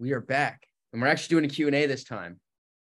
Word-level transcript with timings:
we 0.00 0.12
are 0.12 0.20
back, 0.20 0.66
and 0.92 1.00
we're 1.00 1.08
actually 1.08 1.34
doing 1.34 1.44
a 1.44 1.48
Q 1.48 1.66
and 1.66 1.76
A 1.76 1.86
this 1.86 2.04
time. 2.04 2.40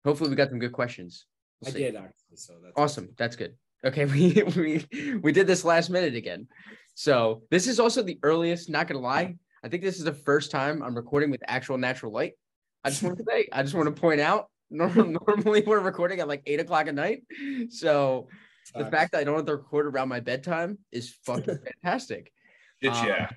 Hopefully, 0.04 0.28
we 0.28 0.36
got 0.36 0.50
some 0.50 0.58
good 0.58 0.72
questions. 0.72 1.24
We'll 1.60 1.70
I 1.70 1.72
see. 1.72 1.78
did 1.78 1.96
actually, 1.96 2.36
so 2.36 2.54
that's 2.62 2.74
awesome. 2.76 3.08
That's 3.16 3.36
good. 3.36 3.54
Okay, 3.84 4.04
we 4.06 4.42
we 4.56 5.18
we 5.22 5.32
did 5.32 5.46
this 5.46 5.64
last 5.64 5.88
minute 5.88 6.14
again. 6.14 6.48
So 6.94 7.42
this 7.50 7.66
is 7.66 7.80
also 7.80 8.02
the 8.02 8.18
earliest. 8.22 8.68
Not 8.68 8.88
gonna 8.88 9.00
lie, 9.00 9.36
I 9.64 9.68
think 9.68 9.82
this 9.82 9.96
is 9.96 10.04
the 10.04 10.12
first 10.12 10.50
time 10.50 10.82
I'm 10.82 10.94
recording 10.94 11.30
with 11.30 11.42
actual 11.46 11.78
natural 11.78 12.12
light. 12.12 12.34
I 12.84 12.90
just 12.90 13.02
want 13.02 13.16
to 13.16 13.24
say, 13.26 13.48
I 13.50 13.62
just 13.62 13.74
want 13.74 13.94
to 13.94 13.98
point 13.98 14.20
out. 14.20 14.50
Normally, 14.70 15.62
we're 15.66 15.78
recording 15.78 16.20
at 16.20 16.28
like 16.28 16.42
eight 16.46 16.60
o'clock 16.60 16.88
at 16.88 16.94
night, 16.94 17.22
so 17.70 18.28
the 18.74 18.86
fact 18.86 19.12
that 19.12 19.20
I 19.20 19.24
don't 19.24 19.36
have 19.36 19.46
to 19.46 19.56
record 19.56 19.86
around 19.86 20.08
my 20.08 20.20
bedtime 20.20 20.78
is 20.90 21.14
fucking 21.24 21.58
fantastic. 21.82 22.32
Did 22.82 22.92
um, 22.92 23.06
yeah. 23.06 23.30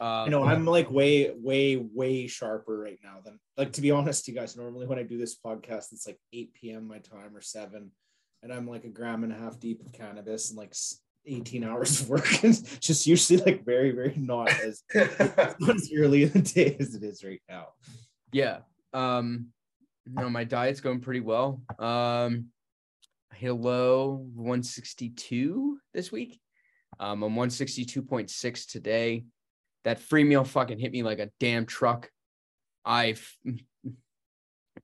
Um, 0.00 0.24
you 0.24 0.30
know, 0.30 0.44
I'm 0.44 0.64
like 0.64 0.90
way, 0.90 1.30
way, 1.34 1.76
way 1.76 2.26
sharper 2.26 2.78
right 2.78 2.98
now 3.02 3.18
than 3.24 3.38
like 3.56 3.72
to 3.72 3.80
be 3.80 3.90
honest, 3.90 4.26
you 4.28 4.34
guys. 4.34 4.56
Normally, 4.56 4.86
when 4.86 4.98
I 4.98 5.02
do 5.02 5.18
this 5.18 5.38
podcast, 5.38 5.92
it's 5.92 6.06
like 6.06 6.18
8 6.32 6.54
p.m. 6.54 6.88
my 6.88 6.98
time 6.98 7.36
or 7.36 7.40
seven, 7.40 7.90
and 8.42 8.52
I'm 8.52 8.66
like 8.66 8.84
a 8.84 8.88
gram 8.88 9.24
and 9.24 9.32
a 9.32 9.36
half 9.36 9.60
deep 9.60 9.84
of 9.84 9.92
cannabis 9.92 10.50
and 10.50 10.58
like 10.58 10.74
18 11.26 11.64
hours 11.64 12.00
of 12.00 12.08
work. 12.08 12.44
it's 12.44 12.78
just 12.78 13.06
usually 13.06 13.40
like 13.40 13.64
very, 13.64 13.92
very 13.92 14.14
not 14.16 14.50
as, 14.50 14.82
as 14.94 15.92
early 15.96 16.24
in 16.24 16.30
the 16.30 16.40
day 16.42 16.76
as 16.80 16.94
it 16.94 17.02
is 17.02 17.22
right 17.24 17.42
now. 17.48 17.68
Yeah. 18.32 18.58
Um, 18.92 19.48
no, 20.06 20.28
my 20.28 20.44
diet's 20.44 20.80
going 20.80 21.00
pretty 21.00 21.20
well. 21.20 21.62
Um, 21.78 22.46
Hello 23.34 24.26
162 24.34 25.78
this 25.94 26.12
week. 26.12 26.38
Um, 27.00 27.22
I'm 27.22 27.34
162.6 27.34 28.70
today. 28.70 29.24
That 29.84 30.00
free 30.00 30.24
meal 30.24 30.44
fucking 30.44 30.78
hit 30.78 30.92
me 30.92 31.02
like 31.02 31.18
a 31.18 31.30
damn 31.40 31.66
truck. 31.66 32.10
I've 32.84 33.36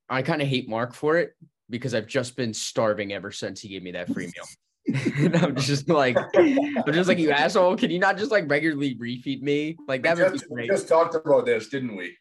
I 0.09 0.22
kind 0.22 0.42
of 0.42 0.48
hate 0.48 0.69
Mark 0.69 0.95
for 0.95 1.19
it 1.19 1.34
because 1.70 1.95
I've 1.95 2.06
just 2.06 2.36
been 2.36 2.55
starving 2.55 3.12
ever 3.12 3.31
since 3.31 3.61
he 3.61 3.69
gave 3.69 3.83
me 3.83 3.92
that 3.92 4.12
free 4.12 4.27
meal. 4.27 4.47
and 5.19 5.37
I'm 5.37 5.56
just 5.56 5.89
like, 5.89 6.17
I'm 6.34 6.92
just 6.92 7.09
like, 7.09 7.19
you 7.19 7.31
asshole. 7.31 7.77
Can 7.77 7.91
you 7.91 7.98
not 7.98 8.17
just 8.17 8.31
like 8.31 8.50
regularly 8.50 8.97
refeed 8.97 9.42
me? 9.42 9.77
Like 9.87 10.03
that 10.03 10.17
we 10.17 10.22
would 10.22 10.33
just, 10.33 10.48
be 10.48 10.55
great. 10.55 10.70
We 10.70 10.75
just 10.77 10.89
talked 10.89 11.15
about 11.15 11.44
this, 11.44 11.69
didn't 11.69 11.94
we? 11.94 12.17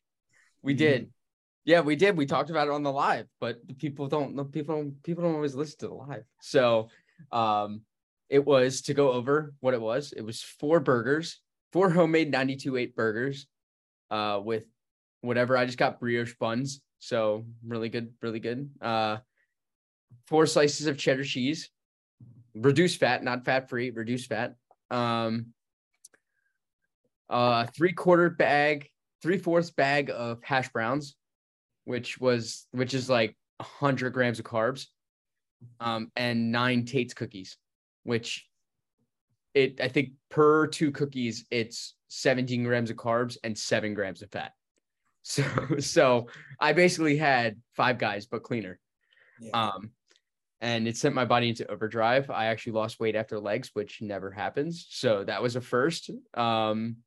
We 0.62 0.74
did. 0.74 1.10
Yeah, 1.64 1.82
we 1.82 1.96
did. 1.96 2.18
We 2.18 2.26
talked 2.26 2.50
about 2.50 2.68
it 2.68 2.74
on 2.74 2.84
the 2.84 2.92
live, 2.92 3.28
but 3.40 3.78
people 3.78 4.08
don't 4.08 4.52
people 4.52 4.76
don't 4.76 5.04
people 5.04 5.24
don't 5.24 5.36
always 5.36 5.56
listen 5.56 5.80
to 5.80 5.88
the 5.88 5.94
live. 5.94 6.24
So 6.42 6.90
um 7.32 7.82
it 8.30 8.46
was 8.46 8.82
to 8.84 8.94
go 8.94 9.12
over 9.12 9.54
what 9.62 9.74
it 9.74 9.82
was. 9.82 10.12
It 10.12 10.22
was 10.22 10.42
four 10.42 10.80
burgers, 10.80 11.40
four 11.72 11.90
homemade 11.90 12.34
92.8 12.34 12.96
burgers, 12.96 13.48
uh, 14.12 14.40
with 14.44 14.64
whatever. 15.22 15.58
I 15.58 15.66
just 15.66 15.78
got 15.78 16.00
brioche 16.00 16.36
buns. 16.40 16.82
So 17.00 17.46
really 17.66 17.90
good, 17.90 18.14
really 18.22 18.40
good. 18.40 18.70
Uh 18.82 19.18
four 20.26 20.46
slices 20.46 20.88
of 20.88 20.98
cheddar 20.98 21.24
cheese, 21.24 21.70
reduced 22.56 23.00
fat, 23.00 23.24
not 23.24 23.46
fat 23.46 23.70
free, 23.70 23.92
reduced 23.92 24.30
fat. 24.30 24.56
Um 24.90 25.48
uh 27.30 27.66
three 27.76 27.94
quarter 27.94 28.30
bag, 28.30 28.90
three 29.22 29.38
fourths 29.38 29.70
bag 29.70 30.10
of 30.10 30.44
hash 30.44 30.70
browns 30.70 31.16
which 31.88 32.20
was 32.20 32.68
which 32.72 32.94
is 32.94 33.10
like 33.10 33.34
100 33.60 34.12
grams 34.12 34.40
of 34.40 34.46
carbs 34.46 34.88
um, 35.80 36.12
and 36.18 36.52
nine 36.52 36.84
Tate's 36.84 37.14
cookies, 37.14 37.58
which 38.04 38.46
it 39.58 39.82
I 39.82 39.88
think 39.88 40.12
per 40.30 40.68
two 40.68 40.92
cookies 40.92 41.46
it's 41.52 41.96
17 42.10 42.64
grams 42.64 42.90
of 42.90 42.98
carbs 42.98 43.38
and 43.44 43.58
seven 43.58 43.94
grams 43.94 44.22
of 44.22 44.32
fat. 44.32 44.54
So 45.24 45.44
so 45.80 46.28
I 46.58 46.72
basically 46.72 47.18
had 47.18 47.58
five 47.76 47.98
guys 47.98 48.28
but 48.28 48.44
cleaner. 48.44 48.80
Yeah. 49.42 49.52
Um, 49.52 49.92
and 50.62 50.88
it 50.88 50.96
sent 50.96 51.14
my 51.14 51.26
body 51.26 51.50
into 51.50 51.70
overdrive. 51.70 52.30
I 52.30 52.46
actually 52.46 52.74
lost 52.74 53.00
weight 53.00 53.16
after 53.16 53.38
legs, 53.38 53.72
which 53.74 54.02
never 54.02 54.32
happens. 54.32 54.88
So 54.90 55.24
that 55.26 55.44
was 55.44 55.56
a 55.56 55.62
first, 55.62 56.10
um, 56.34 56.98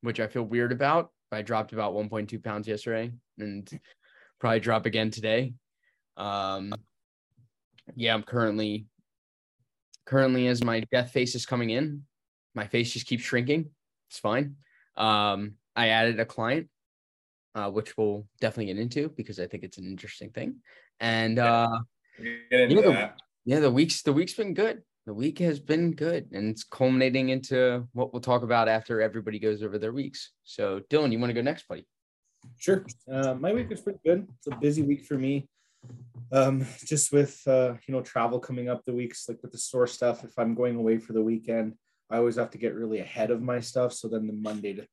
which 0.00 0.20
I 0.20 0.28
feel 0.28 0.44
weird 0.44 0.72
about. 0.72 1.10
I 1.32 1.42
dropped 1.42 1.72
about 1.72 1.94
1.2 1.94 2.42
pounds 2.42 2.68
yesterday, 2.68 3.12
and 3.38 3.68
probably 4.38 4.60
drop 4.60 4.86
again 4.86 5.10
today. 5.10 5.52
Um, 6.16 6.72
yeah, 7.96 8.14
I'm 8.14 8.22
currently 8.22 8.86
currently 10.04 10.48
as 10.48 10.62
my 10.62 10.80
death 10.92 11.10
face 11.10 11.34
is 11.34 11.46
coming 11.46 11.70
in, 11.70 12.02
my 12.54 12.66
face 12.66 12.92
just 12.92 13.06
keeps 13.06 13.24
shrinking. 13.24 13.70
It's 14.10 14.18
fine. 14.18 14.56
Um, 14.96 15.54
I 15.74 15.88
added 15.88 16.20
a 16.20 16.24
client, 16.24 16.68
uh, 17.54 17.70
which 17.70 17.96
we'll 17.96 18.26
definitely 18.40 18.72
get 18.72 18.80
into 18.80 19.08
because 19.08 19.40
I 19.40 19.46
think 19.46 19.64
it's 19.64 19.78
an 19.78 19.86
interesting 19.86 20.30
thing. 20.30 20.56
And 21.00 21.38
uh, 21.38 21.68
yeah, 22.18 22.66
the, 22.66 23.10
yeah, 23.44 23.60
the 23.60 23.70
week's 23.70 24.02
the 24.02 24.12
week's 24.12 24.34
been 24.34 24.54
good. 24.54 24.82
The 25.06 25.14
week 25.14 25.38
has 25.40 25.58
been 25.58 25.92
good, 25.92 26.28
and 26.32 26.48
it's 26.48 26.64
culminating 26.64 27.28
into 27.28 27.86
what 27.92 28.12
we'll 28.12 28.22
talk 28.22 28.42
about 28.42 28.68
after 28.68 29.02
everybody 29.02 29.38
goes 29.38 29.62
over 29.62 29.78
their 29.78 29.92
weeks. 29.92 30.30
So, 30.44 30.80
Dillon, 30.88 31.12
you 31.12 31.18
want 31.18 31.28
to 31.28 31.34
go 31.34 31.42
next, 31.42 31.68
buddy? 31.68 31.86
Sure. 32.56 32.86
Uh, 33.10 33.34
my 33.34 33.52
week 33.52 33.68
was 33.68 33.82
pretty 33.82 33.98
good. 34.04 34.26
It's 34.38 34.46
a 34.46 34.56
busy 34.56 34.82
week 34.82 35.04
for 35.04 35.18
me. 35.18 35.46
Um, 36.32 36.66
just 36.84 37.12
with 37.12 37.40
uh, 37.46 37.74
you 37.86 37.94
know 37.94 38.02
travel 38.02 38.40
coming 38.40 38.68
up 38.68 38.84
the 38.84 38.94
weeks, 38.94 39.28
like 39.28 39.40
with 39.42 39.52
the 39.52 39.58
store 39.58 39.86
stuff. 39.86 40.24
If 40.24 40.38
I'm 40.38 40.54
going 40.54 40.76
away 40.76 40.98
for 40.98 41.12
the 41.12 41.22
weekend, 41.22 41.74
I 42.10 42.16
always 42.16 42.36
have 42.36 42.50
to 42.50 42.58
get 42.58 42.74
really 42.74 42.98
ahead 42.98 43.30
of 43.30 43.42
my 43.42 43.60
stuff. 43.60 43.92
So 43.92 44.08
then 44.08 44.26
the 44.26 44.32
Monday 44.32 44.74
to, 44.74 44.86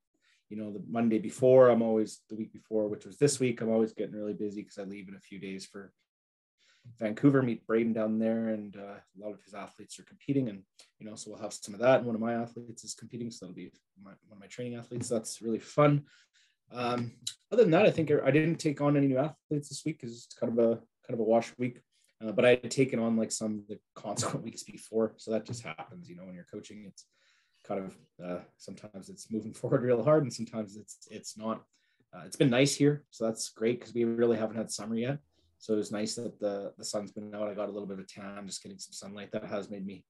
you 0.50 0.57
know, 0.57 0.72
the 0.72 0.84
Monday 0.88 1.19
before, 1.19 1.69
I'm 1.69 1.81
always 1.81 2.22
the 2.29 2.35
week 2.35 2.53
before, 2.53 2.88
which 2.88 3.06
was 3.06 3.18
this 3.18 3.40
week. 3.40 3.62
I'm 3.62 3.72
always 3.72 3.94
getting 3.94 4.16
really 4.16 4.34
busy 4.34 4.62
because 4.62 4.78
I 4.78 4.84
leave 4.84 5.07
in 5.07 5.16
a 5.16 5.19
few 5.19 5.40
days 5.40 5.66
for 5.66 5.91
Vancouver, 7.00 7.41
meet 7.41 7.66
Braeden 7.68 7.94
down 7.94 8.19
there, 8.19 8.50
and 8.50 8.75
uh, 8.75 8.96
a 8.97 9.19
lot 9.19 9.34
of 9.34 9.41
his 9.44 9.53
athletes 9.53 10.00
are 10.00 10.03
competing, 10.03 10.50
and 10.50 10.63
you 11.00 11.06
know, 11.06 11.16
so 11.16 11.31
we'll 11.31 11.41
have 11.41 11.53
some 11.53 11.73
of 11.73 11.79
that. 11.79 12.00
And 12.00 12.06
one 12.06 12.16
of 12.16 12.22
my 12.22 12.34
athletes 12.34 12.84
is 12.84 12.94
competing, 12.94 13.31
so 13.31 13.46
that'll 13.46 13.56
be 13.56 13.72
my, 14.03 14.12
one 14.28 14.38
of 14.38 14.40
my 14.40 14.47
training 14.47 14.75
athletes. 14.75 15.09
So 15.09 15.16
that's 15.16 15.41
really 15.41 15.59
fun. 15.59 16.03
Um, 16.74 17.12
other 17.52 17.64
than 17.64 17.72
that, 17.72 17.86
I 17.86 17.92
think 17.92 18.12
I 18.12 18.32
didn't 18.32 18.56
take 18.56 18.82
on 18.82 18.96
any 18.96 19.08
new 19.08 19.18
athletes 19.18 19.70
this 19.70 19.84
week 19.86 20.00
because 20.00 20.16
it's 20.16 20.34
kind 20.34 20.52
of 20.52 20.59
a 20.59 20.76
kind 20.76 21.14
of 21.14 21.20
a 21.20 21.24
wash 21.24 21.52
week. 21.58 21.82
Uh, 22.24 22.32
but 22.32 22.46
I 22.46 22.50
had 22.50 22.72
taken 22.72 23.00
on 23.00 23.18
like 23.18 23.32
some 23.32 23.64
the 23.68 23.80
consequent 23.96 24.44
weeks 24.44 24.64
before, 24.64 25.14
so 25.18 25.32
that 25.32 25.46
just 25.46 25.64
happens. 25.64 26.09
You 26.09 26.16
know, 26.16 26.26
when 26.26 26.36
you're 26.36 26.46
coaching, 26.52 26.86
it's 26.88 27.06
kind 27.66 27.84
of 27.84 27.98
uh, 28.24 28.40
sometimes 28.58 29.09
it's 29.09 29.32
moving 29.32 29.54
forward 29.59 29.84
real 29.84 30.04
hard, 30.04 30.24
and 30.24 30.34
sometimes 30.34 30.78
it's 30.78 31.08
it's 31.09 31.38
not. 31.38 31.64
Uh, 32.14 32.24
it's 32.26 32.36
been 32.36 32.50
nice 32.50 32.76
here, 32.76 33.06
so 33.09 33.26
that's 33.26 33.50
great 33.50 33.80
because 33.80 33.94
we 33.94 34.03
really 34.03 34.38
haven't 34.38 34.58
had 34.58 34.70
summer 34.70 34.96
yet. 34.96 35.18
So 35.59 35.74
it 35.74 35.78
was 35.78 35.92
nice 35.92 36.16
that 36.16 36.40
the 36.40 36.74
the 36.78 36.86
sun's 36.86 37.12
been 37.12 37.34
out. 37.34 37.48
I 37.48 37.53
got 37.53 37.70
a 37.70 37.72
little 37.72 37.88
bit 37.88 38.00
of 38.00 38.08
tan, 38.08 38.46
just 38.46 38.62
getting 38.62 38.80
some 38.80 38.94
sunlight. 38.94 39.32
That 39.32 39.46
has 39.46 39.70
made 39.70 39.86
me 39.86 40.03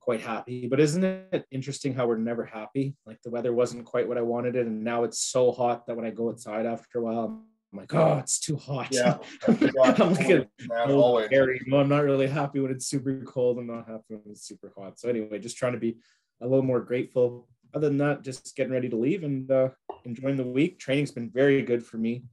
quite 0.00 0.20
happy. 0.20 0.66
But 0.66 0.80
isn't 0.80 1.04
it 1.04 1.46
interesting 1.50 1.94
how 1.94 2.06
we're 2.06 2.18
never 2.18 2.44
happy? 2.44 2.96
Like 3.06 3.20
the 3.22 3.30
weather 3.30 3.52
wasn't 3.52 3.84
quite 3.84 4.08
what 4.08 4.18
I 4.18 4.22
wanted 4.22 4.56
it, 4.56 4.66
and 4.66 4.82
now 4.82 5.04
it's 5.04 5.18
so 5.18 5.52
hot 5.52 5.86
that 5.86 5.96
when 5.96 6.04
I 6.04 6.10
go 6.10 6.30
outside 6.30 6.66
after 6.66 6.98
a 6.98 7.02
while, 7.02 7.42
I'm 7.72 7.78
like, 7.78 7.94
oh, 7.94 8.18
it's 8.18 8.38
too 8.38 8.56
hot. 8.56 8.88
Yeah, 8.90 9.18
I'm 9.48 10.14
like 10.14 10.30
a 10.30 10.46
old 10.86 11.30
No, 11.66 11.80
I'm 11.80 11.88
not 11.88 12.04
really 12.04 12.26
happy 12.26 12.60
when 12.60 12.70
it's 12.70 12.86
super 12.86 13.22
cold. 13.24 13.58
I'm 13.58 13.66
not 13.66 13.88
happy 13.88 14.02
when 14.10 14.22
it's 14.30 14.46
super 14.46 14.72
hot. 14.76 14.98
So 14.98 15.08
anyway, 15.08 15.38
just 15.38 15.56
trying 15.56 15.72
to 15.72 15.78
be 15.78 15.96
a 16.42 16.46
little 16.46 16.64
more 16.64 16.80
grateful. 16.80 17.48
Other 17.74 17.88
than 17.88 17.98
that, 17.98 18.22
just 18.22 18.54
getting 18.54 18.72
ready 18.72 18.90
to 18.90 18.96
leave 18.96 19.24
and 19.24 19.50
uh, 19.50 19.70
enjoying 20.04 20.36
the 20.36 20.44
week. 20.44 20.78
Training's 20.78 21.10
been 21.10 21.30
very 21.30 21.62
good 21.62 21.84
for 21.84 21.96
me. 21.96 22.24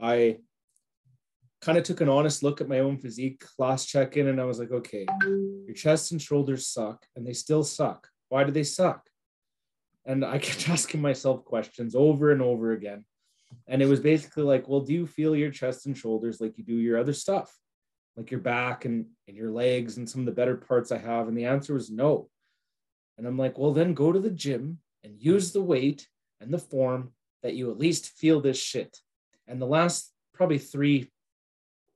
I 0.00 0.38
kind 1.62 1.78
of 1.78 1.84
took 1.84 2.00
an 2.00 2.08
honest 2.08 2.42
look 2.42 2.60
at 2.60 2.68
my 2.68 2.80
own 2.80 2.98
physique 2.98 3.44
last 3.56 3.86
check 3.86 4.16
in 4.16 4.26
and 4.26 4.40
I 4.40 4.44
was 4.44 4.58
like, 4.58 4.72
okay, 4.72 5.06
your 5.22 5.74
chest 5.74 6.10
and 6.10 6.20
shoulders 6.20 6.66
suck 6.66 7.06
and 7.14 7.24
they 7.24 7.32
still 7.32 7.62
suck. 7.62 8.08
Why 8.28 8.42
do 8.42 8.50
they 8.50 8.64
suck? 8.64 9.08
And 10.04 10.24
I 10.24 10.38
kept 10.38 10.68
asking 10.68 11.00
myself 11.00 11.44
questions 11.44 11.94
over 11.94 12.32
and 12.32 12.42
over 12.42 12.72
again. 12.72 13.04
And 13.68 13.80
it 13.80 13.86
was 13.86 14.00
basically 14.00 14.42
like, 14.42 14.68
well, 14.68 14.80
do 14.80 14.92
you 14.92 15.06
feel 15.06 15.36
your 15.36 15.50
chest 15.50 15.86
and 15.86 15.96
shoulders 15.96 16.40
like 16.40 16.58
you 16.58 16.64
do 16.64 16.74
your 16.74 16.98
other 16.98 17.12
stuff, 17.12 17.54
like 18.16 18.30
your 18.30 18.40
back 18.40 18.84
and, 18.84 19.06
and 19.28 19.36
your 19.36 19.50
legs 19.50 19.98
and 19.98 20.08
some 20.08 20.22
of 20.22 20.26
the 20.26 20.32
better 20.32 20.56
parts 20.56 20.90
I 20.90 20.98
have? 20.98 21.28
And 21.28 21.38
the 21.38 21.44
answer 21.44 21.74
was 21.74 21.90
no. 21.90 22.28
And 23.18 23.26
I'm 23.26 23.38
like, 23.38 23.56
well, 23.56 23.72
then 23.72 23.94
go 23.94 24.10
to 24.10 24.18
the 24.18 24.30
gym 24.30 24.78
and 25.04 25.22
use 25.22 25.52
the 25.52 25.62
weight 25.62 26.08
and 26.40 26.52
the 26.52 26.58
form 26.58 27.12
that 27.42 27.54
you 27.54 27.70
at 27.70 27.78
least 27.78 28.08
feel 28.18 28.40
this 28.40 28.58
shit. 28.58 28.98
And 29.46 29.60
the 29.60 29.66
last 29.66 30.10
probably 30.34 30.58
three 30.58 31.10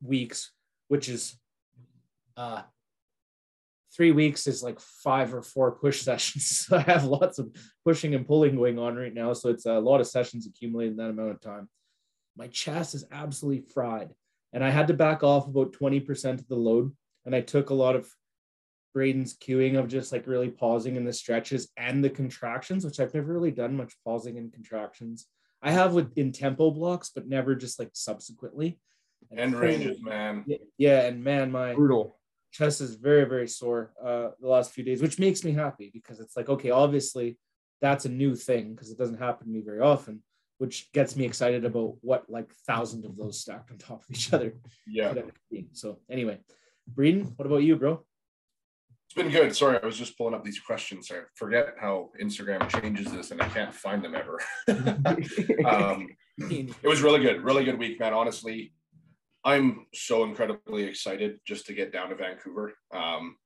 weeks, 0.02 0.52
which 0.88 1.08
is 1.08 1.38
uh, 2.36 2.62
three 3.96 4.12
weeks 4.12 4.46
is 4.46 4.62
like 4.62 4.78
five 4.80 5.34
or 5.34 5.42
four 5.42 5.72
push 5.72 6.00
sessions. 6.02 6.48
So 6.48 6.76
I 6.76 6.82
have 6.82 7.04
lots 7.04 7.38
of 7.38 7.50
pushing 7.84 8.14
and 8.14 8.26
pulling 8.26 8.56
going 8.56 8.78
on 8.78 8.96
right 8.96 9.14
now. 9.14 9.32
So 9.32 9.48
it's 9.48 9.66
a 9.66 9.78
lot 9.78 10.00
of 10.00 10.06
sessions 10.06 10.46
accumulated 10.46 10.92
in 10.92 10.98
that 10.98 11.10
amount 11.10 11.30
of 11.30 11.40
time. 11.40 11.68
My 12.36 12.48
chest 12.48 12.94
is 12.94 13.06
absolutely 13.10 13.64
fried. 13.72 14.10
And 14.52 14.62
I 14.62 14.70
had 14.70 14.88
to 14.88 14.94
back 14.94 15.22
off 15.22 15.46
about 15.46 15.72
20% 15.72 16.34
of 16.34 16.48
the 16.48 16.56
load. 16.56 16.92
And 17.24 17.34
I 17.34 17.40
took 17.40 17.70
a 17.70 17.74
lot 17.74 17.96
of 17.96 18.08
Braeden's 18.94 19.36
cueing 19.36 19.78
of 19.78 19.88
just 19.88 20.12
like 20.12 20.26
really 20.26 20.48
pausing 20.48 20.96
in 20.96 21.04
the 21.04 21.12
stretches 21.12 21.68
and 21.76 22.02
the 22.02 22.10
contractions, 22.10 22.84
which 22.84 23.00
I've 23.00 23.12
never 23.12 23.32
really 23.32 23.50
done 23.50 23.76
much 23.76 23.94
pausing 24.04 24.38
and 24.38 24.52
contractions. 24.52 25.26
I 25.62 25.72
have 25.72 25.94
with 25.94 26.16
in 26.16 26.32
tempo 26.32 26.70
blocks, 26.70 27.10
but 27.14 27.28
never 27.28 27.54
just 27.54 27.78
like 27.78 27.90
subsequently. 27.92 28.78
And, 29.30 29.40
and 29.40 29.54
ranges, 29.56 30.02
man. 30.02 30.44
Yeah, 30.78 31.06
and 31.06 31.22
man, 31.22 31.50
my 31.50 31.74
brutal 31.74 32.18
chest 32.52 32.80
is 32.80 32.94
very, 32.94 33.24
very 33.24 33.48
sore 33.48 33.92
uh, 34.02 34.28
the 34.40 34.48
last 34.48 34.72
few 34.72 34.84
days, 34.84 35.02
which 35.02 35.18
makes 35.18 35.44
me 35.44 35.52
happy 35.52 35.90
because 35.92 36.20
it's 36.20 36.36
like, 36.36 36.48
okay, 36.48 36.70
obviously 36.70 37.38
that's 37.80 38.06
a 38.06 38.08
new 38.08 38.34
thing 38.34 38.74
because 38.74 38.90
it 38.90 38.98
doesn't 38.98 39.18
happen 39.18 39.46
to 39.46 39.52
me 39.52 39.60
very 39.60 39.80
often, 39.80 40.22
which 40.58 40.90
gets 40.92 41.16
me 41.16 41.24
excited 41.24 41.64
about 41.64 41.96
what 42.00 42.24
like 42.28 42.50
thousands 42.66 43.04
of 43.04 43.16
those 43.16 43.40
stacked 43.40 43.70
on 43.70 43.78
top 43.78 44.02
of 44.02 44.10
each 44.10 44.32
other. 44.32 44.54
Yeah. 44.86 45.14
So 45.72 45.98
anyway, 46.10 46.38
Braeden, 46.88 47.32
what 47.36 47.46
about 47.46 47.62
you, 47.62 47.76
bro? 47.76 48.02
It's 49.08 49.14
been 49.14 49.30
good. 49.30 49.54
Sorry, 49.54 49.78
I 49.80 49.86
was 49.86 49.96
just 49.96 50.16
pulling 50.18 50.34
up 50.34 50.44
these 50.44 50.58
questions. 50.58 51.10
I 51.12 51.20
forget 51.34 51.74
how 51.78 52.10
Instagram 52.20 52.68
changes 52.68 53.12
this 53.12 53.30
and 53.30 53.40
I 53.40 53.48
can't 53.48 53.74
find 53.74 54.02
them 54.02 54.14
ever. 54.14 54.40
um, 55.66 56.08
it 56.38 56.84
was 56.84 57.02
really 57.02 57.20
good. 57.20 57.42
Really 57.42 57.64
good 57.64 57.78
week, 57.78 58.00
man. 58.00 58.14
Honestly, 58.14 58.72
I'm 59.46 59.86
so 59.94 60.24
incredibly 60.24 60.82
excited 60.82 61.38
just 61.46 61.66
to 61.66 61.72
get 61.72 61.92
down 61.92 62.08
to 62.08 62.16
Vancouver. 62.16 62.74
Um, 62.92 63.36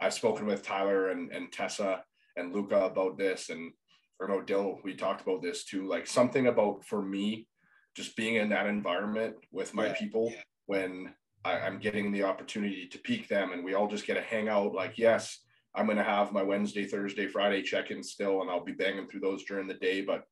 I've 0.00 0.14
spoken 0.14 0.46
with 0.46 0.62
Tyler 0.62 1.08
and, 1.08 1.32
and 1.32 1.50
Tessa 1.50 2.04
and 2.36 2.54
Luca 2.54 2.84
about 2.84 3.18
this, 3.18 3.50
and 3.50 3.72
or 4.20 4.28
no, 4.28 4.40
Dill, 4.40 4.78
we 4.84 4.94
talked 4.94 5.20
about 5.20 5.42
this 5.42 5.64
too. 5.64 5.88
Like 5.88 6.06
something 6.06 6.46
about 6.46 6.84
for 6.84 7.02
me, 7.02 7.48
just 7.96 8.14
being 8.16 8.36
in 8.36 8.48
that 8.50 8.68
environment 8.68 9.34
with 9.50 9.74
my 9.74 9.86
yeah, 9.86 9.94
people 9.94 10.30
yeah. 10.30 10.42
when 10.66 11.12
I, 11.44 11.58
I'm 11.58 11.80
getting 11.80 12.12
the 12.12 12.22
opportunity 12.22 12.86
to 12.86 12.98
peak 13.00 13.26
them, 13.26 13.50
and 13.50 13.64
we 13.64 13.74
all 13.74 13.88
just 13.88 14.06
get 14.06 14.14
to 14.14 14.22
hang 14.22 14.48
out. 14.48 14.74
Like, 14.74 14.96
yes, 14.96 15.40
I'm 15.74 15.86
going 15.86 15.98
to 15.98 16.04
have 16.04 16.30
my 16.30 16.42
Wednesday, 16.42 16.84
Thursday, 16.84 17.26
Friday 17.26 17.62
check 17.62 17.90
in 17.90 18.04
still, 18.04 18.42
and 18.42 18.50
I'll 18.50 18.64
be 18.64 18.72
banging 18.72 19.08
through 19.08 19.20
those 19.20 19.42
during 19.42 19.66
the 19.66 19.74
day. 19.74 20.02
But 20.02 20.22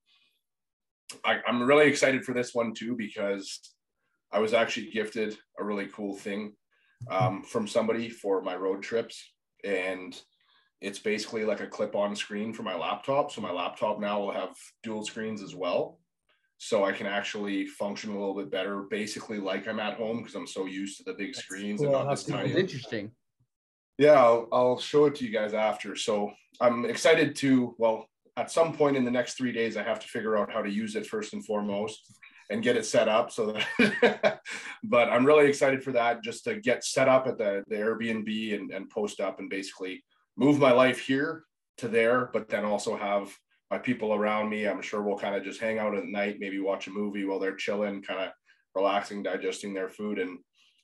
I, 1.24 1.40
I'm 1.48 1.64
really 1.64 1.88
excited 1.88 2.24
for 2.24 2.32
this 2.32 2.54
one 2.54 2.74
too 2.74 2.94
because 2.94 3.60
I 4.32 4.38
was 4.38 4.52
actually 4.52 4.90
gifted 4.90 5.36
a 5.58 5.64
really 5.64 5.86
cool 5.86 6.16
thing 6.16 6.54
um, 7.10 7.42
from 7.42 7.66
somebody 7.66 8.08
for 8.08 8.42
my 8.42 8.56
road 8.56 8.82
trips. 8.82 9.32
And 9.64 10.18
it's 10.80 10.98
basically 10.98 11.44
like 11.44 11.60
a 11.60 11.66
clip 11.66 11.94
on 11.94 12.14
screen 12.14 12.52
for 12.52 12.62
my 12.62 12.76
laptop. 12.76 13.32
So 13.32 13.40
my 13.40 13.52
laptop 13.52 13.98
now 13.98 14.20
will 14.20 14.32
have 14.32 14.54
dual 14.82 15.04
screens 15.04 15.42
as 15.42 15.54
well. 15.54 15.98
So 16.58 16.84
I 16.84 16.92
can 16.92 17.06
actually 17.06 17.66
function 17.66 18.10
a 18.10 18.18
little 18.18 18.34
bit 18.34 18.50
better, 18.50 18.82
basically 18.90 19.38
like 19.38 19.68
I'm 19.68 19.80
at 19.80 19.96
home 19.96 20.18
because 20.18 20.34
I'm 20.34 20.46
so 20.46 20.66
used 20.66 20.98
to 20.98 21.04
the 21.04 21.12
big 21.12 21.34
That's 21.34 21.44
screens 21.44 21.80
cool. 21.80 21.94
and 21.94 22.06
not 22.06 22.10
this 22.10 22.24
tiny. 22.24 22.52
Interesting. 22.52 23.12
Yeah, 23.98 24.22
I'll, 24.22 24.48
I'll 24.52 24.78
show 24.78 25.06
it 25.06 25.14
to 25.16 25.24
you 25.24 25.32
guys 25.32 25.54
after. 25.54 25.96
So 25.96 26.30
I'm 26.60 26.84
excited 26.84 27.36
to, 27.36 27.74
well, 27.78 28.06
at 28.36 28.50
some 28.50 28.74
point 28.74 28.96
in 28.96 29.04
the 29.04 29.10
next 29.10 29.34
three 29.34 29.52
days, 29.52 29.76
I 29.76 29.82
have 29.82 30.00
to 30.00 30.08
figure 30.08 30.36
out 30.36 30.52
how 30.52 30.60
to 30.62 30.70
use 30.70 30.96
it 30.96 31.06
first 31.06 31.32
and 31.32 31.44
foremost 31.44 32.12
and 32.50 32.62
get 32.62 32.76
it 32.76 32.86
set 32.86 33.08
up 33.08 33.30
so 33.30 33.52
that 33.52 34.40
but 34.84 35.08
i'm 35.08 35.26
really 35.26 35.46
excited 35.46 35.82
for 35.82 35.92
that 35.92 36.22
just 36.22 36.44
to 36.44 36.60
get 36.60 36.84
set 36.84 37.08
up 37.08 37.26
at 37.26 37.38
the, 37.38 37.64
the 37.68 37.76
airbnb 37.76 38.54
and, 38.54 38.70
and 38.70 38.88
post 38.90 39.20
up 39.20 39.40
and 39.40 39.50
basically 39.50 40.02
move 40.36 40.58
my 40.58 40.72
life 40.72 41.00
here 41.00 41.44
to 41.78 41.88
there 41.88 42.30
but 42.32 42.48
then 42.48 42.64
also 42.64 42.96
have 42.96 43.30
my 43.70 43.78
people 43.78 44.14
around 44.14 44.48
me. 44.48 44.66
I'm 44.66 44.82
sure 44.82 45.02
we'll 45.02 45.18
kind 45.18 45.34
of 45.34 45.44
just 45.44 45.60
hang 45.60 45.78
out 45.78 45.96
at 45.96 46.06
night 46.06 46.36
maybe 46.38 46.58
watch 46.58 46.86
a 46.86 46.90
movie 46.90 47.24
while 47.24 47.38
they're 47.38 47.56
chilling 47.56 48.02
kind 48.02 48.20
of 48.20 48.30
relaxing 48.74 49.22
digesting 49.22 49.74
their 49.74 49.88
food 49.88 50.18
and 50.18 50.38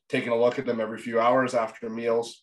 taking 0.09 0.31
a 0.33 0.37
look 0.37 0.59
at 0.59 0.67
them 0.67 0.81
every 0.81 0.99
few 0.99 1.21
hours 1.21 1.55
after 1.55 1.89
meals. 1.89 2.43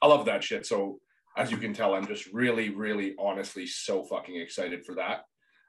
I 0.00 0.06
love 0.08 0.26
that 0.26 0.44
shit. 0.44 0.66
So 0.66 0.98
as 1.36 1.50
you 1.50 1.56
can 1.56 1.72
tell 1.72 1.94
i'm 1.94 2.06
just 2.06 2.26
really 2.26 2.68
really 2.68 3.14
honestly 3.18 3.66
so 3.66 4.04
fucking 4.04 4.36
excited 4.36 4.84
for 4.84 4.96
that. 4.96 5.22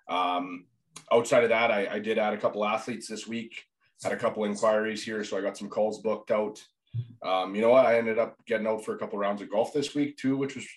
Um, 0.09 0.65
outside 1.12 1.44
of 1.44 1.50
that, 1.50 1.72
I, 1.72 1.88
I 1.94 2.00
did 2.00 2.18
add 2.18 2.34
a 2.34 2.38
couple 2.38 2.66
athletes 2.66 3.07
this 3.07 3.28
week, 3.28 3.63
had 4.04 4.12
a 4.13 4.18
couple 4.18 4.45
inquiries 4.45 5.04
here. 5.04 5.24
So 5.24 5.38
I 5.38 5.42
got 5.42 5.57
some 5.57 5.69
calls 5.69 6.01
booked 6.01 6.31
out. 6.31 6.62
Um, 7.24 7.56
you 7.56 7.62
know 7.62 7.69
what? 7.69 7.86
I 7.86 7.98
ended 7.98 8.19
up 8.19 8.38
getting 8.45 8.68
out 8.68 8.86
for 8.86 8.95
a 8.95 8.98
couple 8.98 9.18
rounds 9.18 9.42
of 9.42 9.50
golf 9.50 9.74
this 9.74 9.95
week 9.95 10.18
too, 10.18 10.38
which 10.38 10.56
was 10.56 10.68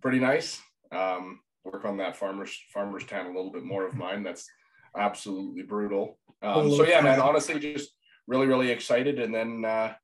pretty 0.00 0.18
nice. 0.18 0.60
Um, 0.92 1.40
work 1.64 1.84
on 1.84 1.96
that 1.98 2.16
farmer's 2.16 2.56
farmer's 2.72 3.04
tan 3.04 3.26
a 3.26 3.28
little 3.28 3.50
bit 3.50 3.64
more 3.64 3.86
of 3.86 3.94
mine. 3.94 4.22
That's 4.22 4.48
absolutely 4.96 5.62
brutal. 5.62 6.18
Um, 6.42 6.70
so 6.70 6.86
yeah, 6.86 7.00
man, 7.00 7.20
honestly, 7.20 7.58
just 7.58 7.90
really, 8.26 8.46
really 8.46 8.70
excited. 8.70 9.18
And 9.18 9.34
then 9.34 9.64
uh, 9.64 9.94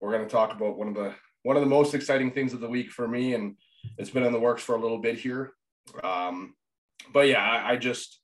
we're 0.00 0.12
going 0.12 0.24
to 0.24 0.30
talk 0.30 0.52
about 0.52 0.76
one 0.76 0.88
of 0.88 0.94
the 0.94 1.14
one 1.42 1.56
of 1.56 1.62
the 1.62 1.68
most 1.68 1.94
exciting 1.94 2.32
things 2.32 2.52
of 2.52 2.60
the 2.60 2.68
week 2.68 2.90
for 2.90 3.06
me, 3.06 3.34
and 3.34 3.56
it's 3.96 4.10
been 4.10 4.24
in 4.24 4.32
the 4.32 4.40
works 4.40 4.62
for 4.62 4.74
a 4.74 4.80
little 4.80 4.98
bit 4.98 5.18
here. 5.18 5.52
Um, 6.02 6.54
but 7.12 7.28
yeah, 7.28 7.42
I, 7.42 7.72
I 7.72 7.76
just 7.76 8.17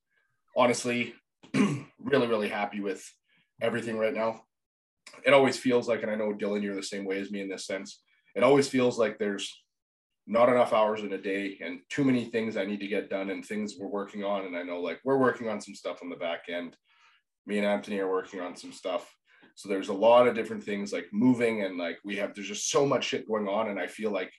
honestly, 0.56 1.15
really, 1.55 2.27
really 2.27 2.49
happy 2.49 2.81
with 2.81 3.05
everything 3.61 3.99
right 3.99 4.15
now. 4.15 4.43
It 5.25 5.33
always 5.33 5.56
feels 5.56 5.89
like, 5.89 6.03
and 6.03 6.11
I 6.11 6.17
know 6.17 6.33
Dillon, 6.33 6.62
you're 6.62 6.75
the 6.75 6.83
same 6.83 7.05
way 7.05 7.21
as 7.21 7.31
me 7.31 7.41
in 7.41 7.49
this 7.49 7.67
sense. 7.67 8.03
It 8.35 8.43
always 8.43 8.69
feels 8.69 8.99
like 8.99 9.19
there's 9.19 9.53
not 10.27 10.49
enough 10.49 10.73
hours 10.73 11.01
in 11.01 11.12
a 11.12 11.19
day 11.19 11.59
and 11.62 11.81
too 11.91 12.05
many 12.05 12.25
things 12.25 12.56
I 12.56 12.65
need 12.65 12.81
to 12.81 12.87
get 12.87 13.11
done 13.11 13.31
and 13.31 13.45
things 13.45 13.75
we're 13.79 13.89
working 13.89 14.25
on. 14.25 14.47
And 14.47 14.56
I 14.56 14.62
know 14.62 14.81
like 14.81 15.01
we're 15.05 15.19
working 15.19 15.49
on 15.49 15.61
some 15.61 15.75
stuff 15.75 16.03
on 16.03 16.09
the 16.09 16.17
back 16.17 16.45
end. 16.49 16.77
Me 17.47 17.59
and 17.59 17.67
Anthony 17.67 17.99
are 18.01 18.11
working 18.11 18.41
on 18.41 18.56
some 18.56 18.73
stuff. 18.73 19.15
So 19.55 19.69
there's 19.69 19.91
a 19.91 19.95
lot 19.95 20.27
of 20.27 20.35
different 20.35 20.65
things 20.65 20.93
like 20.93 21.06
moving 21.12 21.62
and 21.62 21.77
like 21.77 21.99
we 22.05 22.17
have, 22.17 22.35
there's 22.35 22.49
just 22.49 22.71
so 22.71 22.87
much 22.87 23.05
shit 23.05 23.29
going 23.29 23.47
on. 23.47 23.69
And 23.69 23.79
I 23.79 23.87
feel 23.87 24.11
like 24.11 24.33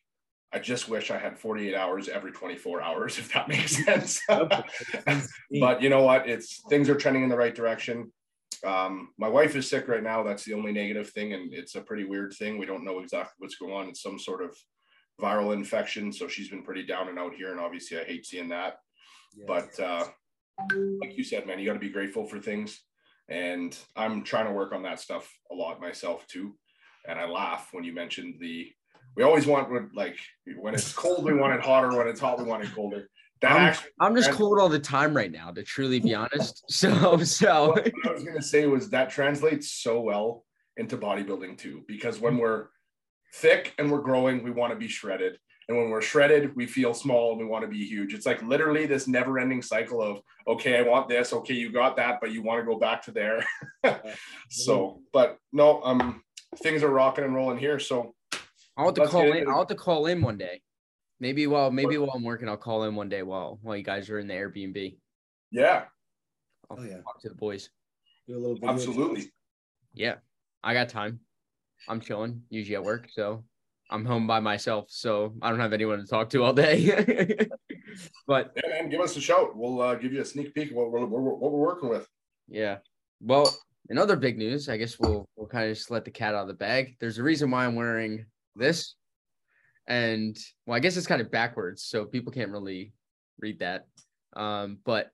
I 0.53 0.59
just 0.59 0.87
wish 0.87 1.11
I 1.11 1.17
had 1.17 1.37
48 1.37 1.75
hours 1.75 2.07
every 2.07 2.31
24 2.31 2.81
hours, 2.81 3.17
if 3.19 3.33
that 3.33 3.47
makes 3.47 3.83
sense. 3.85 4.21
but 4.27 5.81
you 5.81 5.89
know 5.89 6.03
what? 6.03 6.29
It's 6.29 6.61
things 6.69 6.89
are 6.89 6.95
trending 6.95 7.23
in 7.23 7.29
the 7.29 7.37
right 7.37 7.55
direction. 7.55 8.11
Um, 8.65 9.09
my 9.17 9.27
wife 9.27 9.55
is 9.55 9.69
sick 9.69 9.87
right 9.87 10.01
now. 10.01 10.23
That's 10.23 10.43
the 10.43 10.53
only 10.53 10.71
negative 10.71 11.09
thing, 11.09 11.33
and 11.33 11.53
it's 11.53 11.75
a 11.75 11.81
pretty 11.81 12.05
weird 12.05 12.33
thing. 12.33 12.57
We 12.57 12.65
don't 12.65 12.85
know 12.85 12.99
exactly 12.99 13.33
what's 13.39 13.57
going 13.57 13.73
on. 13.73 13.89
It's 13.89 14.01
some 14.01 14.17
sort 14.17 14.43
of 14.43 14.55
viral 15.21 15.53
infection, 15.53 16.11
so 16.11 16.27
she's 16.27 16.49
been 16.49 16.63
pretty 16.63 16.85
down 16.85 17.09
and 17.09 17.19
out 17.19 17.35
here, 17.35 17.51
and 17.51 17.59
obviously 17.59 17.99
I 17.99 18.03
hate 18.03 18.25
seeing 18.25 18.49
that. 18.49 18.77
But 19.45 19.77
uh, 19.79 20.05
like 21.01 21.17
you 21.17 21.23
said, 21.23 21.45
man, 21.45 21.59
you 21.59 21.65
got 21.65 21.73
to 21.73 21.79
be 21.79 21.89
grateful 21.89 22.25
for 22.25 22.39
things, 22.39 22.79
and 23.27 23.77
I'm 23.95 24.23
trying 24.23 24.45
to 24.45 24.53
work 24.53 24.73
on 24.73 24.83
that 24.83 24.99
stuff 24.99 25.31
a 25.51 25.55
lot 25.55 25.81
myself 25.81 26.25
too. 26.27 26.55
And 27.07 27.19
I 27.19 27.27
laugh 27.27 27.69
when 27.71 27.83
you 27.83 27.93
mentioned 27.93 28.35
the 28.39 28.71
we 29.15 29.23
always 29.23 29.45
want 29.45 29.95
like 29.95 30.17
when 30.57 30.73
it's 30.73 30.93
cold, 30.93 31.23
we 31.23 31.33
want 31.33 31.53
it 31.53 31.61
hotter. 31.61 31.95
When 31.95 32.07
it's 32.07 32.19
hot, 32.19 32.37
we 32.37 32.45
want 32.45 32.63
it 32.63 32.73
colder. 32.73 33.09
That 33.41 33.51
I'm, 33.51 33.61
actually, 33.61 33.89
I'm 33.99 34.15
just 34.15 34.31
cold 34.31 34.59
all 34.59 34.69
the 34.69 34.79
time 34.79 35.15
right 35.15 35.31
now, 35.31 35.51
to 35.51 35.63
truly 35.63 35.99
be 35.99 36.13
honest. 36.13 36.63
So, 36.69 37.17
so 37.17 37.69
what 37.69 37.91
I 38.05 38.11
was 38.11 38.23
gonna 38.23 38.41
say 38.41 38.65
was 38.65 38.89
that 38.89 39.09
translates 39.09 39.71
so 39.71 40.01
well 40.01 40.45
into 40.77 40.97
bodybuilding 40.97 41.57
too, 41.57 41.83
because 41.87 42.19
when 42.19 42.37
we're 42.37 42.67
thick 43.35 43.73
and 43.77 43.91
we're 43.91 44.01
growing, 44.01 44.43
we 44.43 44.51
want 44.51 44.73
to 44.73 44.79
be 44.79 44.87
shredded. 44.87 45.37
And 45.67 45.77
when 45.77 45.89
we're 45.89 46.01
shredded, 46.01 46.55
we 46.55 46.67
feel 46.67 46.93
small 46.93 47.31
and 47.31 47.39
we 47.39 47.45
want 47.45 47.63
to 47.63 47.67
be 47.67 47.83
huge. 47.85 48.13
It's 48.13 48.25
like 48.25 48.43
literally 48.43 48.85
this 48.85 49.07
never 49.07 49.39
ending 49.39 49.61
cycle 49.61 50.01
of, 50.01 50.19
okay, 50.47 50.77
I 50.77 50.83
want 50.83 51.09
this. 51.09 51.33
Okay, 51.33 51.55
you 51.55 51.71
got 51.71 51.95
that, 51.95 52.19
but 52.21 52.31
you 52.31 52.43
want 52.43 52.61
to 52.61 52.65
go 52.65 52.77
back 52.77 53.01
to 53.03 53.11
there. 53.11 53.43
so, 54.49 55.01
but 55.11 55.39
no, 55.51 55.81
um, 55.81 56.23
things 56.61 56.83
are 56.83 56.89
rocking 56.89 57.23
and 57.23 57.33
rolling 57.33 57.57
here. 57.57 57.79
So 57.79 58.13
I'll 58.77 58.85
have 58.85 58.95
to 58.95 59.07
call 59.07 59.31
in. 59.31 59.47
I'll 59.47 59.59
have 59.59 59.67
to 59.67 59.75
call 59.75 60.07
in 60.07 60.21
one 60.21 60.37
day. 60.37 60.61
Maybe 61.19 61.47
while 61.47 61.71
maybe 61.71 61.97
while 61.97 62.11
I'm 62.13 62.23
working, 62.23 62.49
I'll 62.49 62.57
call 62.57 62.83
in 62.83 62.95
one 62.95 63.09
day 63.09 63.23
while 63.23 63.59
while 63.61 63.77
you 63.77 63.83
guys 63.83 64.09
are 64.09 64.19
in 64.19 64.27
the 64.27 64.33
Airbnb. 64.33 64.97
Yeah. 65.51 65.83
I'll 66.69 66.79
oh, 66.79 66.83
yeah. 66.83 66.97
talk 66.97 67.21
to 67.21 67.29
the 67.29 67.35
boys. 67.35 67.69
Do 68.27 68.37
a 68.37 68.39
little 68.39 68.69
Absolutely. 68.69 69.31
Yeah, 69.93 70.15
I 70.63 70.73
got 70.73 70.89
time. 70.89 71.19
I'm 71.87 72.01
chilling 72.01 72.41
usually 72.49 72.75
at 72.75 72.83
work, 72.83 73.07
so 73.11 73.43
I'm 73.89 74.03
home 74.03 74.27
by 74.27 74.39
myself, 74.39 74.87
so 74.89 75.33
I 75.41 75.49
don't 75.49 75.59
have 75.59 75.73
anyone 75.73 75.99
to 75.99 76.07
talk 76.07 76.29
to 76.31 76.43
all 76.43 76.53
day. 76.53 76.87
but 78.27 78.51
yeah, 78.55 78.69
man, 78.69 78.89
give 78.89 78.99
us 78.99 79.15
a 79.15 79.21
shout. 79.21 79.55
We'll 79.55 79.79
uh, 79.81 79.95
give 79.95 80.11
you 80.11 80.21
a 80.21 80.25
sneak 80.25 80.53
peek 80.55 80.71
of 80.71 80.77
what 80.77 80.91
we're, 80.91 81.05
what 81.05 81.51
we're 81.51 81.59
working 81.59 81.89
with. 81.89 82.07
Yeah. 82.47 82.77
Well, 83.21 83.55
in 83.89 83.97
other 83.97 84.15
big 84.15 84.37
news, 84.37 84.67
I 84.67 84.77
guess 84.77 84.99
we'll 84.99 85.29
we'll 85.35 85.47
kind 85.47 85.69
of 85.69 85.77
just 85.77 85.91
let 85.91 86.03
the 86.03 86.11
cat 86.11 86.33
out 86.33 86.41
of 86.41 86.47
the 86.47 86.53
bag. 86.55 86.97
There's 86.99 87.19
a 87.19 87.23
reason 87.23 87.51
why 87.51 87.65
I'm 87.65 87.75
wearing 87.75 88.25
this. 88.55 88.95
And 89.87 90.37
well, 90.65 90.75
I 90.75 90.79
guess 90.79 90.97
it's 90.97 91.07
kind 91.07 91.21
of 91.21 91.31
backwards, 91.31 91.83
so 91.83 92.05
people 92.05 92.31
can't 92.31 92.51
really 92.51 92.93
read 93.39 93.59
that. 93.59 93.85
Um, 94.35 94.79
but 94.83 95.11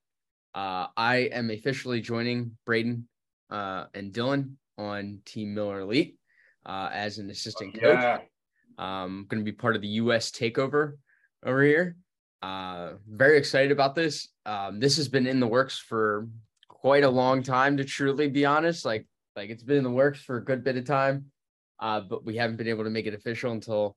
uh, 0.56 0.88
I 0.96 1.30
am 1.34 1.50
officially 1.50 2.02
joining 2.02 2.58
Braeden 2.66 3.08
uh, 3.50 3.86
and 3.94 4.14
Dylan 4.14 4.54
on 4.78 5.20
Team 5.26 5.54
Miller 5.54 5.82
Elite 5.82 6.18
uh, 6.66 6.90
as 6.92 7.18
an 7.18 7.30
assistant 7.30 7.74
coach. 7.74 8.02
Yeah. 8.02 8.20
Um, 8.78 9.26
going 9.30 9.44
to 9.44 9.46
be 9.46 9.56
part 9.56 9.76
of 9.76 9.82
the 9.82 9.88
U.S. 9.90 10.32
takeover 10.32 10.94
over 11.46 11.64
here. 11.64 11.98
Uh, 12.42 12.94
very 13.08 13.38
excited 13.38 13.72
about 13.72 13.94
this. 13.94 14.30
Um, 14.46 14.80
this 14.80 14.98
has 14.98 15.08
been 15.08 15.28
in 15.28 15.40
the 15.40 15.48
works 15.48 15.78
for 15.78 16.28
quite 16.68 17.04
a 17.04 17.10
long 17.10 17.44
time, 17.44 17.78
to 17.78 17.84
truly 17.84 18.28
be 18.28 18.46
honest. 18.46 18.86
Like, 18.86 19.06
like 19.36 19.50
it's 19.50 19.64
been 19.64 19.78
in 19.78 19.84
the 19.84 19.92
works 19.92 20.22
for 20.22 20.38
a 20.38 20.44
good 20.44 20.64
bit 20.64 20.78
of 20.78 20.86
time 20.86 21.31
uh, 21.82 22.00
but 22.00 22.24
we 22.24 22.38
haven't 22.38 22.58
been 22.58 22.68
able 22.68 22.84
to 22.84 22.90
make 22.90 23.08
it 23.08 23.14
official 23.14 23.52
until 23.52 23.96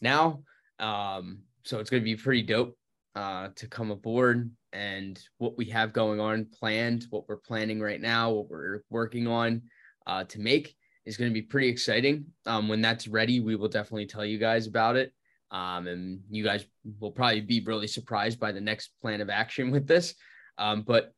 now. 0.00 0.40
Um, 0.78 1.40
so 1.64 1.80
it's 1.80 1.90
going 1.90 2.02
to 2.02 2.04
be 2.04 2.16
pretty 2.16 2.42
dope 2.42 2.76
uh, 3.14 3.48
to 3.56 3.66
come 3.66 3.90
aboard 3.90 4.50
and 4.72 5.20
what 5.38 5.56
we 5.56 5.66
have 5.66 5.92
going 5.92 6.20
on 6.20 6.46
planned, 6.46 7.06
what 7.10 7.28
we're 7.28 7.36
planning 7.36 7.80
right 7.80 8.00
now, 8.00 8.30
what 8.30 8.48
we're 8.48 8.82
working 8.90 9.26
on 9.26 9.62
uh, 10.06 10.24
to 10.24 10.40
make 10.40 10.74
is 11.06 11.16
going 11.16 11.30
to 11.30 11.34
be 11.34 11.42
pretty 11.42 11.68
exciting. 11.68 12.26
Um, 12.46 12.68
when 12.68 12.80
that's 12.80 13.06
ready, 13.06 13.40
we 13.40 13.56
will 13.56 13.68
definitely 13.68 14.06
tell 14.06 14.24
you 14.24 14.38
guys 14.38 14.66
about 14.66 14.96
it. 14.96 15.12
Um, 15.50 15.86
and 15.86 16.20
you 16.28 16.42
guys 16.42 16.64
will 16.98 17.12
probably 17.12 17.40
be 17.40 17.60
really 17.60 17.86
surprised 17.86 18.40
by 18.40 18.50
the 18.50 18.60
next 18.60 18.90
plan 19.00 19.20
of 19.20 19.30
action 19.30 19.70
with 19.70 19.86
this. 19.86 20.14
Um, 20.58 20.82
but 20.82 21.12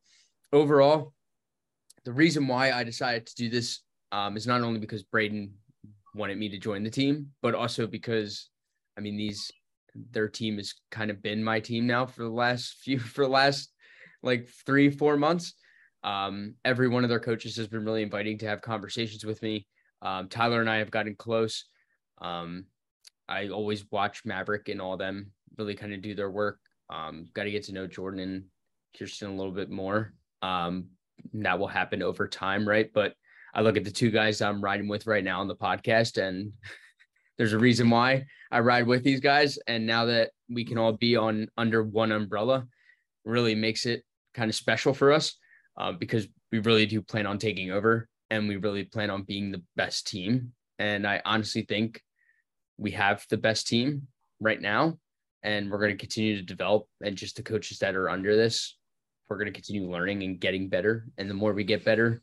overall, 0.53 1.13
the 2.05 2.13
reason 2.13 2.47
why 2.47 2.71
I 2.71 2.83
decided 2.83 3.25
to 3.27 3.35
do 3.35 3.49
this 3.49 3.81
um, 4.11 4.37
is 4.37 4.45
not 4.45 4.61
only 4.61 4.79
because 4.79 5.03
Braeden 5.03 5.51
wanted 6.17 6.37
me 6.37 6.49
to 6.49 6.57
join 6.57 6.83
the 6.83 6.89
team, 6.89 7.27
but 7.41 7.55
also 7.55 7.87
because, 7.87 8.49
I 8.97 9.01
mean, 9.01 9.17
these 9.17 9.51
their 10.11 10.27
team 10.27 10.57
has 10.57 10.75
kind 10.91 11.09
of 11.09 11.23
been 11.23 11.43
my 11.43 11.59
team 11.59 11.87
now 11.87 12.05
for 12.05 12.23
the 12.23 12.29
last 12.29 12.75
few 12.83 12.99
for 12.99 13.25
the 13.25 13.31
last 13.31 13.71
like 14.23 14.47
three 14.65 14.89
four 14.89 15.17
months. 15.17 15.53
Um, 16.03 16.55
every 16.63 16.87
one 16.87 17.03
of 17.03 17.09
their 17.09 17.19
coaches 17.19 17.57
has 17.57 17.67
been 17.67 17.83
really 17.83 18.03
inviting 18.03 18.37
to 18.39 18.47
have 18.47 18.61
conversations 18.61 19.25
with 19.25 19.41
me. 19.41 19.67
Um, 20.01 20.29
Tyler 20.29 20.61
and 20.61 20.69
I 20.69 20.77
have 20.77 20.91
gotten 20.91 21.15
close. 21.15 21.65
Um, 22.21 22.65
I 23.27 23.49
always 23.49 23.89
watch 23.91 24.23
Maverick 24.23 24.69
and 24.69 24.81
all 24.81 24.95
them 24.95 25.31
really 25.57 25.75
kind 25.75 25.93
of 25.93 26.01
do 26.01 26.15
their 26.15 26.29
work. 26.29 26.59
Um, 26.89 27.27
got 27.33 27.43
to 27.43 27.51
get 27.51 27.63
to 27.63 27.73
know 27.73 27.87
Jordan 27.87 28.19
and 28.19 28.43
Kirsten 28.97 29.29
a 29.29 29.35
little 29.35 29.51
bit 29.51 29.69
more. 29.69 30.13
Um, 30.41 30.89
that 31.33 31.59
will 31.59 31.67
happen 31.67 32.01
over 32.03 32.27
time, 32.27 32.67
right? 32.67 32.89
But 32.93 33.13
I 33.53 33.61
look 33.61 33.77
at 33.77 33.83
the 33.83 33.91
two 33.91 34.11
guys 34.11 34.41
I'm 34.41 34.61
riding 34.61 34.87
with 34.87 35.07
right 35.07 35.23
now 35.23 35.39
on 35.41 35.47
the 35.47 35.55
podcast, 35.55 36.21
and 36.21 36.53
there's 37.37 37.53
a 37.53 37.59
reason 37.59 37.89
why 37.89 38.25
I 38.51 38.59
ride 38.59 38.87
with 38.87 39.03
these 39.03 39.19
guys. 39.19 39.57
And 39.67 39.85
now 39.85 40.05
that 40.05 40.31
we 40.49 40.65
can 40.65 40.77
all 40.77 40.93
be 40.93 41.15
on 41.15 41.47
under 41.57 41.83
one 41.83 42.11
umbrella, 42.11 42.67
really 43.25 43.55
makes 43.55 43.85
it 43.85 44.03
kind 44.33 44.49
of 44.49 44.55
special 44.55 44.93
for 44.93 45.11
us 45.11 45.35
uh, 45.77 45.91
because 45.91 46.27
we 46.51 46.59
really 46.59 46.85
do 46.85 47.01
plan 47.01 47.27
on 47.27 47.37
taking 47.37 47.71
over 47.71 48.07
and 48.29 48.47
we 48.47 48.55
really 48.57 48.83
plan 48.83 49.09
on 49.09 49.23
being 49.23 49.51
the 49.51 49.61
best 49.75 50.07
team. 50.07 50.53
And 50.79 51.07
I 51.07 51.21
honestly 51.25 51.63
think 51.63 52.01
we 52.77 52.91
have 52.91 53.25
the 53.29 53.37
best 53.37 53.67
team 53.67 54.07
right 54.39 54.61
now, 54.61 54.97
and 55.43 55.71
we're 55.71 55.79
going 55.79 55.91
to 55.91 55.97
continue 55.97 56.35
to 56.35 56.43
develop. 56.43 56.85
And 57.01 57.15
just 57.15 57.35
the 57.35 57.43
coaches 57.43 57.79
that 57.79 57.95
are 57.95 58.09
under 58.09 58.35
this, 58.35 58.77
we're 59.27 59.37
going 59.37 59.47
to 59.47 59.53
continue 59.53 59.89
learning 59.89 60.23
and 60.23 60.39
getting 60.39 60.69
better. 60.69 61.07
And 61.17 61.29
the 61.29 61.33
more 61.33 61.53
we 61.53 61.63
get 61.63 61.85
better, 61.85 62.21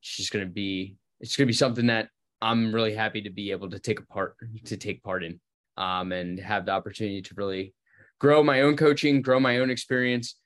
it's 0.00 0.16
just 0.16 0.32
going 0.32 0.44
to 0.44 0.50
be 0.50 0.96
it's 1.20 1.36
going 1.36 1.46
to 1.46 1.52
be 1.52 1.56
something 1.56 1.86
that 1.86 2.08
I'm 2.42 2.74
really 2.74 2.94
happy 2.94 3.22
to 3.22 3.30
be 3.30 3.50
able 3.50 3.70
to 3.70 3.78
take 3.78 4.00
a 4.00 4.06
part 4.06 4.36
to 4.66 4.76
take 4.76 5.02
part 5.02 5.24
in, 5.24 5.40
um, 5.76 6.12
and 6.12 6.38
have 6.38 6.66
the 6.66 6.72
opportunity 6.72 7.22
to 7.22 7.34
really 7.36 7.74
grow 8.18 8.42
my 8.42 8.62
own 8.62 8.76
coaching, 8.76 9.22
grow 9.22 9.40
my 9.40 9.58
own 9.58 9.70
experience, 9.70 10.36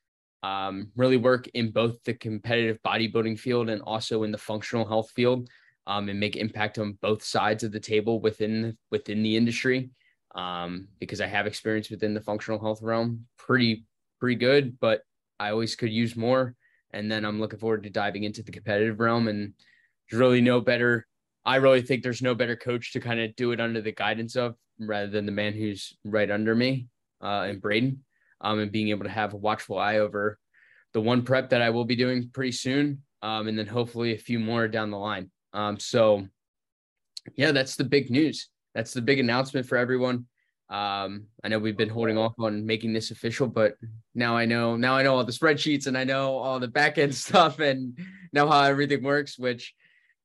um, 0.42 0.90
really 0.96 1.16
work 1.16 1.48
in 1.54 1.70
both 1.70 2.02
the 2.04 2.14
competitive 2.14 2.78
bodybuilding 2.84 3.38
field 3.38 3.68
and 3.68 3.82
also 3.82 4.22
in 4.22 4.32
the 4.32 4.38
functional 4.38 4.86
health 4.86 5.10
field 5.10 5.48
um, 5.86 6.08
and 6.08 6.18
make 6.18 6.36
impact 6.36 6.78
on 6.78 6.98
both 7.02 7.22
sides 7.22 7.64
of 7.64 7.72
the 7.72 7.80
table 7.80 8.20
within 8.20 8.76
within 8.90 9.22
the 9.22 9.36
industry. 9.36 9.90
Um, 10.34 10.86
because 11.00 11.20
I 11.20 11.26
have 11.26 11.48
experience 11.48 11.90
within 11.90 12.14
the 12.14 12.20
functional 12.20 12.60
health 12.60 12.82
realm, 12.82 13.26
pretty 13.36 13.84
pretty 14.20 14.36
good, 14.36 14.78
but 14.78 15.02
I 15.40 15.50
always 15.50 15.74
could 15.74 15.90
use 15.90 16.14
more. 16.14 16.54
And 16.92 17.10
then 17.10 17.24
I'm 17.24 17.40
looking 17.40 17.58
forward 17.58 17.82
to 17.84 17.90
diving 17.90 18.24
into 18.24 18.42
the 18.42 18.52
competitive 18.52 19.00
realm. 19.00 19.28
And 19.28 19.54
there's 20.10 20.20
really 20.20 20.40
no 20.40 20.60
better. 20.60 21.06
I 21.44 21.56
really 21.56 21.82
think 21.82 22.02
there's 22.02 22.22
no 22.22 22.34
better 22.34 22.56
coach 22.56 22.92
to 22.92 23.00
kind 23.00 23.20
of 23.20 23.34
do 23.36 23.52
it 23.52 23.60
under 23.60 23.80
the 23.80 23.92
guidance 23.92 24.36
of 24.36 24.54
rather 24.78 25.08
than 25.08 25.26
the 25.26 25.32
man 25.32 25.52
who's 25.52 25.96
right 26.04 26.30
under 26.30 26.54
me 26.54 26.88
uh, 27.22 27.46
and 27.48 27.60
Braeden, 27.60 28.04
um, 28.40 28.58
and 28.58 28.72
being 28.72 28.88
able 28.88 29.04
to 29.04 29.10
have 29.10 29.34
a 29.34 29.38
watchful 29.38 29.78
eye 29.78 29.98
over 29.98 30.38
the 30.92 31.00
one 31.00 31.22
prep 31.22 31.50
that 31.50 31.62
I 31.62 31.70
will 31.70 31.84
be 31.84 31.96
doing 31.96 32.30
pretty 32.32 32.52
soon, 32.52 33.02
um, 33.22 33.48
and 33.48 33.58
then 33.58 33.66
hopefully 33.66 34.14
a 34.14 34.18
few 34.18 34.38
more 34.38 34.66
down 34.68 34.90
the 34.90 34.98
line. 34.98 35.30
Um, 35.52 35.78
so 35.78 36.26
yeah, 37.36 37.52
that's 37.52 37.76
the 37.76 37.84
big 37.84 38.10
news. 38.10 38.48
That's 38.74 38.92
the 38.92 39.02
big 39.02 39.18
announcement 39.18 39.66
for 39.66 39.76
everyone. 39.76 40.26
Um, 40.70 41.24
I 41.42 41.48
know 41.48 41.58
we've 41.58 41.76
been 41.76 41.88
holding 41.88 42.16
off 42.16 42.34
on 42.38 42.64
making 42.64 42.92
this 42.92 43.10
official, 43.10 43.48
but 43.48 43.74
now 44.14 44.36
I 44.36 44.44
know 44.46 44.76
now 44.76 44.96
I 44.96 45.02
know 45.02 45.16
all 45.16 45.24
the 45.24 45.32
spreadsheets 45.32 45.88
and 45.88 45.98
I 45.98 46.04
know 46.04 46.36
all 46.36 46.60
the 46.60 46.68
back 46.68 46.96
end 46.96 47.14
stuff 47.26 47.58
and 47.58 47.98
know 48.32 48.48
how 48.48 48.62
everything 48.62 49.02
works, 49.02 49.38
which 49.38 49.74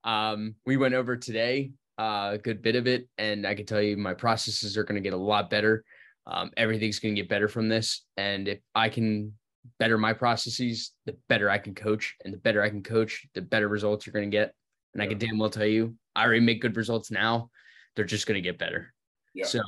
um, 0.04 0.56
we 0.66 0.78
went 0.78 0.94
over 0.94 1.18
today, 1.18 1.72
uh, 1.98 2.32
a 2.34 2.38
good 2.38 2.62
bit 2.62 2.76
of 2.76 2.86
it. 2.86 3.08
And 3.18 3.46
I 3.46 3.56
can 3.56 3.66
tell 3.66 3.82
you 3.82 3.98
my 3.98 4.14
processes 4.14 4.78
are 4.78 4.84
going 4.84 5.02
to 5.02 5.08
get 5.10 5.14
a 5.14 5.18
lot 5.18 5.50
better. 5.50 5.84
Um, 6.28 6.52
everything's 6.58 7.00
going 7.00 7.16
to 7.16 7.22
get 7.22 7.30
better 7.30 7.48
from 7.48 7.68
this. 7.68 8.06
And 8.16 8.48
if 8.48 8.60
I 8.76 8.90
can 8.90 9.34
better 9.80 9.98
my 9.98 10.14
processes, 10.14 10.92
the 11.06 11.18
better 11.28 11.50
I 11.50 11.58
can 11.58 11.74
coach. 11.74 12.16
And 12.24 12.32
the 12.34 12.38
better 12.38 12.62
I 12.62 12.70
can 12.70 12.84
coach, 12.84 13.26
the 13.34 13.42
better 13.42 13.68
results 13.68 14.06
you're 14.06 14.14
going 14.14 14.30
to 14.30 14.36
get. 14.36 14.54
And 14.94 15.02
I 15.02 15.08
can 15.08 15.18
damn 15.18 15.38
well 15.38 15.50
tell 15.50 15.66
you, 15.66 15.96
I 16.16 16.24
already 16.24 16.40
make 16.40 16.62
good 16.62 16.78
results 16.78 17.12
now. 17.12 17.50
They're 17.96 18.06
just 18.06 18.28
going 18.28 18.42
to 18.42 18.48
get 18.48 18.58
better. 18.58 18.94
Yeah. 19.34 19.46
So, 19.46 19.62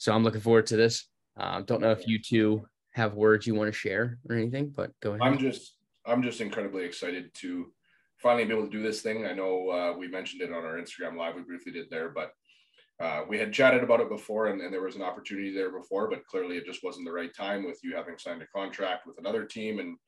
so 0.00 0.14
I'm 0.14 0.24
looking 0.24 0.40
forward 0.40 0.66
to 0.68 0.76
this. 0.76 1.06
Uh, 1.36 1.60
don't 1.60 1.82
know 1.82 1.92
if 1.92 2.08
you 2.08 2.18
two 2.18 2.66
have 2.92 3.12
words 3.12 3.46
you 3.46 3.54
want 3.54 3.68
to 3.68 3.78
share 3.78 4.18
or 4.28 4.34
anything, 4.34 4.72
but 4.74 4.92
go 5.00 5.10
ahead. 5.10 5.20
I'm 5.22 5.38
just, 5.38 5.76
I'm 6.06 6.22
just 6.22 6.40
incredibly 6.40 6.84
excited 6.84 7.34
to 7.34 7.70
finally 8.16 8.46
be 8.46 8.54
able 8.54 8.64
to 8.64 8.70
do 8.70 8.82
this 8.82 9.02
thing. 9.02 9.26
I 9.26 9.34
know 9.34 9.68
uh, 9.68 9.92
we 9.98 10.08
mentioned 10.08 10.40
it 10.40 10.52
on 10.52 10.64
our 10.64 10.78
Instagram 10.78 11.18
live. 11.18 11.34
We 11.34 11.42
briefly 11.42 11.72
did 11.72 11.90
there, 11.90 12.08
but 12.08 12.32
uh, 12.98 13.24
we 13.28 13.38
had 13.38 13.52
chatted 13.52 13.84
about 13.84 14.00
it 14.00 14.08
before 14.08 14.46
and, 14.46 14.62
and, 14.62 14.72
there 14.72 14.82
was 14.82 14.96
an 14.96 15.02
opportunity 15.02 15.54
there 15.54 15.70
before, 15.70 16.08
but 16.08 16.26
clearly 16.26 16.56
it 16.56 16.66
just 16.66 16.82
wasn't 16.82 17.04
the 17.04 17.12
right 17.12 17.34
time 17.34 17.64
with 17.64 17.78
you 17.82 17.94
having 17.94 18.16
signed 18.16 18.40
a 18.40 18.46
contract 18.46 19.06
with 19.06 19.18
another 19.18 19.44
team. 19.44 19.80
And 19.80 19.98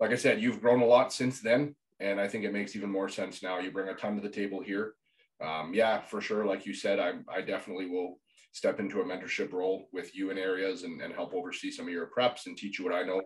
like 0.00 0.10
I 0.10 0.16
said, 0.16 0.42
you've 0.42 0.60
grown 0.60 0.82
a 0.82 0.86
lot 0.86 1.12
since 1.12 1.40
then 1.40 1.76
and 2.00 2.20
I 2.20 2.26
think 2.26 2.44
it 2.44 2.52
makes 2.52 2.74
even 2.74 2.90
more 2.90 3.08
sense 3.08 3.42
now. 3.42 3.60
You 3.60 3.70
bring 3.70 3.88
a 3.88 3.94
ton 3.94 4.16
to 4.16 4.20
the 4.20 4.28
table 4.28 4.60
here. 4.60 4.94
Um, 5.40 5.72
yeah, 5.72 6.00
for 6.00 6.20
sure. 6.20 6.44
Like 6.44 6.66
you 6.66 6.74
said, 6.74 6.98
I, 6.98 7.12
I 7.32 7.42
definitely 7.42 7.86
will 7.86 8.18
step 8.54 8.78
into 8.78 9.00
a 9.00 9.04
mentorship 9.04 9.52
role 9.52 9.88
with 9.92 10.14
you 10.14 10.30
in 10.30 10.38
areas 10.38 10.84
and, 10.84 11.02
and 11.02 11.12
help 11.12 11.34
oversee 11.34 11.72
some 11.72 11.86
of 11.86 11.92
your 11.92 12.08
preps 12.16 12.46
and 12.46 12.56
teach 12.56 12.78
you 12.78 12.84
what 12.84 12.94
I 12.94 13.02
know 13.02 13.20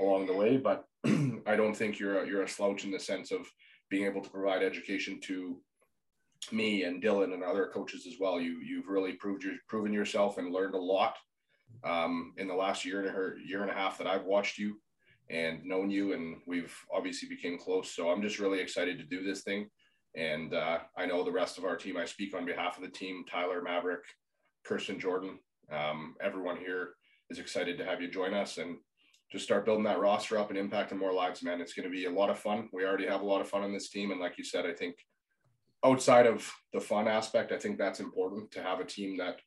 along 0.00 0.26
the 0.26 0.34
way. 0.34 0.56
But 0.56 0.84
I 1.46 1.54
don't 1.54 1.74
think 1.74 2.00
you're 2.00 2.24
a, 2.24 2.26
you're 2.26 2.42
a 2.42 2.48
slouch 2.48 2.84
in 2.84 2.90
the 2.90 2.98
sense 2.98 3.30
of 3.30 3.46
being 3.90 4.06
able 4.06 4.20
to 4.20 4.30
provide 4.30 4.62
education 4.64 5.20
to 5.22 5.60
me 6.50 6.82
and 6.82 7.00
Dillon 7.00 7.32
and 7.32 7.44
other 7.44 7.70
coaches 7.72 8.08
as 8.08 8.14
well. 8.18 8.40
You 8.40 8.60
you've 8.60 8.88
really 8.88 9.12
proved 9.12 9.44
your 9.44 9.54
proven 9.68 9.92
yourself 9.92 10.38
and 10.38 10.52
learned 10.52 10.74
a 10.74 10.78
lot 10.78 11.14
um, 11.84 12.32
in 12.36 12.48
the 12.48 12.54
last 12.54 12.84
year 12.84 13.00
and 13.00 13.08
a 13.08 13.48
year 13.48 13.62
and 13.62 13.70
a 13.70 13.74
half 13.74 13.98
that 13.98 14.08
I've 14.08 14.24
watched 14.24 14.58
you 14.58 14.80
and 15.30 15.64
known 15.64 15.90
you, 15.90 16.12
and 16.12 16.38
we've 16.44 16.76
obviously 16.92 17.28
became 17.28 17.56
close. 17.56 17.94
So 17.94 18.10
I'm 18.10 18.20
just 18.20 18.40
really 18.40 18.58
excited 18.58 18.98
to 18.98 19.04
do 19.04 19.22
this 19.22 19.42
thing. 19.42 19.68
And 20.16 20.52
uh, 20.52 20.78
I 20.98 21.06
know 21.06 21.22
the 21.22 21.30
rest 21.30 21.56
of 21.56 21.64
our 21.64 21.76
team. 21.76 21.96
I 21.96 22.04
speak 22.04 22.34
on 22.34 22.44
behalf 22.44 22.76
of 22.76 22.82
the 22.82 22.90
team: 22.90 23.24
Tyler, 23.30 23.62
Maverick, 23.62 24.02
Kirsten, 24.64 24.98
Jordan. 24.98 25.38
Um, 25.70 26.14
everyone 26.20 26.56
here 26.56 26.94
is 27.30 27.38
excited 27.38 27.78
to 27.78 27.84
have 27.84 28.00
you 28.00 28.10
join 28.10 28.34
us 28.34 28.58
and 28.58 28.76
just 29.30 29.44
start 29.44 29.64
building 29.64 29.84
that 29.84 29.98
roster 29.98 30.38
up 30.38 30.50
and 30.50 30.58
impacting 30.58 30.98
more 30.98 31.12
lives, 31.12 31.42
man. 31.42 31.60
It's 31.60 31.72
going 31.72 31.88
to 31.88 31.92
be 31.92 32.04
a 32.04 32.10
lot 32.10 32.30
of 32.30 32.38
fun. 32.38 32.68
We 32.72 32.84
already 32.84 33.06
have 33.06 33.22
a 33.22 33.26
lot 33.26 33.40
of 33.40 33.48
fun 33.48 33.62
on 33.62 33.72
this 33.72 33.88
team, 33.88 34.10
and 34.10 34.20
like 34.20 34.36
you 34.36 34.44
said, 34.44 34.66
I 34.66 34.72
think 34.74 34.96
outside 35.84 36.26
of 36.26 36.48
the 36.72 36.80
fun 36.80 37.08
aspect, 37.08 37.50
I 37.50 37.58
think 37.58 37.78
that's 37.78 38.00
important 38.00 38.50
to 38.52 38.62
have 38.62 38.80
a 38.80 38.84
team 38.84 39.16
that 39.18 39.40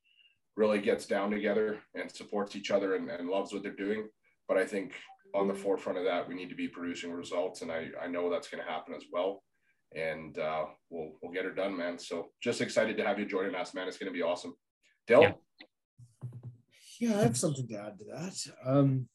really 0.57 0.79
gets 0.79 1.05
down 1.05 1.31
together 1.31 1.79
and 1.93 2.11
supports 2.11 2.55
each 2.55 2.71
other 2.71 2.95
and, 2.95 3.09
and 3.09 3.29
loves 3.29 3.53
what 3.53 3.61
they're 3.61 3.71
doing. 3.75 4.07
But 4.47 4.57
I 4.57 4.65
think 4.65 4.93
on 5.33 5.47
the 5.47 5.53
forefront 5.53 5.97
of 5.97 6.05
that, 6.05 6.27
we 6.27 6.33
need 6.33 6.49
to 6.49 6.55
be 6.55 6.67
producing 6.67 7.11
results, 7.11 7.61
and 7.61 7.71
I, 7.71 7.89
I 8.01 8.07
know 8.07 8.29
that's 8.29 8.49
going 8.49 8.63
to 8.63 8.69
happen 8.69 8.95
as 8.95 9.03
well. 9.11 9.43
And 9.95 10.37
uh, 10.39 10.65
we'll 10.89 11.11
we'll 11.21 11.31
get 11.31 11.45
it 11.45 11.55
done, 11.55 11.77
man. 11.77 11.99
So 11.99 12.31
just 12.41 12.59
excited 12.59 12.97
to 12.97 13.05
have 13.05 13.19
you 13.19 13.25
joining 13.25 13.55
us, 13.55 13.73
man. 13.73 13.87
It's 13.87 13.97
going 13.97 14.11
to 14.11 14.17
be 14.17 14.23
awesome. 14.23 14.55
Dale. 15.07 15.21
Yeah. 15.21 15.33
yeah, 16.99 17.19
I 17.19 17.23
have 17.23 17.37
something 17.37 17.67
to 17.67 17.75
add 17.75 17.99
to 17.99 18.05
that. 18.05 18.53
Um, 18.65 19.07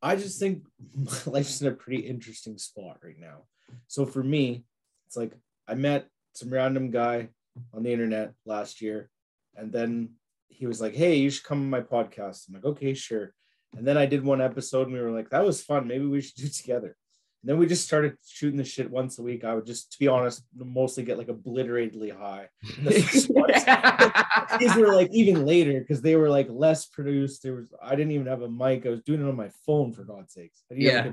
I 0.00 0.16
just 0.16 0.40
think 0.40 0.64
my 0.96 1.18
life's 1.26 1.60
in 1.60 1.68
a 1.68 1.72
pretty 1.72 2.02
interesting 2.02 2.58
spot 2.58 2.98
right 3.02 3.18
now. 3.18 3.44
So 3.86 4.04
for 4.06 4.22
me, 4.22 4.64
it's 5.06 5.16
like 5.16 5.32
I 5.68 5.74
met 5.74 6.08
some 6.34 6.52
random 6.52 6.90
guy 6.90 7.28
on 7.74 7.82
the 7.82 7.92
internet 7.92 8.32
last 8.44 8.80
year, 8.80 9.10
and 9.56 9.72
then 9.72 10.10
he 10.48 10.66
was 10.66 10.80
like, 10.80 10.94
"Hey, 10.94 11.16
you 11.16 11.30
should 11.30 11.44
come 11.44 11.60
on 11.60 11.70
my 11.70 11.80
podcast." 11.80 12.48
I'm 12.48 12.54
like, 12.54 12.64
"Okay, 12.64 12.94
sure." 12.94 13.34
And 13.76 13.86
then 13.86 13.96
I 13.96 14.06
did 14.06 14.24
one 14.24 14.40
episode 14.40 14.88
and 14.88 14.96
we 14.96 15.00
were 15.00 15.10
like, 15.10 15.30
that 15.30 15.44
was 15.44 15.62
fun. 15.62 15.86
Maybe 15.86 16.04
we 16.04 16.20
should 16.20 16.36
do 16.36 16.46
it 16.46 16.54
together. 16.54 16.96
And 17.42 17.50
then 17.50 17.58
we 17.58 17.66
just 17.66 17.84
started 17.84 18.16
shooting 18.24 18.56
the 18.56 18.64
shit 18.64 18.88
once 18.88 19.18
a 19.18 19.22
week. 19.22 19.42
I 19.42 19.52
would 19.54 19.66
just, 19.66 19.92
to 19.92 19.98
be 19.98 20.06
honest, 20.06 20.44
mostly 20.56 21.02
get 21.02 21.18
like 21.18 21.26
obliteratedly 21.26 22.16
high. 22.16 22.48
These 24.60 24.76
were 24.76 24.94
like 24.94 25.10
even 25.12 25.44
later 25.44 25.80
because 25.80 26.00
they 26.02 26.14
were 26.14 26.30
like 26.30 26.46
less 26.48 26.86
produced. 26.86 27.42
There 27.42 27.54
was 27.54 27.74
I 27.82 27.96
didn't 27.96 28.12
even 28.12 28.28
have 28.28 28.42
a 28.42 28.48
mic. 28.48 28.86
I 28.86 28.90
was 28.90 29.02
doing 29.02 29.20
it 29.20 29.28
on 29.28 29.34
my 29.34 29.50
phone 29.66 29.92
for 29.92 30.04
God's 30.04 30.34
sakes. 30.34 30.62
Yeah. 30.70 31.10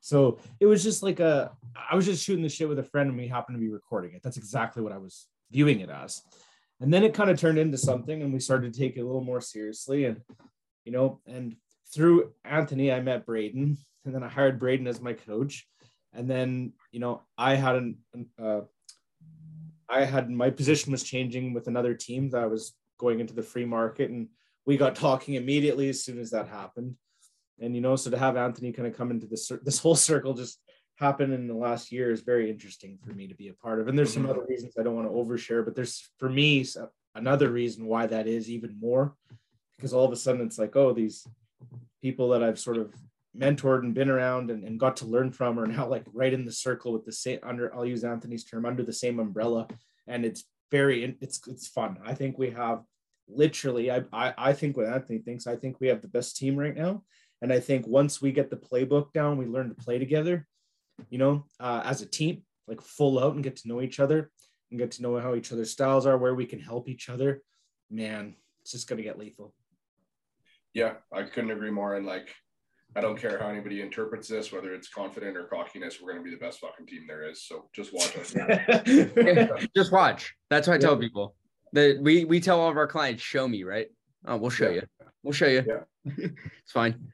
So 0.00 0.38
it 0.58 0.64
was 0.64 0.82
just 0.82 1.02
like 1.02 1.20
a 1.20 1.52
I 1.90 1.96
was 1.96 2.06
just 2.06 2.24
shooting 2.24 2.42
the 2.42 2.48
shit 2.48 2.68
with 2.68 2.78
a 2.78 2.84
friend 2.84 3.10
and 3.10 3.18
we 3.18 3.28
happened 3.28 3.56
to 3.56 3.60
be 3.60 3.68
recording 3.68 4.14
it. 4.14 4.22
That's 4.22 4.38
exactly 4.38 4.82
what 4.82 4.92
I 4.92 4.98
was 4.98 5.26
viewing 5.50 5.80
it 5.80 5.90
as. 5.90 6.22
And 6.80 6.92
then 6.92 7.04
it 7.04 7.12
kind 7.12 7.28
of 7.28 7.38
turned 7.38 7.58
into 7.58 7.76
something 7.76 8.22
and 8.22 8.32
we 8.32 8.40
started 8.40 8.72
to 8.72 8.78
take 8.80 8.96
it 8.96 9.00
a 9.00 9.06
little 9.06 9.22
more 9.22 9.42
seriously. 9.42 10.06
And 10.06 10.22
you 10.86 10.92
know, 10.92 11.20
and 11.26 11.56
through 11.92 12.32
Anthony, 12.42 12.90
I 12.90 13.00
met 13.00 13.26
Braeden, 13.26 13.76
and 14.04 14.14
then 14.14 14.22
I 14.22 14.28
hired 14.28 14.58
Braeden 14.58 14.86
as 14.86 15.00
my 15.00 15.12
coach. 15.12 15.66
And 16.12 16.28
then, 16.28 16.72
you 16.90 17.00
know, 17.00 17.22
I 17.38 17.54
had 17.54 17.76
an, 17.76 17.96
uh, 18.40 18.60
I 19.88 20.04
had 20.04 20.30
my 20.30 20.50
position 20.50 20.92
was 20.92 21.02
changing 21.02 21.54
with 21.54 21.68
another 21.68 21.94
team 21.94 22.30
that 22.30 22.42
I 22.42 22.46
was 22.46 22.74
going 22.98 23.20
into 23.20 23.34
the 23.34 23.42
free 23.42 23.64
market, 23.64 24.10
and 24.10 24.28
we 24.66 24.76
got 24.76 24.94
talking 24.94 25.34
immediately 25.34 25.88
as 25.88 26.04
soon 26.04 26.18
as 26.18 26.30
that 26.30 26.48
happened. 26.48 26.96
And 27.60 27.74
you 27.74 27.80
know, 27.80 27.96
so 27.96 28.10
to 28.10 28.18
have 28.18 28.36
Anthony 28.36 28.72
kind 28.72 28.88
of 28.88 28.96
come 28.96 29.10
into 29.10 29.26
this 29.26 29.50
this 29.62 29.78
whole 29.82 29.94
circle 29.94 30.34
just 30.34 30.58
happen 30.96 31.32
in 31.32 31.48
the 31.48 31.54
last 31.54 31.90
year 31.90 32.10
is 32.10 32.20
very 32.20 32.50
interesting 32.50 32.98
for 33.04 33.12
me 33.12 33.26
to 33.26 33.34
be 33.34 33.48
a 33.48 33.54
part 33.54 33.80
of. 33.80 33.88
And 33.88 33.98
there's 33.98 34.12
some 34.12 34.22
mm-hmm. 34.22 34.32
other 34.32 34.46
reasons 34.48 34.74
I 34.78 34.82
don't 34.82 34.94
want 34.94 35.08
to 35.08 35.14
overshare, 35.14 35.64
but 35.64 35.74
there's 35.74 36.10
for 36.18 36.28
me 36.28 36.64
another 37.14 37.50
reason 37.50 37.86
why 37.86 38.06
that 38.06 38.26
is 38.26 38.50
even 38.50 38.78
more 38.80 39.14
because 39.76 39.92
all 39.92 40.04
of 40.04 40.12
a 40.12 40.16
sudden 40.16 40.42
it's 40.42 40.58
like, 40.58 40.76
oh, 40.76 40.92
these 40.92 41.26
people 42.00 42.28
that 42.30 42.42
I've 42.42 42.58
sort 42.58 42.76
of 42.76 42.94
mentored 43.36 43.80
and 43.80 43.94
been 43.94 44.10
around 44.10 44.50
and, 44.50 44.64
and 44.64 44.78
got 44.78 44.96
to 44.98 45.06
learn 45.06 45.32
from 45.32 45.58
are 45.58 45.66
now 45.66 45.88
like 45.88 46.04
right 46.12 46.32
in 46.32 46.44
the 46.44 46.52
circle 46.52 46.92
with 46.92 47.04
the 47.04 47.12
same 47.12 47.38
under 47.42 47.74
I'll 47.74 47.86
use 47.86 48.04
Anthony's 48.04 48.44
term 48.44 48.66
under 48.66 48.82
the 48.82 48.92
same 48.92 49.18
umbrella. 49.18 49.68
And 50.06 50.24
it's 50.24 50.44
very 50.70 51.16
it's 51.20 51.40
it's 51.46 51.68
fun. 51.68 51.98
I 52.04 52.14
think 52.14 52.38
we 52.38 52.50
have 52.50 52.82
literally 53.28 53.90
I, 53.90 54.02
I 54.12 54.34
I 54.36 54.52
think 54.52 54.76
what 54.76 54.86
Anthony 54.86 55.18
thinks, 55.18 55.46
I 55.46 55.56
think 55.56 55.80
we 55.80 55.88
have 55.88 56.02
the 56.02 56.08
best 56.08 56.36
team 56.36 56.56
right 56.56 56.76
now. 56.76 57.04
And 57.40 57.52
I 57.52 57.60
think 57.60 57.86
once 57.86 58.22
we 58.22 58.32
get 58.32 58.50
the 58.50 58.56
playbook 58.56 59.12
down, 59.12 59.36
we 59.36 59.46
learn 59.46 59.68
to 59.68 59.74
play 59.74 59.98
together 59.98 60.46
you 61.10 61.18
know, 61.18 61.44
uh, 61.60 61.82
as 61.84 62.02
a 62.02 62.06
team, 62.06 62.42
like 62.66 62.80
full 62.80 63.18
out 63.18 63.34
and 63.34 63.44
get 63.44 63.56
to 63.56 63.68
know 63.68 63.80
each 63.80 64.00
other 64.00 64.30
and 64.70 64.78
get 64.78 64.92
to 64.92 65.02
know 65.02 65.18
how 65.18 65.34
each 65.34 65.52
other's 65.52 65.70
styles 65.70 66.06
are, 66.06 66.18
where 66.18 66.34
we 66.34 66.46
can 66.46 66.60
help 66.60 66.88
each 66.88 67.08
other, 67.08 67.42
man, 67.90 68.34
it's 68.62 68.72
just 68.72 68.88
gonna 68.88 69.02
get 69.02 69.18
lethal. 69.18 69.54
Yeah, 70.74 70.94
I 71.12 71.24
couldn't 71.24 71.50
agree 71.50 71.70
more. 71.70 71.96
And 71.96 72.06
like, 72.06 72.34
I 72.94 73.00
don't 73.00 73.18
care 73.18 73.38
how 73.38 73.48
anybody 73.48 73.80
interprets 73.80 74.28
this, 74.28 74.52
whether 74.52 74.74
it's 74.74 74.88
confident 74.88 75.36
or 75.36 75.44
cockiness, 75.44 76.00
we're 76.00 76.12
gonna 76.12 76.24
be 76.24 76.30
the 76.30 76.36
best 76.36 76.60
fucking 76.60 76.86
team 76.86 77.06
there 77.06 77.28
is. 77.28 77.42
So 77.42 77.68
just 77.74 77.92
watch 77.92 78.16
us. 78.16 78.34
just 79.76 79.92
watch. 79.92 80.34
That's 80.50 80.68
what 80.68 80.74
I 80.74 80.78
tell 80.78 80.96
people. 80.96 81.34
That 81.72 81.98
we 82.02 82.24
we 82.26 82.38
tell 82.40 82.60
all 82.60 82.68
of 82.68 82.76
our 82.76 82.86
clients, 82.86 83.22
show 83.22 83.48
me, 83.48 83.64
right? 83.64 83.86
Oh, 84.26 84.36
we'll 84.36 84.50
show 84.50 84.68
yeah. 84.68 84.82
you. 85.00 85.06
We'll 85.22 85.32
show 85.32 85.46
you. 85.46 85.64
Yeah. 85.66 86.04
it's 86.62 86.72
fine. 86.72 87.12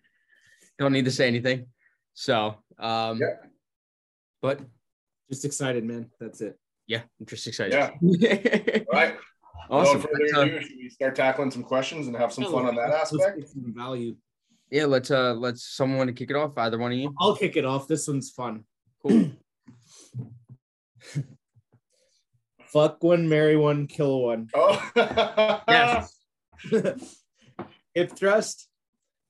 Don't 0.78 0.92
need 0.92 1.04
to 1.04 1.12
say 1.12 1.28
anything. 1.28 1.66
So 2.14 2.56
um 2.78 3.18
yeah. 3.20 3.34
But 4.42 4.60
just 5.30 5.44
excited, 5.44 5.84
man. 5.84 6.10
That's 6.18 6.40
it. 6.40 6.58
Yeah, 6.88 7.02
I'm 7.20 7.26
just 7.26 7.46
excited. 7.46 7.74
Yeah. 7.74 7.90
All 8.92 9.00
right. 9.00 9.16
Awesome. 9.70 10.00
No 10.00 10.00
further 10.00 10.42
ado, 10.42 10.60
should 10.60 10.76
we 10.78 10.88
start 10.88 11.14
tackling 11.14 11.50
some 11.50 11.62
questions 11.62 12.06
and 12.06 12.16
have 12.16 12.32
some 12.32 12.44
fun 12.44 12.66
on 12.66 12.74
that 12.76 12.90
aspect? 12.90 13.48
Some 13.48 13.74
value. 13.76 14.16
Yeah, 14.70 14.84
let's 14.86 15.10
uh 15.10 15.34
let's 15.34 15.64
someone 15.64 16.06
to 16.08 16.12
kick 16.12 16.30
it 16.30 16.36
off. 16.36 16.56
Either 16.56 16.78
one 16.78 16.92
of 16.92 16.98
you. 16.98 17.14
I'll 17.18 17.34
kick 17.36 17.56
it 17.56 17.64
off. 17.64 17.88
This 17.88 18.06
one's 18.06 18.30
fun. 18.30 18.64
Cool. 19.02 19.30
Fuck 22.66 23.02
one, 23.02 23.28
marry 23.28 23.56
one, 23.56 23.86
kill 23.86 24.20
one. 24.20 24.48
Oh 24.54 24.90
yes. 25.68 26.14
Hip 27.94 28.12
thrust, 28.12 28.68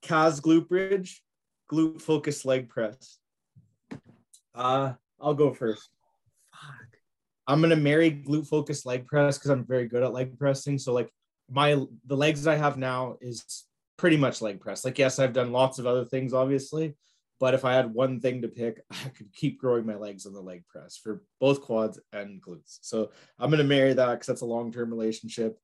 Kaz 0.03 0.41
glute 0.41 0.69
bridge, 0.69 1.23
glute 1.71 2.03
focus 2.03 2.45
leg 2.45 2.69
press. 2.69 3.19
Uh, 4.55 4.95
I'll 5.21 5.35
go 5.35 5.55
first. 5.55 5.89
Fuck. 6.53 6.99
I'm 7.47 7.61
gonna 7.61 7.77
marry 7.77 8.11
glute 8.11 8.49
focus 8.49 8.85
leg 8.85 9.07
press 9.07 9.39
because 9.39 9.51
I'm 9.51 9.65
very 9.65 9.87
good 9.87 10.03
at 10.03 10.13
leg 10.13 10.37
pressing. 10.37 10.79
So 10.79 10.93
like 10.93 11.11
my 11.49 11.81
the 12.07 12.17
legs 12.17 12.49
I 12.49 12.57
have 12.57 12.77
now 12.77 13.19
is 13.21 13.65
pretty 13.99 14.17
much 14.17 14.41
leg 14.41 14.61
press. 14.61 14.85
Like 14.85 14.99
yes, 14.99 15.19
I've 15.19 15.35
done 15.35 15.53
lots 15.53 15.79
of 15.79 15.87
other 15.87 16.07
things, 16.07 16.33
obviously, 16.33 16.97
but 17.39 17.53
if 17.53 17.65
I 17.65 17.75
had 17.75 17.93
one 17.93 18.21
thing 18.21 18.43
to 18.43 18.49
pick, 18.49 18.83
I 18.91 19.09
could 19.11 19.33
keep 19.35 19.61
growing 19.61 19.85
my 19.85 19.97
legs 19.97 20.25
on 20.25 20.33
the 20.33 20.41
leg 20.41 20.65
press 20.67 20.97
for 20.97 21.23
both 21.41 21.61
quads 21.61 22.01
and 22.13 22.43
glutes. 22.43 22.79
So 22.81 23.11
I'm 23.39 23.51
gonna 23.51 23.65
marry 23.65 23.93
that 23.93 24.13
because 24.13 24.27
that's 24.27 24.41
a 24.41 24.47
long 24.47 24.73
term 24.73 24.91
relationship. 24.91 25.59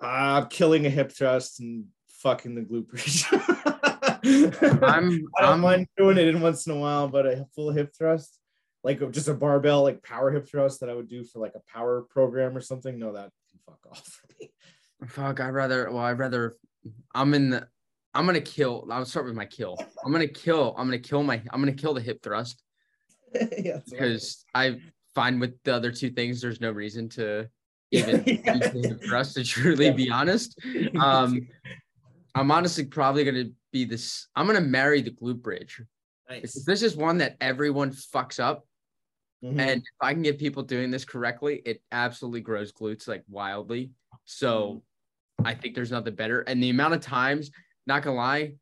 I'm 0.00 0.44
uh, 0.44 0.46
killing 0.46 0.86
a 0.86 0.90
hip 0.90 1.10
thrust 1.10 1.58
and 1.58 1.86
fucking 2.08 2.54
the 2.54 2.62
glute 2.62 2.86
bridge. 2.86 3.24
I'm, 4.82 5.26
I 5.36 5.42
don't 5.42 5.54
I'm, 5.54 5.60
mind 5.60 5.86
doing 5.96 6.18
it 6.18 6.28
in 6.28 6.40
once 6.40 6.66
in 6.66 6.72
a 6.72 6.78
while, 6.78 7.08
but 7.08 7.26
a 7.26 7.46
full 7.54 7.70
hip 7.72 7.92
thrust, 7.96 8.38
like 8.84 8.98
just 9.10 9.28
a 9.28 9.34
barbell, 9.34 9.82
like 9.82 10.02
power 10.02 10.30
hip 10.30 10.48
thrust 10.48 10.80
that 10.80 10.90
I 10.90 10.94
would 10.94 11.08
do 11.08 11.24
for 11.24 11.40
like 11.40 11.54
a 11.56 11.72
power 11.72 12.02
program 12.02 12.56
or 12.56 12.60
something. 12.60 12.96
No, 12.98 13.12
that 13.12 13.30
can 13.50 13.60
fuck 13.66 13.78
off 13.90 14.04
for 14.04 14.28
me. 14.40 14.50
Fuck, 15.06 15.40
I'd 15.40 15.50
rather. 15.50 15.90
Well, 15.90 16.02
I'd 16.02 16.18
rather. 16.18 16.56
I'm 17.14 17.34
in 17.34 17.50
the. 17.50 17.68
I'm 18.14 18.26
gonna 18.26 18.40
kill. 18.40 18.86
I'll 18.90 19.04
start 19.04 19.26
with 19.26 19.34
my 19.34 19.44
kill. 19.44 19.76
I'm 20.04 20.12
gonna 20.12 20.26
kill. 20.26 20.74
I'm 20.76 20.86
gonna 20.86 20.98
kill 20.98 21.22
my. 21.22 21.40
I'm 21.50 21.60
gonna 21.60 21.72
kill 21.72 21.94
the 21.94 22.00
hip 22.00 22.22
thrust. 22.22 22.62
yeah, 23.58 23.78
because 23.88 24.44
I 24.54 24.80
find 25.14 25.40
with 25.40 25.62
the 25.64 25.74
other 25.74 25.92
two 25.92 26.10
things, 26.10 26.40
there's 26.40 26.60
no 26.60 26.70
reason 26.70 27.08
to 27.10 27.48
even 27.90 28.22
yeah. 28.26 28.94
thrust 29.06 29.34
to 29.34 29.44
truly 29.44 29.86
yeah. 29.86 29.92
be 29.92 30.10
honest. 30.10 30.58
Um, 31.00 31.48
I'm 32.34 32.50
honestly 32.50 32.84
probably 32.84 33.24
gonna 33.24 33.50
be 33.72 33.84
this. 33.84 34.28
I'm 34.36 34.46
gonna 34.46 34.60
marry 34.60 35.02
the 35.02 35.10
glute 35.10 35.42
bridge. 35.42 35.80
Nice. 36.28 36.64
This 36.64 36.82
is 36.82 36.96
one 36.96 37.18
that 37.18 37.36
everyone 37.40 37.90
fucks 37.90 38.38
up. 38.38 38.66
Mm-hmm. 39.42 39.60
And 39.60 39.80
if 39.80 40.00
I 40.00 40.12
can 40.12 40.22
get 40.22 40.38
people 40.38 40.62
doing 40.62 40.90
this 40.90 41.04
correctly, 41.04 41.62
it 41.64 41.82
absolutely 41.92 42.40
grows 42.40 42.72
glutes 42.72 43.08
like 43.08 43.24
wildly. 43.28 43.90
So 44.24 44.62
mm-hmm. 44.62 44.78
I 45.44 45.54
think 45.54 45.74
there's 45.74 45.90
nothing 45.90 46.14
better. 46.14 46.40
And 46.42 46.62
the 46.62 46.70
amount 46.70 46.94
of 46.94 47.00
times, 47.00 47.50
not 47.86 48.02
gonna 48.02 48.16
lie, 48.16 48.54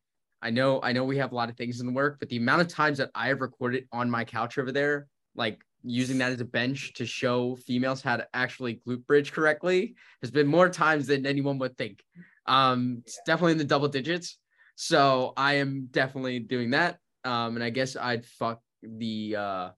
I 0.42 0.50
know 0.50 0.80
I 0.82 0.92
know 0.92 1.04
we 1.04 1.18
have 1.18 1.32
a 1.32 1.34
lot 1.34 1.48
of 1.48 1.56
things 1.56 1.80
in 1.80 1.86
the 1.86 1.92
work, 1.92 2.18
but 2.20 2.28
the 2.28 2.36
amount 2.36 2.62
of 2.62 2.68
times 2.68 2.98
that 2.98 3.10
I 3.14 3.28
have 3.28 3.40
recorded 3.40 3.88
on 3.92 4.10
my 4.10 4.24
couch 4.24 4.58
over 4.58 4.72
there, 4.72 5.08
like 5.34 5.60
using 5.82 6.18
that 6.18 6.32
as 6.32 6.40
a 6.40 6.44
bench 6.44 6.92
to 6.94 7.06
show 7.06 7.56
females 7.56 8.02
how 8.02 8.16
to 8.16 8.26
actually 8.34 8.80
glute 8.86 9.06
bridge 9.06 9.32
correctly, 9.32 9.94
has 10.20 10.30
been 10.30 10.46
more 10.46 10.68
times 10.68 11.06
than 11.06 11.26
anyone 11.26 11.58
would 11.58 11.76
think. 11.78 12.02
Um, 12.46 13.02
it's 13.06 13.18
definitely 13.26 13.52
in 13.52 13.58
the 13.58 13.64
double 13.64 13.88
digits. 13.88 14.38
So 14.76 15.32
I 15.36 15.54
am 15.54 15.88
definitely 15.90 16.38
doing 16.38 16.70
that. 16.70 16.98
Um, 17.24 17.56
and 17.56 17.64
I 17.64 17.70
guess 17.70 17.96
I'd 17.96 18.26
fuck 18.26 18.60
the 18.82 19.36
uh, 19.36 19.70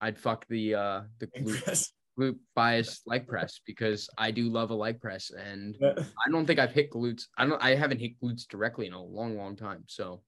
I'd 0.00 0.18
fuck 0.18 0.46
the 0.48 0.74
uh 0.74 1.00
the 1.18 1.26
glute, 1.26 1.90
glute 2.22 2.38
bias 2.54 3.02
leg 3.06 3.26
press 3.26 3.60
because 3.66 4.08
I 4.18 4.30
do 4.30 4.48
love 4.48 4.70
a 4.70 4.74
leg 4.74 5.00
press, 5.00 5.30
and 5.30 5.76
I 5.82 6.30
don't 6.30 6.46
think 6.46 6.58
I've 6.58 6.72
hit 6.72 6.90
glutes. 6.90 7.24
I 7.36 7.46
don't. 7.46 7.62
I 7.62 7.74
haven't 7.74 7.98
hit 7.98 8.20
glutes 8.20 8.46
directly 8.46 8.86
in 8.86 8.92
a 8.92 9.02
long, 9.02 9.36
long 9.36 9.56
time. 9.56 9.84
So. 9.86 10.22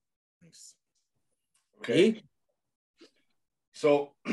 Okay. 1.78 2.22
So. 3.72 4.12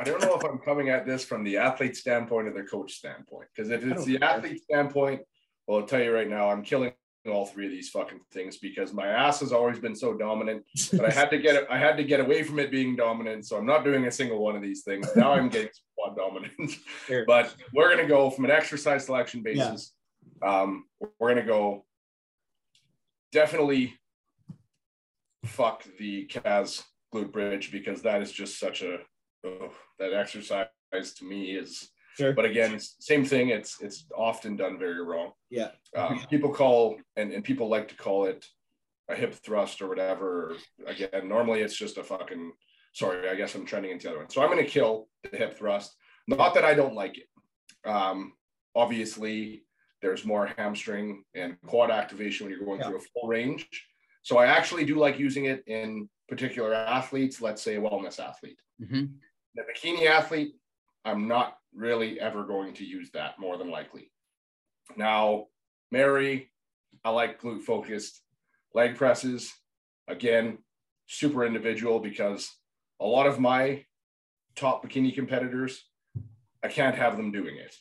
I 0.00 0.04
don't 0.04 0.22
know 0.22 0.36
if 0.36 0.44
I'm 0.44 0.58
coming 0.58 0.90
at 0.90 1.06
this 1.06 1.24
from 1.24 1.42
the 1.42 1.56
athlete 1.56 1.96
standpoint 1.96 2.46
or 2.46 2.52
the 2.52 2.62
coach 2.62 2.92
standpoint. 2.92 3.48
Because 3.52 3.70
if 3.70 3.84
it's 3.84 4.04
the 4.04 4.22
athlete 4.22 4.62
standpoint, 4.62 5.22
well, 5.66 5.80
I'll 5.80 5.86
tell 5.86 6.00
you 6.00 6.14
right 6.14 6.28
now, 6.28 6.50
I'm 6.50 6.62
killing 6.62 6.92
all 7.30 7.46
three 7.46 7.66
of 7.66 7.72
these 7.72 7.88
fucking 7.90 8.20
things 8.32 8.58
because 8.58 8.92
my 8.92 9.06
ass 9.06 9.40
has 9.40 9.52
always 9.52 9.78
been 9.78 9.94
so 9.94 10.14
dominant 10.14 10.64
that 10.92 11.04
I 11.04 11.10
had 11.20 11.30
to 11.30 11.38
get 11.38 11.56
it. 11.56 11.66
I 11.70 11.78
had 11.78 11.96
to 11.96 12.04
get 12.04 12.20
away 12.20 12.42
from 12.42 12.58
it 12.58 12.70
being 12.70 12.96
dominant. 12.96 13.46
So 13.46 13.56
I'm 13.56 13.66
not 13.66 13.84
doing 13.84 14.06
a 14.06 14.10
single 14.10 14.38
one 14.38 14.56
of 14.56 14.62
these 14.62 14.82
things. 14.82 15.08
Now 15.16 15.32
I'm 15.32 15.48
getting 15.48 15.70
squat 15.92 16.16
dominant. 16.16 16.72
But 17.26 17.54
we're 17.72 17.94
gonna 17.94 18.08
go 18.08 18.30
from 18.30 18.44
an 18.44 18.50
exercise 18.50 19.06
selection 19.06 19.42
basis. 19.42 19.92
Yeah. 20.42 20.60
Um, 20.62 20.84
we're 21.18 21.34
gonna 21.34 21.46
go 21.46 21.84
definitely 23.32 23.94
fuck 25.44 25.84
the 25.98 26.26
Kaz 26.26 26.82
glute 27.14 27.32
bridge 27.32 27.72
because 27.72 28.02
that 28.02 28.22
is 28.22 28.32
just 28.32 28.58
such 28.58 28.82
a 28.82 28.98
oh, 29.44 29.72
that 29.98 30.12
exercise 30.12 30.68
to 30.92 31.24
me 31.24 31.52
is 31.52 31.90
Sure. 32.18 32.32
But 32.32 32.46
again, 32.46 32.78
same 32.98 33.24
thing. 33.24 33.50
It's 33.50 33.80
it's 33.80 34.06
often 34.16 34.56
done 34.56 34.76
very 34.76 35.04
wrong. 35.04 35.30
Yeah. 35.50 35.70
Um, 35.96 36.24
people 36.30 36.52
call 36.52 36.96
and, 37.14 37.32
and 37.32 37.44
people 37.44 37.68
like 37.68 37.86
to 37.88 37.94
call 37.94 38.24
it 38.26 38.44
a 39.08 39.14
hip 39.14 39.34
thrust 39.34 39.80
or 39.80 39.88
whatever. 39.88 40.56
Again, 40.84 41.28
normally 41.28 41.60
it's 41.60 41.76
just 41.76 41.96
a 41.96 42.02
fucking 42.02 42.52
sorry, 42.92 43.28
I 43.28 43.36
guess 43.36 43.54
I'm 43.54 43.64
trending 43.64 43.92
into 43.92 44.08
the 44.08 44.10
other 44.10 44.18
one. 44.18 44.30
So 44.30 44.42
I'm 44.42 44.48
gonna 44.48 44.64
kill 44.64 45.08
the 45.30 45.36
hip 45.36 45.56
thrust. 45.56 45.94
Not 46.26 46.54
that 46.54 46.64
I 46.64 46.74
don't 46.74 46.94
like 46.94 47.18
it. 47.18 47.88
Um, 47.88 48.32
obviously 48.74 49.62
there's 50.02 50.24
more 50.24 50.52
hamstring 50.56 51.22
and 51.36 51.56
quad 51.66 51.92
activation 51.92 52.46
when 52.46 52.54
you're 52.54 52.64
going 52.64 52.80
yeah. 52.80 52.88
through 52.88 52.98
a 52.98 53.20
full 53.20 53.28
range. 53.28 53.68
So 54.22 54.38
I 54.38 54.46
actually 54.46 54.84
do 54.84 54.96
like 54.96 55.20
using 55.20 55.44
it 55.44 55.62
in 55.68 56.08
particular 56.28 56.74
athletes, 56.74 57.40
let's 57.40 57.62
say 57.62 57.76
a 57.76 57.80
wellness 57.80 58.18
athlete. 58.18 58.58
Mm-hmm. 58.82 59.04
The 59.54 59.62
bikini 59.62 60.06
athlete, 60.06 60.54
I'm 61.04 61.28
not 61.28 61.57
really 61.74 62.18
ever 62.20 62.44
going 62.44 62.74
to 62.74 62.84
use 62.84 63.10
that 63.12 63.38
more 63.38 63.56
than 63.58 63.70
likely. 63.70 64.10
Now, 64.96 65.46
marry, 65.92 66.50
I 67.04 67.10
like 67.10 67.40
glute 67.40 67.62
focused 67.62 68.20
leg 68.74 68.96
presses. 68.96 69.52
Again, 70.08 70.58
super 71.06 71.44
individual 71.44 72.00
because 72.00 72.50
a 73.00 73.06
lot 73.06 73.26
of 73.26 73.38
my 73.38 73.84
top 74.56 74.84
bikini 74.84 75.14
competitors, 75.14 75.84
I 76.64 76.68
can't 76.68 76.96
have 76.96 77.16
them 77.16 77.30
doing 77.32 77.56
it. 77.56 77.74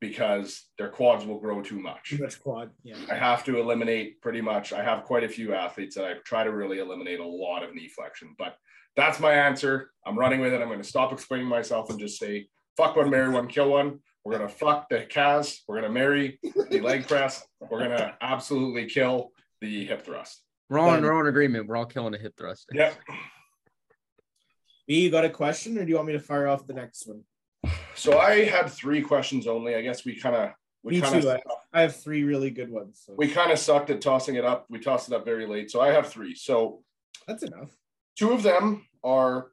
because 0.00 0.64
their 0.76 0.90
quads 0.90 1.24
will 1.24 1.38
grow 1.38 1.62
too 1.62 1.80
much. 1.80 2.10
Too 2.10 2.18
much 2.22 2.38
quad. 2.40 2.70
Yeah. 2.82 2.96
I 3.10 3.14
have 3.14 3.42
to 3.44 3.58
eliminate 3.58 4.20
pretty 4.20 4.42
much. 4.42 4.72
I 4.74 4.82
have 4.84 5.04
quite 5.04 5.24
a 5.24 5.28
few 5.28 5.54
athletes 5.54 5.94
that 5.96 6.04
I 6.04 6.14
try 6.26 6.44
to 6.44 6.52
really 6.52 6.78
eliminate 6.78 7.20
a 7.20 7.26
lot 7.26 7.62
of 7.62 7.74
knee 7.74 7.88
flexion, 7.88 8.34
but 8.38 8.56
that's 8.96 9.18
my 9.18 9.32
answer. 9.32 9.92
I'm 10.06 10.18
running 10.18 10.40
with 10.40 10.52
it. 10.52 10.60
I'm 10.60 10.68
going 10.68 10.82
to 10.82 10.88
stop 10.88 11.12
explaining 11.12 11.46
myself 11.46 11.88
and 11.88 11.98
just 11.98 12.18
say, 12.18 12.48
fuck 12.76 12.96
one, 12.96 13.10
marry 13.10 13.28
one, 13.28 13.48
kill 13.48 13.70
one. 13.70 14.00
We're 14.24 14.38
going 14.38 14.48
to 14.48 14.54
fuck 14.54 14.88
the 14.88 15.04
Kas. 15.04 15.62
We're 15.68 15.80
going 15.80 15.92
to 15.92 15.98
marry 15.98 16.38
the 16.70 16.80
leg 16.80 17.06
press. 17.08 17.46
We're 17.60 17.80
going 17.80 17.90
to 17.90 18.16
absolutely 18.20 18.86
kill 18.86 19.32
the 19.60 19.84
hip 19.84 20.04
thrust. 20.04 20.42
We're 20.70 20.78
all, 20.78 20.94
in, 20.94 21.02
we're 21.02 21.12
all 21.12 21.20
in 21.20 21.26
agreement. 21.26 21.66
We're 21.66 21.76
all 21.76 21.84
killing 21.84 22.14
a 22.14 22.18
hip 22.18 22.34
thrust. 22.38 22.66
Yep. 22.72 22.94
B, 24.86 25.02
you 25.02 25.10
got 25.10 25.24
a 25.24 25.30
question 25.30 25.78
or 25.78 25.84
do 25.84 25.90
you 25.90 25.96
want 25.96 26.08
me 26.08 26.14
to 26.14 26.20
fire 26.20 26.48
off 26.48 26.66
the 26.66 26.72
next 26.72 27.06
one? 27.06 27.22
So 27.94 28.18
I 28.18 28.44
had 28.44 28.68
three 28.70 29.02
questions 29.02 29.46
only. 29.46 29.74
I 29.74 29.82
guess 29.82 30.04
we 30.04 30.16
kind 30.16 30.36
of 30.36 30.50
we 30.82 31.00
kind 31.00 31.24
of 31.24 31.40
I 31.72 31.80
have 31.80 31.96
three 31.96 32.24
really 32.24 32.50
good 32.50 32.70
ones. 32.70 33.02
So. 33.06 33.14
We 33.16 33.28
kind 33.28 33.50
of 33.50 33.58
sucked 33.58 33.90
at 33.90 34.00
tossing 34.00 34.34
it 34.34 34.44
up. 34.44 34.66
We 34.68 34.78
tossed 34.78 35.08
it 35.08 35.14
up 35.14 35.24
very 35.24 35.46
late. 35.46 35.70
So 35.70 35.80
I 35.80 35.92
have 35.92 36.08
three. 36.08 36.34
So 36.34 36.82
that's 37.26 37.42
enough. 37.42 37.70
Two 38.16 38.32
of 38.32 38.42
them 38.42 38.86
are 39.02 39.48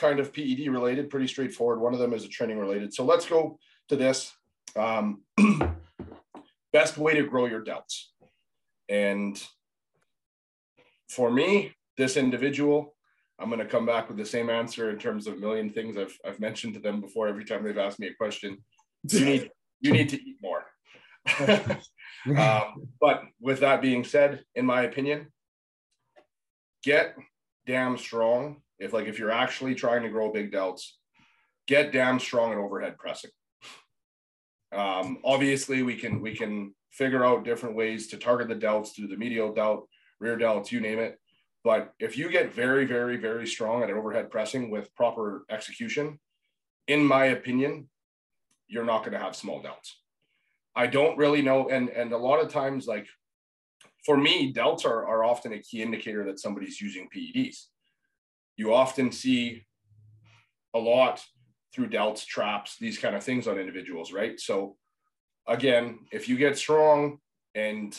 kind 0.00 0.18
of 0.18 0.32
PED 0.32 0.68
related, 0.68 1.10
pretty 1.10 1.26
straightforward. 1.26 1.80
One 1.80 1.92
of 1.92 2.00
them 2.00 2.14
is 2.14 2.24
a 2.24 2.28
training 2.28 2.58
related. 2.58 2.94
So 2.94 3.04
let's 3.04 3.26
go 3.26 3.58
to 3.88 3.96
this. 3.96 4.32
Um, 4.74 5.22
best 6.72 6.96
way 6.96 7.14
to 7.14 7.22
grow 7.22 7.46
your 7.46 7.62
delts. 7.62 8.06
And 8.88 9.40
for 11.08 11.30
me, 11.30 11.74
this 11.96 12.16
individual, 12.16 12.94
I'm 13.38 13.48
going 13.48 13.60
to 13.60 13.66
come 13.66 13.86
back 13.86 14.08
with 14.08 14.16
the 14.16 14.24
same 14.24 14.48
answer 14.48 14.90
in 14.90 14.98
terms 14.98 15.26
of 15.26 15.34
a 15.34 15.38
million 15.38 15.70
things 15.70 15.96
I've, 15.96 16.16
I've 16.26 16.40
mentioned 16.40 16.74
to 16.74 16.80
them 16.80 17.00
before 17.00 17.28
every 17.28 17.44
time 17.44 17.62
they've 17.62 17.76
asked 17.76 18.00
me 18.00 18.08
a 18.08 18.14
question. 18.14 18.58
You 19.08 19.24
need, 19.24 19.50
you 19.80 19.92
need 19.92 20.08
to 20.10 20.16
eat 20.16 20.36
more. 20.42 20.64
um, 22.38 22.88
but 23.00 23.22
with 23.40 23.60
that 23.60 23.82
being 23.82 24.04
said, 24.04 24.44
in 24.54 24.66
my 24.66 24.82
opinion, 24.82 25.28
get 26.82 27.16
damn 27.66 27.96
strong. 27.98 28.62
If 28.80 28.92
like 28.92 29.06
if 29.06 29.18
you're 29.18 29.30
actually 29.30 29.74
trying 29.74 30.02
to 30.02 30.08
grow 30.08 30.32
big 30.32 30.52
delts, 30.52 30.82
get 31.66 31.92
damn 31.92 32.18
strong 32.18 32.52
at 32.52 32.58
overhead 32.58 32.98
pressing. 32.98 33.30
Um, 34.72 35.18
obviously, 35.24 35.82
we 35.82 35.96
can 35.96 36.20
we 36.20 36.34
can 36.34 36.74
figure 36.90 37.24
out 37.24 37.44
different 37.44 37.76
ways 37.76 38.08
to 38.08 38.16
target 38.16 38.48
the 38.48 38.56
delts 38.56 38.94
through 38.94 39.08
the 39.08 39.16
medial 39.16 39.52
delt, 39.52 39.88
rear 40.18 40.36
delts, 40.36 40.72
you 40.72 40.80
name 40.80 40.98
it. 40.98 41.18
But 41.62 41.92
if 42.00 42.16
you 42.16 42.30
get 42.30 42.54
very, 42.54 42.86
very, 42.86 43.16
very 43.16 43.46
strong 43.46 43.82
at 43.82 43.90
overhead 43.90 44.30
pressing 44.30 44.70
with 44.70 44.94
proper 44.94 45.44
execution, 45.50 46.18
in 46.88 47.04
my 47.04 47.26
opinion, 47.26 47.88
you're 48.66 48.84
not 48.84 49.00
going 49.00 49.12
to 49.12 49.18
have 49.18 49.36
small 49.36 49.62
delts. 49.62 49.92
I 50.74 50.86
don't 50.86 51.18
really 51.18 51.42
know, 51.42 51.68
and 51.68 51.90
and 51.90 52.12
a 52.12 52.16
lot 52.16 52.40
of 52.40 52.50
times, 52.50 52.86
like 52.86 53.06
for 54.06 54.16
me, 54.16 54.52
delts 54.52 54.84
are, 54.86 55.06
are 55.06 55.24
often 55.24 55.52
a 55.52 55.58
key 55.58 55.82
indicator 55.82 56.24
that 56.24 56.40
somebody's 56.40 56.80
using 56.80 57.08
PEDs. 57.14 57.66
You 58.60 58.74
often 58.74 59.10
see 59.10 59.64
a 60.74 60.78
lot 60.78 61.24
through 61.72 61.88
delts, 61.88 62.26
traps, 62.26 62.76
these 62.78 62.98
kind 62.98 63.16
of 63.16 63.24
things 63.24 63.48
on 63.48 63.58
individuals, 63.58 64.12
right? 64.12 64.38
So 64.38 64.76
again, 65.48 66.00
if 66.12 66.28
you 66.28 66.36
get 66.36 66.58
strong 66.58 67.20
and 67.54 67.98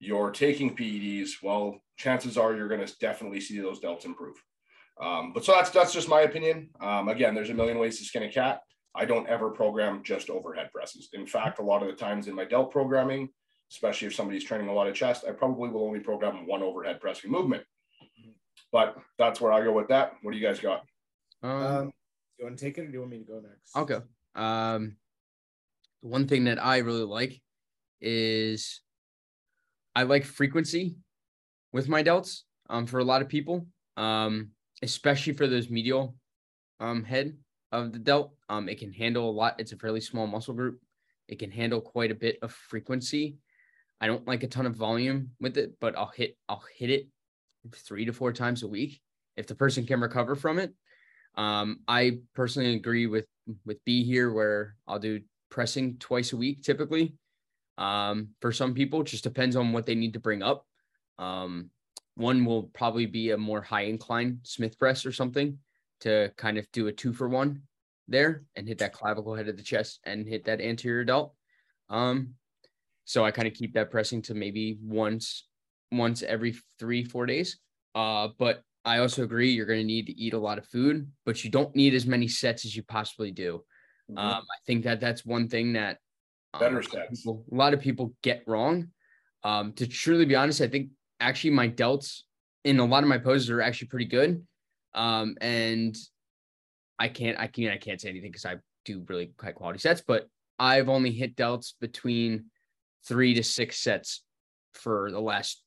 you're 0.00 0.30
taking 0.30 0.74
PEDs, 0.74 1.42
well, 1.42 1.78
chances 1.98 2.38
are 2.38 2.56
you're 2.56 2.70
going 2.70 2.86
to 2.86 2.98
definitely 3.00 3.42
see 3.42 3.60
those 3.60 3.80
delts 3.80 4.06
improve. 4.06 4.42
Um, 4.98 5.34
but 5.34 5.44
so 5.44 5.52
that's 5.52 5.68
that's 5.68 5.92
just 5.92 6.08
my 6.08 6.22
opinion. 6.22 6.70
Um, 6.80 7.08
again, 7.08 7.34
there's 7.34 7.50
a 7.50 7.54
million 7.54 7.78
ways 7.78 7.98
to 7.98 8.04
skin 8.06 8.22
a 8.22 8.32
cat. 8.32 8.62
I 8.94 9.04
don't 9.04 9.28
ever 9.28 9.50
program 9.50 10.02
just 10.02 10.30
overhead 10.30 10.70
presses. 10.72 11.10
In 11.12 11.26
fact, 11.26 11.58
a 11.58 11.62
lot 11.62 11.82
of 11.82 11.88
the 11.88 11.94
times 11.94 12.28
in 12.28 12.34
my 12.34 12.46
delt 12.46 12.70
programming, 12.70 13.28
especially 13.70 14.08
if 14.08 14.14
somebody's 14.14 14.44
training 14.44 14.68
a 14.68 14.72
lot 14.72 14.88
of 14.88 14.94
chest, 14.94 15.26
I 15.28 15.32
probably 15.32 15.68
will 15.68 15.84
only 15.84 16.00
program 16.00 16.46
one 16.46 16.62
overhead 16.62 16.98
pressing 16.98 17.30
movement. 17.30 17.64
But 18.72 18.96
that's 19.18 19.40
where 19.40 19.52
I 19.52 19.62
go 19.62 19.72
with 19.72 19.88
that. 19.88 20.14
What 20.22 20.32
do 20.32 20.38
you 20.38 20.46
guys 20.46 20.58
got? 20.58 20.84
Um, 21.42 21.50
um 21.50 21.92
you 22.38 22.46
want 22.46 22.58
to 22.58 22.64
take 22.64 22.78
it 22.78 22.82
or 22.82 22.86
do 22.86 22.92
you 22.92 23.00
want 23.00 23.12
me 23.12 23.18
to 23.18 23.24
go 23.24 23.40
next? 23.40 23.70
I'll 23.74 23.84
go. 23.84 24.02
Um, 24.34 24.96
one 26.00 26.26
thing 26.26 26.44
that 26.44 26.62
I 26.62 26.78
really 26.78 27.04
like 27.04 27.40
is 28.00 28.80
I 29.94 30.02
like 30.02 30.24
frequency 30.24 30.96
with 31.72 31.88
my 31.88 32.02
delts. 32.02 32.40
Um, 32.70 32.86
for 32.86 33.00
a 33.00 33.04
lot 33.04 33.20
of 33.20 33.28
people, 33.28 33.66
um, 33.96 34.50
especially 34.82 35.34
for 35.34 35.46
those 35.46 35.68
medial 35.68 36.16
um 36.80 37.04
head 37.04 37.36
of 37.70 37.92
the 37.92 37.98
delt, 37.98 38.32
um, 38.48 38.68
it 38.68 38.78
can 38.78 38.92
handle 38.92 39.28
a 39.28 39.32
lot. 39.32 39.56
It's 39.58 39.72
a 39.72 39.76
fairly 39.76 40.00
small 40.00 40.26
muscle 40.26 40.54
group. 40.54 40.80
It 41.28 41.38
can 41.38 41.50
handle 41.50 41.80
quite 41.80 42.10
a 42.10 42.14
bit 42.14 42.38
of 42.42 42.52
frequency. 42.52 43.36
I 44.00 44.06
don't 44.06 44.26
like 44.26 44.42
a 44.42 44.48
ton 44.48 44.66
of 44.66 44.74
volume 44.74 45.30
with 45.40 45.56
it, 45.58 45.74
but 45.80 45.96
I'll 45.96 46.12
hit 46.14 46.36
I'll 46.48 46.64
hit 46.76 46.90
it 46.90 47.08
three 47.74 48.04
to 48.04 48.12
four 48.12 48.32
times 48.32 48.62
a 48.62 48.68
week 48.68 49.00
if 49.36 49.46
the 49.46 49.54
person 49.54 49.86
can 49.86 50.00
recover 50.00 50.34
from 50.34 50.58
it. 50.58 50.72
Um, 51.34 51.80
I 51.88 52.18
personally 52.34 52.74
agree 52.74 53.06
with 53.06 53.26
with 53.64 53.84
B 53.84 54.04
here, 54.04 54.32
where 54.32 54.76
I'll 54.86 54.98
do 54.98 55.20
pressing 55.50 55.98
twice 55.98 56.32
a 56.32 56.36
week 56.36 56.62
typically. 56.62 57.14
Um, 57.78 58.28
for 58.40 58.52
some 58.52 58.74
people, 58.74 59.02
just 59.02 59.24
depends 59.24 59.56
on 59.56 59.72
what 59.72 59.86
they 59.86 59.94
need 59.94 60.12
to 60.12 60.20
bring 60.20 60.42
up. 60.42 60.66
Um, 61.18 61.70
one 62.14 62.44
will 62.44 62.64
probably 62.64 63.06
be 63.06 63.30
a 63.30 63.38
more 63.38 63.62
high 63.62 63.82
incline 63.82 64.40
Smith 64.42 64.78
press 64.78 65.06
or 65.06 65.12
something 65.12 65.58
to 66.00 66.30
kind 66.36 66.58
of 66.58 66.70
do 66.72 66.88
a 66.88 66.92
two 66.92 67.12
for 67.12 67.28
one 67.28 67.62
there 68.08 68.44
and 68.56 68.68
hit 68.68 68.78
that 68.78 68.92
clavicle 68.92 69.34
head 69.34 69.48
of 69.48 69.56
the 69.56 69.62
chest 69.62 70.00
and 70.04 70.28
hit 70.28 70.44
that 70.44 70.60
anterior 70.60 71.04
delt. 71.04 71.34
Um, 71.88 72.34
so 73.04 73.24
I 73.24 73.30
kind 73.30 73.48
of 73.48 73.54
keep 73.54 73.74
that 73.74 73.90
pressing 73.90 74.22
to 74.22 74.34
maybe 74.34 74.78
once 74.82 75.46
once 75.92 76.22
every 76.22 76.56
three 76.78 77.04
four 77.04 77.26
days. 77.26 77.58
Uh, 77.94 78.28
but 78.38 78.62
I 78.84 78.98
also 78.98 79.22
agree 79.22 79.50
you're 79.52 79.66
going 79.66 79.80
to 79.80 79.86
need 79.86 80.06
to 80.06 80.18
eat 80.18 80.32
a 80.32 80.38
lot 80.38 80.58
of 80.58 80.66
food, 80.66 81.10
but 81.24 81.44
you 81.44 81.50
don't 81.50 81.74
need 81.76 81.94
as 81.94 82.06
many 82.06 82.26
sets 82.26 82.64
as 82.64 82.74
you 82.74 82.82
possibly 82.82 83.30
do. 83.30 83.62
Mm-hmm. 84.10 84.18
Um, 84.18 84.42
I 84.42 84.58
think 84.66 84.84
that 84.84 85.00
that's 85.00 85.24
one 85.24 85.48
thing 85.48 85.74
that 85.74 85.98
um, 86.54 86.60
better 86.60 86.82
sets. 86.82 87.20
People, 87.20 87.44
a 87.50 87.54
lot 87.54 87.74
of 87.74 87.80
people 87.80 88.14
get 88.22 88.42
wrong. 88.46 88.88
Um, 89.44 89.72
to 89.74 89.86
truly 89.86 90.24
be 90.24 90.34
honest, 90.34 90.60
I 90.60 90.68
think 90.68 90.90
actually 91.20 91.50
my 91.50 91.68
delts 91.68 92.22
in 92.64 92.78
a 92.78 92.84
lot 92.84 93.02
of 93.02 93.08
my 93.08 93.18
poses 93.18 93.50
are 93.50 93.60
actually 93.60 93.88
pretty 93.88 94.06
good. 94.06 94.44
Um, 94.94 95.36
and 95.40 95.96
I 96.98 97.08
can't, 97.08 97.38
I 97.38 97.46
can't, 97.46 97.72
I 97.72 97.78
can't 97.78 98.00
say 98.00 98.08
anything 98.08 98.30
because 98.30 98.46
I 98.46 98.56
do 98.84 99.04
really 99.08 99.32
high 99.40 99.52
quality 99.52 99.78
sets, 99.78 100.02
but 100.06 100.28
I've 100.58 100.88
only 100.88 101.12
hit 101.12 101.36
delts 101.36 101.72
between 101.80 102.46
three 103.06 103.34
to 103.34 103.42
six 103.42 103.78
sets 103.78 104.22
for 104.74 105.10
the 105.10 105.20
last 105.20 105.61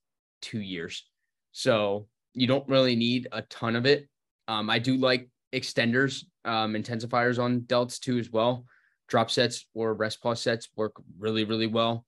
two 0.45 0.61
years. 0.61 1.03
So 1.51 2.07
you 2.33 2.47
don't 2.47 2.67
really 2.69 2.95
need 2.95 3.27
a 3.31 3.41
ton 3.43 3.75
of 3.75 3.85
it. 3.85 4.07
Um, 4.47 4.69
I 4.69 4.77
do 4.77 4.95
like 4.95 5.27
extenders, 5.53 6.23
um, 6.45 6.73
intensifiers 6.73 7.41
on 7.41 7.61
delts 7.61 7.99
too 7.99 8.19
as 8.19 8.31
well. 8.31 8.65
Drop 9.07 9.31
sets 9.31 9.65
or 9.73 9.93
rest 9.93 10.21
pause 10.21 10.41
sets 10.41 10.69
work 10.75 10.93
really, 11.17 11.43
really 11.45 11.67
well 11.67 12.05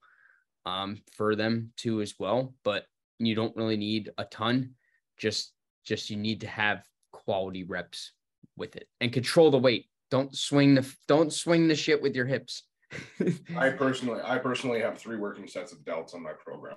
um, 0.64 0.98
for 1.16 1.34
them 1.34 1.72
too 1.76 2.00
as 2.00 2.14
well. 2.18 2.54
But 2.62 2.84
you 3.18 3.34
don't 3.34 3.56
really 3.56 3.76
need 3.76 4.10
a 4.18 4.24
ton. 4.24 4.74
Just, 5.16 5.52
just 5.84 6.10
you 6.10 6.16
need 6.16 6.42
to 6.42 6.46
have 6.46 6.84
quality 7.12 7.64
reps 7.64 8.12
with 8.56 8.76
it 8.76 8.86
and 9.00 9.12
control 9.12 9.50
the 9.50 9.58
weight. 9.58 9.86
Don't 10.10 10.34
swing 10.34 10.74
the 10.74 10.94
don't 11.06 11.32
swing 11.32 11.68
the 11.68 11.74
shit 11.74 12.00
with 12.00 12.14
your 12.14 12.26
hips. 12.26 12.62
I 13.56 13.70
personally, 13.70 14.20
I 14.24 14.38
personally 14.38 14.80
have 14.80 14.96
three 14.96 15.16
working 15.16 15.46
sets 15.46 15.72
of 15.72 15.80
delts 15.80 16.14
on 16.14 16.22
my 16.22 16.32
program. 16.32 16.76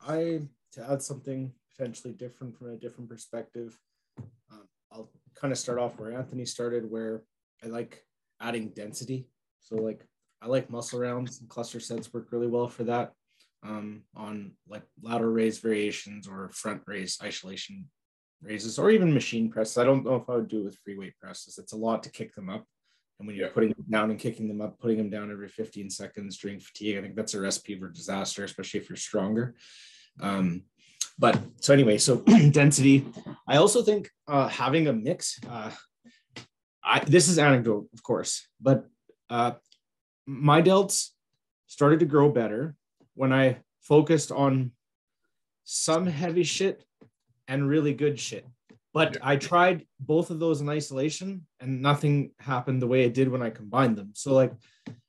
I 0.00 0.42
to 0.72 0.90
add 0.90 1.02
something 1.02 1.52
potentially 1.76 2.12
different 2.14 2.56
from 2.56 2.70
a 2.70 2.76
different 2.76 3.10
perspective. 3.10 3.78
Um, 4.18 4.68
I'll 4.92 5.10
kind 5.34 5.52
of 5.52 5.58
start 5.58 5.78
off 5.78 5.98
where 5.98 6.12
Anthony 6.12 6.44
started, 6.44 6.90
where 6.90 7.22
I 7.62 7.68
like 7.68 8.04
adding 8.40 8.68
density. 8.70 9.28
So 9.60 9.76
like 9.76 10.04
I 10.40 10.46
like 10.46 10.70
muscle 10.70 11.00
rounds 11.00 11.40
and 11.40 11.48
cluster 11.48 11.80
sets 11.80 12.12
work 12.12 12.28
really 12.30 12.46
well 12.46 12.68
for 12.68 12.84
that. 12.84 13.12
Um, 13.64 14.02
on 14.14 14.52
like 14.68 14.84
lateral 15.02 15.32
raise 15.32 15.58
variations 15.58 16.28
or 16.28 16.50
front 16.52 16.82
raise 16.86 17.18
isolation 17.20 17.88
raises 18.40 18.78
or 18.78 18.90
even 18.90 19.12
machine 19.12 19.50
presses. 19.50 19.78
I 19.78 19.84
don't 19.84 20.04
know 20.04 20.14
if 20.14 20.30
I 20.30 20.36
would 20.36 20.48
do 20.48 20.60
it 20.60 20.64
with 20.64 20.78
free 20.78 20.96
weight 20.96 21.18
presses. 21.20 21.58
It's 21.58 21.72
a 21.72 21.76
lot 21.76 22.04
to 22.04 22.10
kick 22.10 22.34
them 22.34 22.48
up. 22.48 22.64
And 23.18 23.26
when 23.26 23.36
you're 23.36 23.48
putting 23.48 23.70
them 23.70 23.84
down 23.90 24.10
and 24.10 24.18
kicking 24.18 24.48
them 24.48 24.60
up, 24.60 24.78
putting 24.78 24.98
them 24.98 25.10
down 25.10 25.30
every 25.30 25.48
15 25.48 25.90
seconds 25.90 26.38
during 26.38 26.60
fatigue, 26.60 26.98
I 26.98 27.02
think 27.02 27.16
that's 27.16 27.34
a 27.34 27.40
recipe 27.40 27.78
for 27.78 27.88
disaster, 27.88 28.44
especially 28.44 28.80
if 28.80 28.88
you're 28.88 28.96
stronger. 28.96 29.56
Um, 30.20 30.62
but 31.18 31.40
so 31.60 31.72
anyway, 31.72 31.98
so 31.98 32.16
density. 32.50 33.06
I 33.46 33.56
also 33.56 33.82
think 33.82 34.10
uh, 34.28 34.48
having 34.48 34.86
a 34.86 34.92
mix. 34.92 35.40
Uh, 35.48 35.70
I, 36.84 37.00
this 37.00 37.28
is 37.28 37.38
anecdotal, 37.38 37.88
of 37.92 38.02
course, 38.02 38.46
but 38.60 38.86
uh, 39.28 39.52
my 40.26 40.62
delts 40.62 41.08
started 41.66 42.00
to 42.00 42.06
grow 42.06 42.30
better 42.30 42.76
when 43.14 43.32
I 43.32 43.58
focused 43.82 44.30
on 44.30 44.72
some 45.64 46.06
heavy 46.06 46.44
shit 46.44 46.84
and 47.48 47.68
really 47.68 47.92
good 47.92 48.18
shit. 48.18 48.46
But 48.94 49.14
yeah. 49.14 49.20
I 49.22 49.36
tried 49.36 49.86
both 50.00 50.30
of 50.30 50.38
those 50.38 50.60
in 50.60 50.68
isolation 50.68 51.46
and 51.60 51.82
nothing 51.82 52.32
happened 52.38 52.80
the 52.80 52.86
way 52.86 53.04
it 53.04 53.14
did 53.14 53.28
when 53.28 53.42
I 53.42 53.50
combined 53.50 53.96
them. 53.96 54.10
So 54.14 54.32
like 54.32 54.52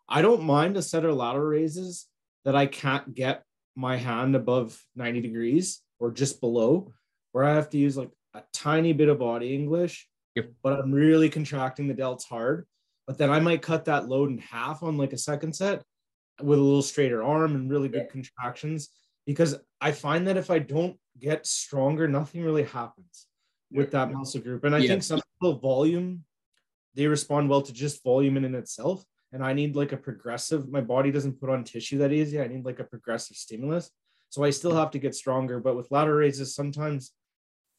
I 0.07 0.21
don't 0.21 0.43
mind 0.43 0.75
a 0.75 0.81
set 0.81 1.05
of 1.05 1.15
lateral 1.15 1.45
raises 1.45 2.07
that 2.43 2.55
I 2.55 2.65
can't 2.65 3.13
get 3.13 3.43
my 3.75 3.95
hand 3.95 4.35
above 4.35 4.81
90 4.95 5.21
degrees 5.21 5.81
or 5.99 6.11
just 6.11 6.41
below, 6.41 6.91
where 7.31 7.45
I 7.45 7.53
have 7.53 7.69
to 7.69 7.77
use 7.77 7.95
like 7.95 8.09
a 8.33 8.41
tiny 8.53 8.91
bit 8.91 9.09
of 9.09 9.19
body 9.19 9.53
English, 9.53 10.07
yep. 10.35 10.51
but 10.63 10.73
I'm 10.73 10.91
really 10.91 11.29
contracting 11.29 11.87
the 11.87 11.93
delts 11.93 12.25
hard. 12.25 12.65
But 13.07 13.17
then 13.17 13.29
I 13.29 13.39
might 13.39 13.61
cut 13.61 13.85
that 13.85 14.07
load 14.07 14.29
in 14.29 14.39
half 14.39 14.83
on 14.83 14.97
like 14.97 15.13
a 15.13 15.17
second 15.17 15.55
set 15.55 15.83
with 16.41 16.59
a 16.59 16.61
little 16.61 16.81
straighter 16.81 17.23
arm 17.23 17.55
and 17.55 17.71
really 17.71 17.89
good 17.89 18.09
contractions 18.09 18.89
because 19.25 19.55
I 19.79 19.91
find 19.91 20.27
that 20.27 20.37
if 20.37 20.49
I 20.49 20.59
don't 20.59 20.97
get 21.19 21.45
stronger, 21.45 22.07
nothing 22.07 22.43
really 22.43 22.63
happens 22.63 23.27
with 23.71 23.91
that 23.91 24.11
muscle 24.11 24.41
group. 24.41 24.63
And 24.63 24.75
I 24.75 24.85
think 24.85 25.03
some 25.03 25.21
people 25.35 25.59
volume, 25.59 26.23
they 26.95 27.07
respond 27.07 27.49
well 27.49 27.61
to 27.61 27.73
just 27.73 28.03
volume 28.03 28.37
in, 28.37 28.45
in 28.45 28.55
itself. 28.55 29.03
And 29.31 29.43
I 29.43 29.53
need 29.53 29.75
like 29.75 29.91
a 29.91 29.97
progressive, 29.97 30.69
my 30.69 30.81
body 30.81 31.11
doesn't 31.11 31.39
put 31.39 31.49
on 31.49 31.63
tissue 31.63 31.99
that 31.99 32.11
easy. 32.11 32.41
I 32.41 32.47
need 32.47 32.65
like 32.65 32.79
a 32.79 32.83
progressive 32.83 33.37
stimulus. 33.37 33.91
So 34.29 34.43
I 34.43 34.49
still 34.49 34.71
mm-hmm. 34.71 34.79
have 34.79 34.91
to 34.91 34.99
get 34.99 35.15
stronger. 35.15 35.59
But 35.59 35.75
with 35.75 35.91
lateral 35.91 36.17
raises, 36.17 36.55
sometimes 36.55 37.11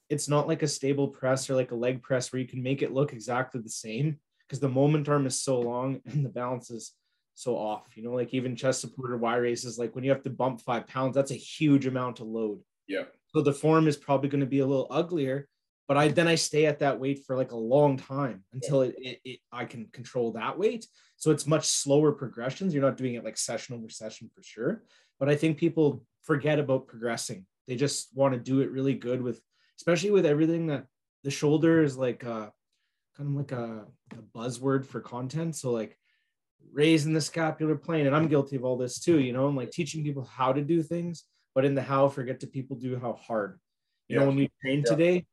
it's 0.08 0.28
not 0.28 0.48
like 0.48 0.62
a 0.62 0.68
stable 0.68 1.08
press 1.08 1.48
or 1.48 1.54
like 1.54 1.70
a 1.70 1.76
leg 1.76 2.02
press 2.02 2.32
where 2.32 2.40
you 2.40 2.48
can 2.48 2.62
make 2.62 2.82
it 2.82 2.92
look 2.92 3.12
exactly 3.12 3.60
the 3.60 3.68
same 3.68 4.18
because 4.46 4.60
the 4.60 4.68
moment 4.68 5.08
arm 5.08 5.26
is 5.26 5.40
so 5.40 5.60
long 5.60 6.00
and 6.06 6.24
the 6.24 6.28
balance 6.28 6.70
is 6.70 6.92
so 7.34 7.56
off. 7.56 7.96
You 7.96 8.04
know, 8.04 8.12
like 8.12 8.34
even 8.34 8.56
chest 8.56 8.80
supported 8.80 9.14
or 9.14 9.18
Y 9.18 9.36
raises, 9.36 9.78
like 9.78 9.94
when 9.94 10.04
you 10.04 10.10
have 10.10 10.22
to 10.22 10.30
bump 10.30 10.60
five 10.60 10.86
pounds, 10.86 11.14
that's 11.14 11.30
a 11.30 11.34
huge 11.34 11.86
amount 11.86 12.20
of 12.20 12.26
load. 12.26 12.60
Yeah. 12.86 13.04
So 13.28 13.42
the 13.42 13.52
form 13.52 13.86
is 13.86 13.96
probably 13.96 14.28
going 14.28 14.40
to 14.40 14.46
be 14.46 14.58
a 14.58 14.66
little 14.66 14.88
uglier, 14.90 15.48
but 15.90 15.96
I 15.96 16.06
then 16.06 16.28
I 16.28 16.36
stay 16.36 16.66
at 16.66 16.78
that 16.78 17.00
weight 17.00 17.24
for 17.26 17.34
like 17.34 17.50
a 17.50 17.56
long 17.56 17.96
time 17.96 18.44
until 18.52 18.82
it, 18.82 18.94
it, 18.96 19.20
it, 19.24 19.40
I 19.50 19.64
can 19.64 19.86
control 19.86 20.30
that 20.34 20.56
weight. 20.56 20.86
So 21.16 21.32
it's 21.32 21.48
much 21.48 21.66
slower 21.66 22.12
progressions. 22.12 22.72
You're 22.72 22.84
not 22.84 22.96
doing 22.96 23.14
it 23.14 23.24
like 23.24 23.36
session 23.36 23.74
over 23.74 23.88
session 23.88 24.30
for 24.32 24.40
sure. 24.40 24.84
But 25.18 25.28
I 25.28 25.34
think 25.34 25.58
people 25.58 26.04
forget 26.22 26.60
about 26.60 26.86
progressing. 26.86 27.44
They 27.66 27.74
just 27.74 28.10
want 28.14 28.34
to 28.34 28.38
do 28.38 28.60
it 28.60 28.70
really 28.70 28.94
good 28.94 29.20
with, 29.20 29.40
especially 29.80 30.12
with 30.12 30.26
everything 30.26 30.68
that 30.68 30.86
the 31.24 31.30
shoulder 31.32 31.82
is 31.82 31.96
like 31.96 32.22
uh 32.24 32.50
kind 33.16 33.28
of 33.28 33.34
like 33.34 33.50
a, 33.50 33.84
a 34.12 34.38
buzzword 34.38 34.86
for 34.86 35.00
content. 35.00 35.56
So 35.56 35.72
like 35.72 35.98
raising 36.72 37.14
the 37.14 37.20
scapular 37.20 37.74
plane 37.74 38.06
and 38.06 38.14
i'm 38.14 38.28
guilty 38.28 38.54
of 38.54 38.64
all 38.64 38.76
this 38.76 39.00
too 39.00 39.18
you 39.18 39.32
know 39.32 39.48
i'm 39.48 39.56
like 39.56 39.72
teaching 39.72 40.04
people 40.04 40.22
how 40.22 40.52
to 40.52 40.62
do 40.62 40.82
things 40.82 41.24
but 41.54 41.64
in 41.64 41.74
the 41.74 41.82
how 41.82 42.06
forget 42.06 42.38
to 42.38 42.46
people 42.46 42.76
do 42.76 42.96
how 42.96 43.14
hard 43.14 43.58
you 44.06 44.14
yeah. 44.14 44.20
know 44.20 44.28
when 44.28 44.36
we 44.36 44.50
train 44.62 44.84
yeah. 44.86 44.90
today 44.90 45.26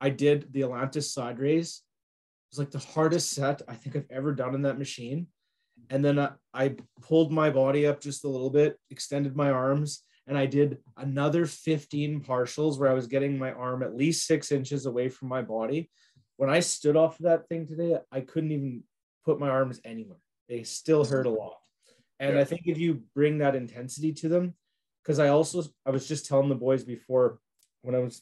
i 0.00 0.08
did 0.08 0.52
the 0.52 0.62
atlantis 0.62 1.12
side 1.12 1.38
raise 1.38 1.82
it 1.82 2.56
was 2.56 2.58
like 2.58 2.70
the 2.70 2.78
hardest 2.92 3.30
set 3.30 3.62
i 3.68 3.74
think 3.74 3.96
i've 3.96 4.10
ever 4.10 4.32
done 4.32 4.54
in 4.54 4.62
that 4.62 4.78
machine 4.78 5.26
and 5.88 6.04
then 6.04 6.18
I, 6.18 6.30
I 6.52 6.76
pulled 7.00 7.32
my 7.32 7.48
body 7.48 7.86
up 7.86 8.00
just 8.00 8.24
a 8.24 8.28
little 8.28 8.50
bit 8.50 8.76
extended 8.90 9.36
my 9.36 9.50
arms 9.50 10.02
and 10.26 10.36
i 10.36 10.46
did 10.46 10.78
another 10.96 11.46
15 11.46 12.20
partials 12.20 12.78
where 12.78 12.90
i 12.90 12.94
was 12.94 13.06
getting 13.06 13.38
my 13.38 13.52
arm 13.52 13.82
at 13.82 13.96
least 13.96 14.26
six 14.26 14.52
inches 14.52 14.86
away 14.86 15.08
from 15.08 15.28
my 15.28 15.42
body 15.42 15.90
when 16.36 16.50
i 16.50 16.60
stood 16.60 16.96
off 16.96 17.18
of 17.18 17.24
that 17.24 17.48
thing 17.48 17.66
today 17.66 17.96
i 18.12 18.20
couldn't 18.20 18.52
even 18.52 18.82
put 19.24 19.40
my 19.40 19.48
arms 19.48 19.80
anywhere 19.84 20.18
they 20.50 20.64
still 20.64 21.04
hurt 21.04 21.26
a 21.26 21.30
lot. 21.30 21.54
And 22.18 22.34
yeah. 22.34 22.40
I 22.40 22.44
think 22.44 22.62
if 22.66 22.76
you 22.76 23.04
bring 23.14 23.38
that 23.38 23.54
intensity 23.54 24.12
to 24.14 24.28
them, 24.28 24.54
because 25.02 25.18
I 25.18 25.28
also 25.28 25.62
I 25.86 25.90
was 25.90 26.06
just 26.06 26.26
telling 26.26 26.50
the 26.50 26.56
boys 26.56 26.84
before 26.84 27.38
when 27.82 27.94
I 27.94 28.00
was 28.00 28.20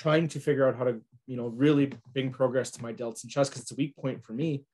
trying 0.00 0.26
to 0.26 0.40
figure 0.40 0.66
out 0.66 0.76
how 0.76 0.84
to 0.84 0.98
you 1.26 1.36
know 1.36 1.48
really 1.48 1.92
bring 2.14 2.32
progress 2.32 2.70
to 2.70 2.82
my 2.82 2.90
delts 2.90 3.22
and 3.22 3.30
chest 3.30 3.50
because 3.50 3.62
it's 3.62 3.72
a 3.72 3.76
weak 3.76 3.94
point 3.96 4.24
for 4.24 4.32
me. 4.32 4.64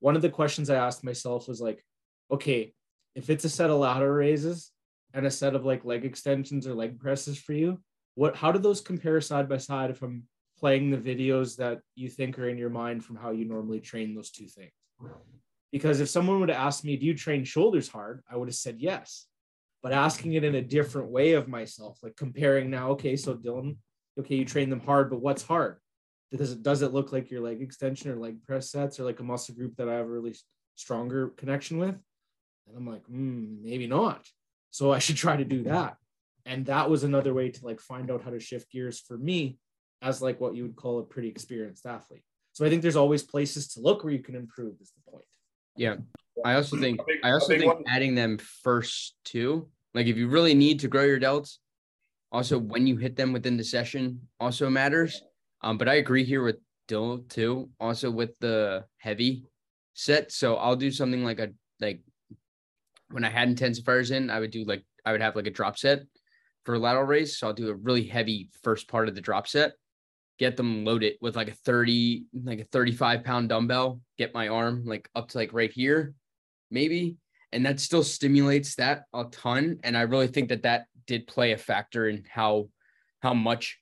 One 0.00 0.16
of 0.16 0.22
the 0.22 0.30
questions 0.30 0.70
I 0.70 0.76
asked 0.76 1.04
myself 1.04 1.48
was 1.48 1.60
like, 1.60 1.84
okay, 2.30 2.72
if 3.14 3.28
it's 3.28 3.44
a 3.44 3.50
set 3.50 3.68
of 3.68 3.78
lateral 3.78 4.14
raises 4.14 4.72
and 5.12 5.26
a 5.26 5.30
set 5.30 5.54
of 5.54 5.66
like 5.66 5.84
leg 5.84 6.06
extensions 6.06 6.66
or 6.66 6.74
leg 6.74 6.98
presses 6.98 7.38
for 7.38 7.52
you, 7.52 7.78
what 8.14 8.36
how 8.36 8.52
do 8.52 8.58
those 8.58 8.80
compare 8.80 9.20
side 9.20 9.50
by 9.50 9.58
side 9.58 9.90
if 9.90 10.00
I'm 10.00 10.24
playing 10.58 10.90
the 10.90 10.96
videos 10.96 11.56
that 11.56 11.80
you 11.94 12.08
think 12.08 12.38
are 12.38 12.48
in 12.48 12.56
your 12.56 12.70
mind 12.70 13.04
from 13.04 13.16
how 13.16 13.32
you 13.32 13.44
normally 13.44 13.80
train 13.80 14.14
those 14.14 14.30
two 14.30 14.46
things? 14.46 14.72
Because 15.72 16.00
if 16.00 16.08
someone 16.08 16.40
would 16.40 16.48
have 16.48 16.66
asked 16.66 16.86
me, 16.86 16.96
Do 16.96 17.04
you 17.04 17.14
train 17.14 17.44
shoulders 17.44 17.88
hard? 17.88 18.22
I 18.30 18.36
would 18.36 18.48
have 18.48 18.54
said 18.54 18.76
yes. 18.78 19.26
But 19.82 19.92
asking 19.92 20.32
it 20.32 20.44
in 20.44 20.54
a 20.54 20.62
different 20.62 21.10
way 21.10 21.32
of 21.34 21.48
myself, 21.48 21.98
like 22.02 22.16
comparing 22.16 22.70
now, 22.70 22.92
okay, 22.92 23.16
so 23.16 23.34
Dillon, 23.34 23.76
okay, 24.18 24.36
you 24.36 24.44
train 24.44 24.70
them 24.70 24.80
hard, 24.80 25.10
but 25.10 25.20
what's 25.20 25.42
hard? 25.42 25.78
Does 26.32 26.52
it 26.52 26.62
does 26.62 26.82
it 26.82 26.92
look 26.92 27.12
like 27.12 27.30
your 27.30 27.40
leg 27.40 27.62
extension 27.62 28.10
or 28.10 28.16
leg 28.16 28.42
press 28.42 28.70
sets 28.70 28.98
or 28.98 29.04
like 29.04 29.20
a 29.20 29.24
muscle 29.24 29.54
group 29.54 29.76
that 29.76 29.88
I 29.88 29.94
have 29.94 30.06
a 30.06 30.10
really 30.10 30.34
stronger 30.74 31.28
connection 31.28 31.78
with? 31.78 31.96
And 32.66 32.76
I'm 32.76 32.86
like, 32.86 33.04
hmm, 33.06 33.62
maybe 33.62 33.86
not. 33.86 34.26
So 34.70 34.92
I 34.92 34.98
should 34.98 35.16
try 35.16 35.36
to 35.36 35.44
do 35.44 35.62
that. 35.64 35.96
And 36.46 36.66
that 36.66 36.90
was 36.90 37.04
another 37.04 37.32
way 37.32 37.50
to 37.50 37.64
like 37.64 37.80
find 37.80 38.10
out 38.10 38.22
how 38.22 38.30
to 38.30 38.40
shift 38.40 38.70
gears 38.70 39.00
for 39.00 39.16
me 39.16 39.58
as 40.02 40.20
like 40.20 40.40
what 40.40 40.54
you 40.54 40.64
would 40.64 40.76
call 40.76 40.98
a 40.98 41.04
pretty 41.04 41.28
experienced 41.28 41.86
athlete. 41.86 42.24
So 42.52 42.64
I 42.64 42.68
think 42.68 42.82
there's 42.82 42.96
always 42.96 43.22
places 43.22 43.68
to 43.68 43.80
look 43.80 44.04
where 44.04 44.12
you 44.12 44.22
can 44.22 44.34
improve. 44.34 44.74
Is 44.80 44.92
the 44.92 45.10
point? 45.10 45.24
Yeah, 45.76 45.96
I 46.44 46.54
also 46.54 46.78
think 46.78 47.00
I 47.22 47.30
also 47.30 47.56
think 47.56 47.72
one. 47.72 47.84
adding 47.88 48.14
them 48.14 48.38
first 48.38 49.14
too. 49.24 49.68
Like 49.94 50.06
if 50.06 50.16
you 50.16 50.28
really 50.28 50.54
need 50.54 50.80
to 50.80 50.88
grow 50.88 51.04
your 51.04 51.20
delts, 51.20 51.58
also 52.34 52.58
when 52.58 52.86
you 52.86 52.96
hit 52.96 53.14
them 53.14 53.32
within 53.32 53.56
the 53.56 53.62
session 53.62 54.20
also 54.40 54.68
matters. 54.68 55.22
Um, 55.62 55.78
but 55.78 55.88
I 55.88 55.94
agree 55.94 56.24
here 56.24 56.42
with 56.42 56.56
Dill 56.88 57.18
too. 57.28 57.70
Also 57.78 58.10
with 58.10 58.30
the 58.40 58.84
heavy 58.98 59.44
set, 59.94 60.32
so 60.32 60.56
I'll 60.56 60.76
do 60.76 60.90
something 60.90 61.24
like 61.24 61.38
a 61.38 61.50
like 61.80 62.00
when 63.10 63.24
I 63.24 63.30
had 63.30 63.48
intensifiers 63.48 64.10
in, 64.10 64.30
I 64.30 64.40
would 64.40 64.50
do 64.50 64.64
like 64.64 64.84
I 65.06 65.12
would 65.12 65.22
have 65.22 65.36
like 65.36 65.46
a 65.46 65.50
drop 65.50 65.78
set 65.78 66.02
for 66.64 66.76
lateral 66.76 67.04
raise. 67.04 67.38
So 67.38 67.46
I'll 67.46 67.52
do 67.54 67.70
a 67.70 67.74
really 67.74 68.04
heavy 68.04 68.50
first 68.62 68.88
part 68.88 69.08
of 69.08 69.14
the 69.14 69.20
drop 69.20 69.46
set 69.46 69.74
get 70.38 70.56
them 70.56 70.84
loaded 70.84 71.14
with 71.20 71.36
like 71.36 71.48
a 71.48 71.54
30 71.54 72.24
like 72.42 72.58
a 72.58 72.64
35 72.64 73.22
pound 73.22 73.48
dumbbell 73.48 74.00
get 74.18 74.34
my 74.34 74.48
arm 74.48 74.84
like 74.84 75.08
up 75.14 75.28
to 75.28 75.38
like 75.38 75.52
right 75.52 75.70
here 75.70 76.12
maybe 76.72 77.16
and 77.52 77.64
that 77.64 77.78
still 77.78 78.02
stimulates 78.02 78.74
that 78.74 79.04
a 79.14 79.24
ton 79.30 79.78
and 79.84 79.96
i 79.96 80.02
really 80.02 80.26
think 80.26 80.48
that 80.48 80.62
that 80.62 80.86
did 81.06 81.26
play 81.26 81.52
a 81.52 81.58
factor 81.58 82.08
in 82.08 82.24
how 82.30 82.68
how 83.20 83.34
much 83.34 83.78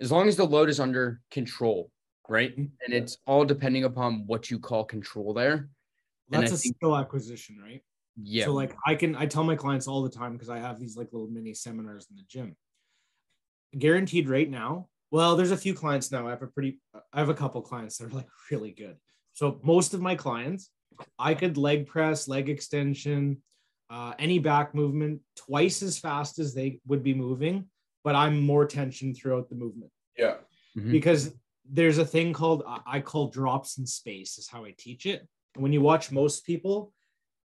as 0.00 0.12
long 0.12 0.28
as 0.28 0.36
the 0.36 0.44
load 0.44 0.68
is 0.68 0.80
under 0.80 1.20
control 1.30 1.90
right 2.28 2.52
mm-hmm. 2.52 2.64
and 2.84 2.94
it's 2.94 3.18
all 3.26 3.44
depending 3.44 3.84
upon 3.84 4.24
what 4.26 4.50
you 4.50 4.58
call 4.58 4.84
control 4.84 5.32
there 5.32 5.68
that's 6.28 6.52
a 6.52 6.56
think, 6.56 6.76
skill 6.76 6.96
acquisition 6.96 7.58
right 7.62 7.82
yeah 8.20 8.44
so 8.44 8.52
like 8.52 8.74
i 8.86 8.94
can 8.94 9.14
i 9.16 9.26
tell 9.26 9.44
my 9.44 9.56
clients 9.56 9.86
all 9.86 10.02
the 10.02 10.10
time 10.10 10.32
because 10.32 10.48
i 10.48 10.58
have 10.58 10.80
these 10.80 10.96
like 10.96 11.08
little 11.12 11.28
mini 11.28 11.54
seminars 11.54 12.06
in 12.10 12.16
the 12.16 12.24
gym 12.28 12.56
guaranteed 13.78 14.28
right 14.28 14.50
now 14.50 14.88
well, 15.10 15.36
there's 15.36 15.50
a 15.50 15.56
few 15.56 15.74
clients 15.74 16.10
now. 16.10 16.26
I 16.26 16.30
have 16.30 16.42
a 16.42 16.46
pretty, 16.46 16.80
I 17.12 17.20
have 17.20 17.28
a 17.28 17.34
couple 17.34 17.62
clients 17.62 17.98
that 17.98 18.06
are 18.06 18.14
like 18.14 18.28
really 18.50 18.72
good. 18.72 18.96
So 19.34 19.60
most 19.62 19.94
of 19.94 20.00
my 20.00 20.14
clients, 20.14 20.70
I 21.18 21.34
could 21.34 21.56
leg 21.56 21.86
press, 21.86 22.26
leg 22.26 22.48
extension, 22.48 23.42
uh, 23.90 24.14
any 24.18 24.38
back 24.38 24.74
movement 24.74 25.20
twice 25.36 25.82
as 25.82 25.98
fast 25.98 26.38
as 26.38 26.54
they 26.54 26.80
would 26.86 27.02
be 27.02 27.14
moving, 27.14 27.66
but 28.04 28.14
I'm 28.14 28.40
more 28.40 28.66
tension 28.66 29.14
throughout 29.14 29.48
the 29.48 29.54
movement. 29.54 29.90
Yeah. 30.16 30.36
Mm-hmm. 30.76 30.92
Because 30.92 31.34
there's 31.68 31.98
a 31.98 32.04
thing 32.04 32.32
called, 32.32 32.62
I 32.86 33.00
call 33.00 33.28
drops 33.28 33.78
in 33.78 33.86
space, 33.86 34.38
is 34.38 34.48
how 34.48 34.64
I 34.64 34.74
teach 34.76 35.06
it. 35.06 35.26
And 35.54 35.62
when 35.62 35.72
you 35.72 35.80
watch 35.80 36.12
most 36.12 36.44
people, 36.44 36.92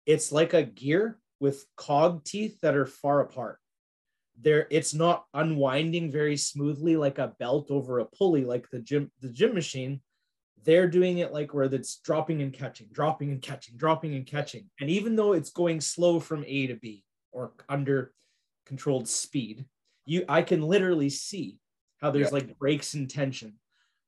it's 0.07 0.33
like 0.33 0.55
a 0.55 0.63
gear 0.63 1.19
with 1.41 1.65
cog 1.77 2.25
teeth 2.25 2.59
that 2.63 2.75
are 2.75 2.87
far 2.87 3.21
apart 3.21 3.59
there 4.41 4.67
it's 4.71 4.95
not 4.95 5.25
unwinding 5.35 6.11
very 6.11 6.37
smoothly 6.37 6.97
like 6.97 7.19
a 7.19 7.35
belt 7.39 7.71
over 7.71 7.99
a 7.99 8.05
pulley 8.05 8.45
like 8.45 8.69
the 8.71 8.79
gym 8.79 9.11
the 9.21 9.29
gym 9.29 9.55
machine 9.55 10.01
they're 10.69 10.87
doing 10.87 11.17
it 11.17 11.33
like 11.33 11.55
where 11.55 11.65
it's 11.65 11.97
dropping 11.97 12.43
and 12.43 12.53
catching 12.53 12.89
dropping 12.93 13.31
and 13.31 13.41
catching 13.41 13.75
dropping 13.79 14.15
and 14.15 14.27
catching. 14.27 14.69
And 14.79 14.91
even 14.91 15.17
though 15.17 15.33
it's 15.33 15.49
going 15.49 15.81
slow 15.81 16.21
from 16.21 16.45
a 16.47 16.67
to 16.67 16.75
b 16.75 17.05
or 17.33 17.53
under 17.71 18.13
controlled 18.67 19.09
speed 19.09 19.65
you 20.05 20.27
i 20.29 20.43
can 20.43 20.61
literally 20.61 21.09
see 21.09 21.59
how 22.03 22.11
there's 22.11 22.27
yeah. 22.27 22.35
like 22.35 22.59
breaks 22.59 22.93
in 22.93 23.09
tension. 23.09 23.55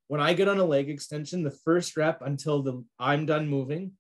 When 0.08 0.20
i 0.20 0.34
get 0.34 0.48
on 0.48 0.58
a 0.58 0.64
leg 0.64 0.90
extension 0.90 1.42
the 1.42 1.50
first 1.50 1.96
rep 1.96 2.20
until 2.20 2.62
the 2.62 2.84
i'm 2.98 3.24
done 3.24 3.48
moving 3.48 3.92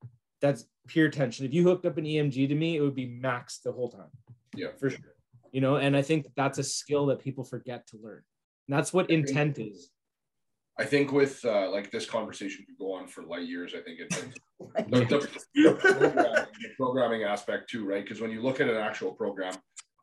that's 0.42 0.66
pure 0.86 1.08
tension. 1.08 1.46
If 1.46 1.54
you 1.54 1.62
hooked 1.64 1.86
up 1.86 1.96
an 1.96 2.04
emg 2.04 2.46
to 2.46 2.54
me 2.54 2.76
it 2.76 2.82
would 2.82 2.94
be 2.94 3.06
max 3.06 3.60
the 3.60 3.72
whole 3.72 3.88
time. 3.88 4.12
Yeah. 4.54 4.72
For 4.78 4.90
sure. 4.90 5.14
You 5.50 5.62
know 5.62 5.76
and 5.76 5.96
i 5.96 6.02
think 6.02 6.26
that's 6.36 6.58
a 6.58 6.64
skill 6.64 7.06
that 7.06 7.20
people 7.20 7.42
forget 7.42 7.86
to 7.86 7.96
learn. 8.02 8.22
And 8.68 8.76
that's 8.76 8.92
what 8.92 9.08
intent 9.08 9.58
is 9.58 9.90
i 10.80 10.84
think 10.84 11.12
with 11.12 11.44
uh, 11.44 11.70
like 11.70 11.90
this 11.90 12.06
conversation 12.06 12.64
could 12.66 12.78
go 12.78 12.92
on 12.92 13.06
for 13.06 13.22
light 13.22 13.46
years 13.46 13.74
i 13.76 13.80
think 13.80 14.00
it's 14.00 14.16
the, 14.88 15.04
the, 15.04 15.28
the, 15.54 15.74
programming, 15.74 16.46
the, 16.62 16.68
programming, 16.76 17.22
aspect 17.22 17.70
too 17.70 17.86
right 17.86 18.02
because 18.04 18.20
when 18.20 18.30
you 18.30 18.42
look 18.42 18.60
at 18.60 18.68
an 18.68 18.76
actual 18.76 19.12
program 19.12 19.54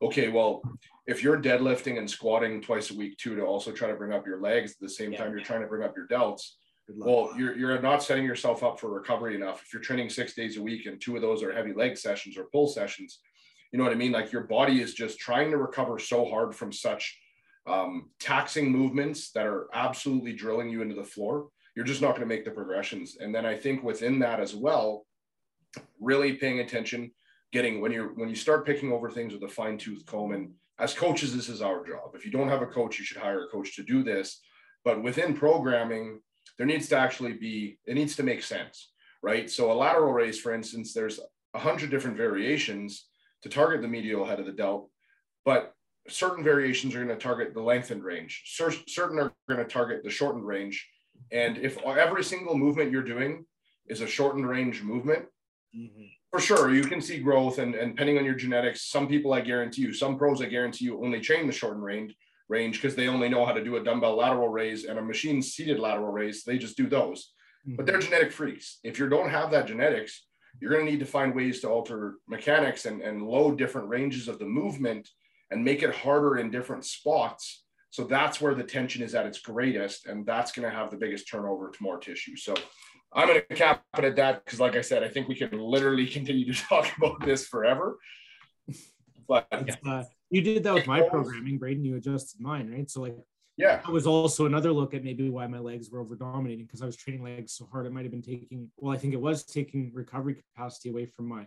okay, 0.01 0.29
well, 0.29 0.61
if 1.05 1.23
you're 1.23 1.41
deadlifting 1.41 1.97
and 1.97 2.09
squatting 2.09 2.61
twice 2.61 2.91
a 2.91 2.95
week 2.95 3.17
too, 3.17 3.35
to 3.35 3.43
also 3.43 3.71
try 3.71 3.87
to 3.87 3.95
bring 3.95 4.13
up 4.13 4.25
your 4.25 4.39
legs 4.39 4.71
at 4.71 4.79
the 4.79 4.89
same 4.89 5.11
yeah. 5.11 5.19
time 5.23 5.31
you're 5.31 5.43
trying 5.43 5.61
to 5.61 5.67
bring 5.67 5.83
up 5.83 5.95
your 5.95 6.07
delts, 6.07 6.51
well, 6.89 7.33
you're, 7.37 7.57
you're 7.57 7.81
not 7.81 8.01
setting 8.01 8.23
yourself 8.23 8.63
up 8.63 8.79
for 8.79 8.89
recovery 8.89 9.35
enough. 9.35 9.61
If 9.65 9.73
you're 9.73 9.81
training 9.81 10.09
six 10.09 10.33
days 10.33 10.57
a 10.57 10.61
week 10.61 10.85
and 10.85 11.01
two 11.01 11.15
of 11.17 11.21
those 11.21 11.43
are 11.43 11.51
heavy 11.51 11.73
leg 11.73 11.97
sessions 11.97 12.37
or 12.37 12.45
pull 12.45 12.67
sessions, 12.67 13.19
you 13.71 13.77
know 13.77 13.83
what 13.83 13.91
I 13.91 13.97
mean? 13.97 14.13
Like 14.13 14.31
your 14.31 14.43
body 14.43 14.81
is 14.81 14.93
just 14.93 15.19
trying 15.19 15.51
to 15.51 15.57
recover 15.57 15.99
so 15.99 16.25
hard 16.25 16.55
from 16.55 16.71
such 16.71 17.17
um, 17.67 18.09
taxing 18.19 18.71
movements 18.71 19.31
that 19.31 19.45
are 19.45 19.67
absolutely 19.73 20.33
drilling 20.33 20.69
you 20.69 20.81
into 20.81 20.95
the 20.95 21.03
floor. 21.03 21.49
You're 21.75 21.85
just 21.85 22.01
not 22.01 22.11
going 22.11 22.21
to 22.21 22.27
make 22.27 22.45
the 22.45 22.51
progressions. 22.51 23.17
And 23.19 23.35
then 23.35 23.45
I 23.45 23.55
think 23.55 23.83
within 23.83 24.19
that 24.19 24.39
as 24.39 24.55
well, 24.55 25.05
really 25.99 26.33
paying 26.33 26.59
attention, 26.59 27.11
getting 27.51 27.81
when 27.81 27.91
you're 27.91 28.13
when 28.15 28.29
you 28.29 28.35
start 28.35 28.65
picking 28.65 28.91
over 28.91 29.09
things 29.09 29.33
with 29.33 29.43
a 29.43 29.47
fine 29.47 29.77
tooth 29.77 30.05
comb. 30.05 30.31
And 30.31 30.53
as 30.79 30.93
coaches, 30.93 31.35
this 31.35 31.49
is 31.49 31.61
our 31.61 31.85
job. 31.85 32.15
If 32.15 32.25
you 32.25 32.31
don't 32.31 32.49
have 32.49 32.61
a 32.61 32.67
coach, 32.67 32.97
you 32.97 33.05
should 33.05 33.17
hire 33.17 33.43
a 33.43 33.49
coach 33.49 33.75
to 33.75 33.83
do 33.83 34.03
this. 34.03 34.39
But 34.83 35.03
within 35.03 35.33
programming, 35.35 36.21
there 36.57 36.67
needs 36.67 36.87
to 36.89 36.97
actually 36.97 37.33
be 37.33 37.77
it 37.85 37.95
needs 37.95 38.15
to 38.15 38.23
make 38.23 38.41
sense, 38.41 38.91
right? 39.21 39.49
So 39.49 39.71
a 39.71 39.73
lateral 39.73 40.13
raise, 40.13 40.39
for 40.39 40.53
instance, 40.53 40.93
there's 40.93 41.19
a 41.53 41.59
hundred 41.59 41.91
different 41.91 42.17
variations 42.17 43.07
to 43.43 43.49
target 43.49 43.81
the 43.81 43.87
medial 43.87 44.25
head 44.25 44.39
of 44.39 44.45
the 44.45 44.51
delt, 44.51 44.89
but 45.45 45.73
certain 46.09 46.43
variations 46.43 46.95
are 46.95 47.03
going 47.03 47.15
to 47.15 47.21
target 47.21 47.53
the 47.53 47.61
lengthened 47.61 48.03
range. 48.03 48.43
certain 48.45 49.19
are 49.19 49.33
going 49.47 49.59
to 49.59 49.65
target 49.65 50.03
the 50.03 50.09
shortened 50.09 50.45
range. 50.45 50.87
And 51.31 51.57
if 51.57 51.81
every 51.83 52.23
single 52.23 52.57
movement 52.57 52.91
you're 52.91 53.03
doing 53.03 53.45
is 53.87 54.01
a 54.01 54.07
shortened 54.07 54.47
range 54.47 54.81
movement, 54.81 55.25
mm-hmm. 55.75 56.03
for 56.31 56.39
sure 56.39 56.73
you 56.73 56.83
can 56.83 57.01
see 57.01 57.19
growth. 57.19 57.59
And, 57.59 57.75
and 57.75 57.95
depending 57.95 58.17
on 58.17 58.25
your 58.25 58.35
genetics, 58.35 58.89
some 58.89 59.07
people 59.07 59.33
I 59.33 59.41
guarantee 59.41 59.81
you, 59.83 59.93
some 59.93 60.17
pros 60.17 60.41
I 60.41 60.45
guarantee 60.45 60.85
you 60.85 61.03
only 61.03 61.19
train 61.19 61.47
the 61.47 61.53
shortened 61.53 61.83
range 61.83 62.15
range 62.49 62.81
because 62.81 62.95
they 62.95 63.09
only 63.09 63.27
know 63.27 63.45
how 63.45 63.51
to 63.51 63.63
do 63.63 63.75
a 63.75 63.83
dumbbell 63.83 64.15
lateral 64.15 64.47
raise 64.47 64.85
and 64.85 64.97
a 64.97 65.01
machine 65.01 65.41
seated 65.41 65.79
lateral 65.79 66.11
raise. 66.11 66.43
They 66.43 66.57
just 66.57 66.77
do 66.77 66.87
those. 66.87 67.33
Mm-hmm. 67.67 67.75
But 67.75 67.85
they're 67.85 67.99
genetic 67.99 68.31
freaks. 68.31 68.79
If 68.83 68.99
you 68.99 69.09
don't 69.09 69.29
have 69.29 69.51
that 69.51 69.67
genetics, 69.67 70.23
you're 70.59 70.71
going 70.71 70.85
to 70.85 70.91
need 70.91 70.99
to 70.99 71.05
find 71.05 71.35
ways 71.35 71.59
to 71.61 71.69
alter 71.69 72.15
mechanics 72.27 72.85
and, 72.85 73.01
and 73.01 73.21
load 73.21 73.57
different 73.57 73.89
ranges 73.89 74.27
of 74.27 74.39
the 74.39 74.45
movement 74.45 75.09
and 75.51 75.63
make 75.63 75.83
it 75.83 75.93
harder 75.93 76.37
in 76.37 76.51
different 76.51 76.85
spots. 76.85 77.63
So 77.89 78.03
that's 78.03 78.41
where 78.41 78.53
the 78.53 78.63
tension 78.63 79.01
is 79.01 79.15
at 79.15 79.25
its 79.25 79.39
greatest. 79.39 80.05
And 80.05 80.25
that's 80.25 80.51
going 80.51 80.69
to 80.69 80.75
have 80.75 80.91
the 80.91 80.97
biggest 80.97 81.29
turnover 81.29 81.69
to 81.69 81.83
more 81.83 81.97
tissue. 81.97 82.35
So 82.35 82.53
I'm 83.13 83.27
going 83.27 83.41
to 83.49 83.55
cap 83.55 83.83
it 83.97 84.03
at 84.03 84.15
that 84.17 84.43
because, 84.43 84.59
like 84.59 84.75
I 84.75 84.81
said, 84.81 85.03
I 85.03 85.09
think 85.09 85.27
we 85.27 85.35
can 85.35 85.57
literally 85.57 86.05
continue 86.17 86.51
to 86.51 86.61
talk 86.61 86.87
about 86.97 87.25
this 87.25 87.47
forever. 87.47 87.97
But 89.29 89.47
uh, 89.85 90.05
you 90.29 90.41
did 90.41 90.63
that 90.63 90.73
with 90.73 90.87
my 90.87 91.01
programming, 91.01 91.57
Braeden. 91.57 91.83
You 91.83 91.97
adjusted 91.97 92.39
mine, 92.39 92.71
right? 92.71 92.89
So, 92.89 93.01
like, 93.01 93.17
yeah, 93.57 93.81
it 93.85 93.91
was 93.91 94.07
also 94.07 94.45
another 94.45 94.71
look 94.71 94.93
at 94.93 95.03
maybe 95.03 95.29
why 95.29 95.47
my 95.47 95.59
legs 95.59 95.89
were 95.89 95.99
over 95.99 96.15
dominating 96.15 96.65
because 96.65 96.81
I 96.81 96.85
was 96.85 96.95
training 96.95 97.23
legs 97.23 97.51
so 97.51 97.67
hard. 97.69 97.85
It 97.87 97.91
might 97.91 98.03
have 98.03 98.11
been 98.11 98.21
taking, 98.21 98.71
well, 98.77 98.93
I 98.93 98.97
think 98.97 99.13
it 99.13 99.19
was 99.19 99.43
taking 99.43 99.91
recovery 99.93 100.35
capacity 100.35 100.89
away 100.89 101.07
from 101.07 101.27
my 101.27 101.45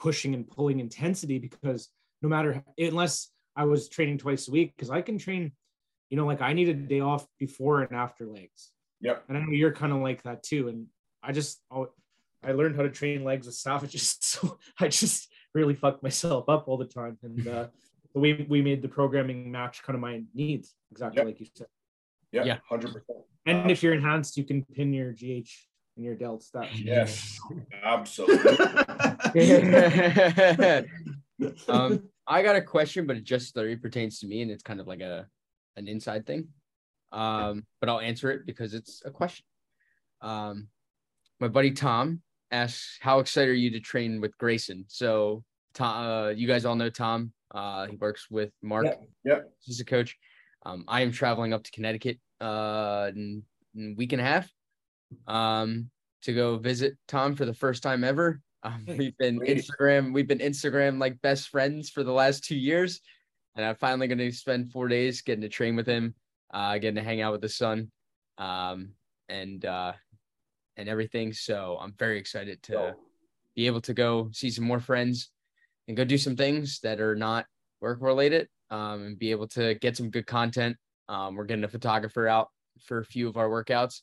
pushing 0.00 0.34
and 0.34 0.48
pulling 0.48 0.80
intensity 0.80 1.38
because 1.38 1.90
no 2.22 2.28
matter, 2.28 2.62
unless 2.78 3.30
I 3.56 3.64
was 3.64 3.88
training 3.88 4.18
twice 4.18 4.48
a 4.48 4.50
week, 4.50 4.72
because 4.76 4.90
I 4.90 5.02
can 5.02 5.18
train, 5.18 5.52
you 6.08 6.16
know, 6.16 6.26
like 6.26 6.40
I 6.40 6.52
need 6.52 6.68
a 6.68 6.74
day 6.74 7.00
off 7.00 7.26
before 7.38 7.82
and 7.82 7.94
after 7.94 8.26
legs. 8.26 8.70
Yep. 9.00 9.24
And 9.28 9.36
I 9.36 9.40
know 9.40 9.50
you're 9.50 9.72
kind 9.72 9.92
of 9.92 9.98
like 9.98 10.22
that 10.22 10.42
too. 10.42 10.68
And 10.68 10.86
I 11.22 11.32
just, 11.32 11.60
I 12.44 12.52
learned 12.52 12.76
how 12.76 12.82
to 12.82 12.90
train 12.90 13.24
legs 13.24 13.46
with 13.46 13.56
savages. 13.56 14.16
So 14.20 14.58
I 14.80 14.88
just 14.88 15.28
really 15.54 15.74
fucked 15.74 16.02
myself 16.02 16.48
up 16.48 16.68
all 16.68 16.78
the 16.78 16.86
time. 16.86 17.18
And, 17.22 17.46
uh, 17.46 17.66
we 18.14 18.46
we 18.48 18.62
made 18.62 18.82
the 18.82 18.88
programming 18.88 19.50
match 19.50 19.82
kind 19.82 19.94
of 19.94 20.00
my 20.00 20.22
needs 20.34 20.74
exactly 20.90 21.18
yep. 21.18 21.26
like 21.26 21.40
you 21.40 21.46
said. 21.54 21.66
Yeah, 22.30 22.44
yeah, 22.44 22.58
hundred 22.68 22.92
percent. 22.92 23.18
And 23.46 23.70
if 23.70 23.82
you're 23.82 23.94
enhanced, 23.94 24.36
you 24.36 24.44
can 24.44 24.64
pin 24.64 24.92
your 24.92 25.12
GH 25.12 25.48
and 25.96 26.04
your 26.04 26.14
delts. 26.14 26.50
That 26.52 26.74
yes, 26.78 27.38
absolutely. 27.82 28.56
um, 31.68 32.08
I 32.26 32.42
got 32.42 32.56
a 32.56 32.62
question, 32.62 33.06
but 33.06 33.16
it 33.16 33.24
just 33.24 33.56
literally 33.56 33.76
pertains 33.76 34.20
to 34.20 34.26
me, 34.26 34.42
and 34.42 34.50
it's 34.50 34.62
kind 34.62 34.80
of 34.80 34.86
like 34.86 35.00
a 35.00 35.26
an 35.76 35.88
inside 35.88 36.26
thing. 36.26 36.48
Um, 37.10 37.66
but 37.80 37.88
I'll 37.88 38.00
answer 38.00 38.30
it 38.30 38.46
because 38.46 38.74
it's 38.74 39.02
a 39.04 39.10
question. 39.10 39.44
Um, 40.20 40.68
my 41.40 41.48
buddy 41.48 41.72
Tom 41.72 42.22
asks, 42.50 42.98
"How 43.00 43.18
excited 43.18 43.50
are 43.50 43.54
you 43.54 43.70
to 43.72 43.80
train 43.80 44.20
with 44.20 44.36
Grayson?" 44.38 44.84
So, 44.88 45.44
Tom, 45.74 46.06
uh, 46.06 46.28
you 46.30 46.46
guys 46.46 46.64
all 46.64 46.76
know 46.76 46.90
Tom. 46.90 47.32
Uh, 47.50 47.86
he 47.86 47.96
works 47.96 48.30
with 48.30 48.50
Mark. 48.62 48.86
Yeah. 48.86 48.94
Yep. 49.24 49.52
He's 49.60 49.80
a 49.80 49.84
coach. 49.84 50.16
Um, 50.64 50.84
I 50.88 51.02
am 51.02 51.12
traveling 51.12 51.52
up 51.52 51.64
to 51.64 51.70
Connecticut 51.72 52.18
uh, 52.40 53.10
in, 53.14 53.42
in 53.74 53.92
a 53.92 53.94
week 53.96 54.12
and 54.12 54.22
a 54.22 54.24
half 54.24 54.48
um, 55.26 55.90
to 56.22 56.32
go 56.32 56.56
visit 56.56 56.96
Tom 57.08 57.34
for 57.34 57.44
the 57.44 57.54
first 57.54 57.82
time 57.82 58.04
ever. 58.04 58.40
Um, 58.64 58.84
we've 58.86 59.16
been 59.18 59.40
Instagram, 59.40 60.12
we've 60.12 60.28
been 60.28 60.38
Instagram 60.38 61.00
like 61.00 61.20
best 61.20 61.48
friends 61.48 61.90
for 61.90 62.04
the 62.04 62.12
last 62.12 62.44
two 62.44 62.56
years, 62.56 63.00
and 63.56 63.64
I'm 63.64 63.74
finally 63.76 64.06
going 64.06 64.18
to 64.18 64.30
spend 64.32 64.70
four 64.70 64.88
days 64.88 65.22
getting 65.22 65.42
to 65.42 65.48
train 65.48 65.74
with 65.74 65.86
him, 65.86 66.14
uh, 66.54 66.74
getting 66.78 66.94
to 66.96 67.02
hang 67.02 67.20
out 67.20 67.32
with 67.32 67.40
the 67.40 67.48
son, 67.48 67.90
um, 68.38 68.90
and 69.28 69.64
uh, 69.64 69.92
and 70.76 70.88
everything. 70.88 71.32
So 71.32 71.78
I'm 71.80 71.94
very 71.98 72.18
excited 72.18 72.62
to 72.64 72.78
oh. 72.78 72.94
be 73.56 73.66
able 73.66 73.80
to 73.82 73.94
go 73.94 74.30
see 74.32 74.50
some 74.50 74.64
more 74.64 74.80
friends 74.80 75.30
and 75.88 75.96
go 75.96 76.04
do 76.04 76.18
some 76.18 76.36
things 76.36 76.78
that 76.80 77.00
are 77.00 77.16
not 77.16 77.46
work 77.80 77.98
related 78.00 78.48
um, 78.70 79.02
and 79.02 79.18
be 79.18 79.32
able 79.32 79.48
to 79.48 79.74
get 79.74 79.96
some 79.96 80.10
good 80.10 80.26
content. 80.26 80.76
Um, 81.08 81.34
we're 81.34 81.44
getting 81.44 81.64
a 81.64 81.68
photographer 81.68 82.28
out 82.28 82.48
for 82.84 82.98
a 82.98 83.04
few 83.04 83.28
of 83.28 83.36
our 83.36 83.48
workouts 83.48 84.02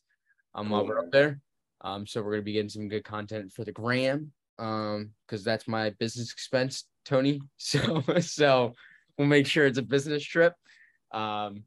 um, 0.54 0.69
while 0.69 0.86
we're 0.86 1.00
up 1.00 1.12
there. 1.12 1.39
Um, 1.82 2.06
so 2.06 2.22
we're 2.22 2.32
going 2.32 2.41
to 2.41 2.45
be 2.45 2.54
getting 2.54 2.69
some 2.69 2.89
good 2.89 3.06
content 3.06 3.54
for 3.54 3.63
the 3.63 3.72
gram 3.72 4.34
um, 4.60 5.12
because 5.26 5.43
that's 5.43 5.67
my 5.67 5.91
business 5.91 6.32
expense, 6.32 6.86
Tony. 7.06 7.41
So, 7.58 8.04
so 8.19 8.74
we'll 9.17 9.28
make 9.28 9.48
sure 9.48 9.65
it's 9.65 9.78
a 9.78 9.84
business 9.84 10.24
trip. 10.24 10.54
Um, 11.12 11.63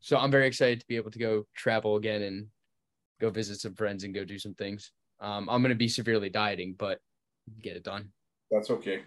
so 0.00 0.18
I'm 0.18 0.30
very 0.30 0.46
excited 0.46 0.80
to 0.80 0.86
be 0.86 0.96
able 0.96 1.10
to 1.12 1.18
go 1.18 1.46
travel 1.56 1.96
again 1.96 2.22
and 2.22 2.46
go 3.20 3.30
visit 3.30 3.60
some 3.60 3.74
friends 3.74 4.04
and 4.04 4.14
go 4.14 4.24
do 4.24 4.38
some 4.38 4.54
things. 4.54 4.90
Um, 5.20 5.48
I'm 5.48 5.62
going 5.62 5.70
to 5.70 5.76
be 5.76 5.88
severely 5.88 6.28
dieting, 6.28 6.74
but 6.78 6.98
get 7.62 7.76
it 7.76 7.84
done. 7.84 8.10
That's 8.50 8.70
okay. 8.70 9.02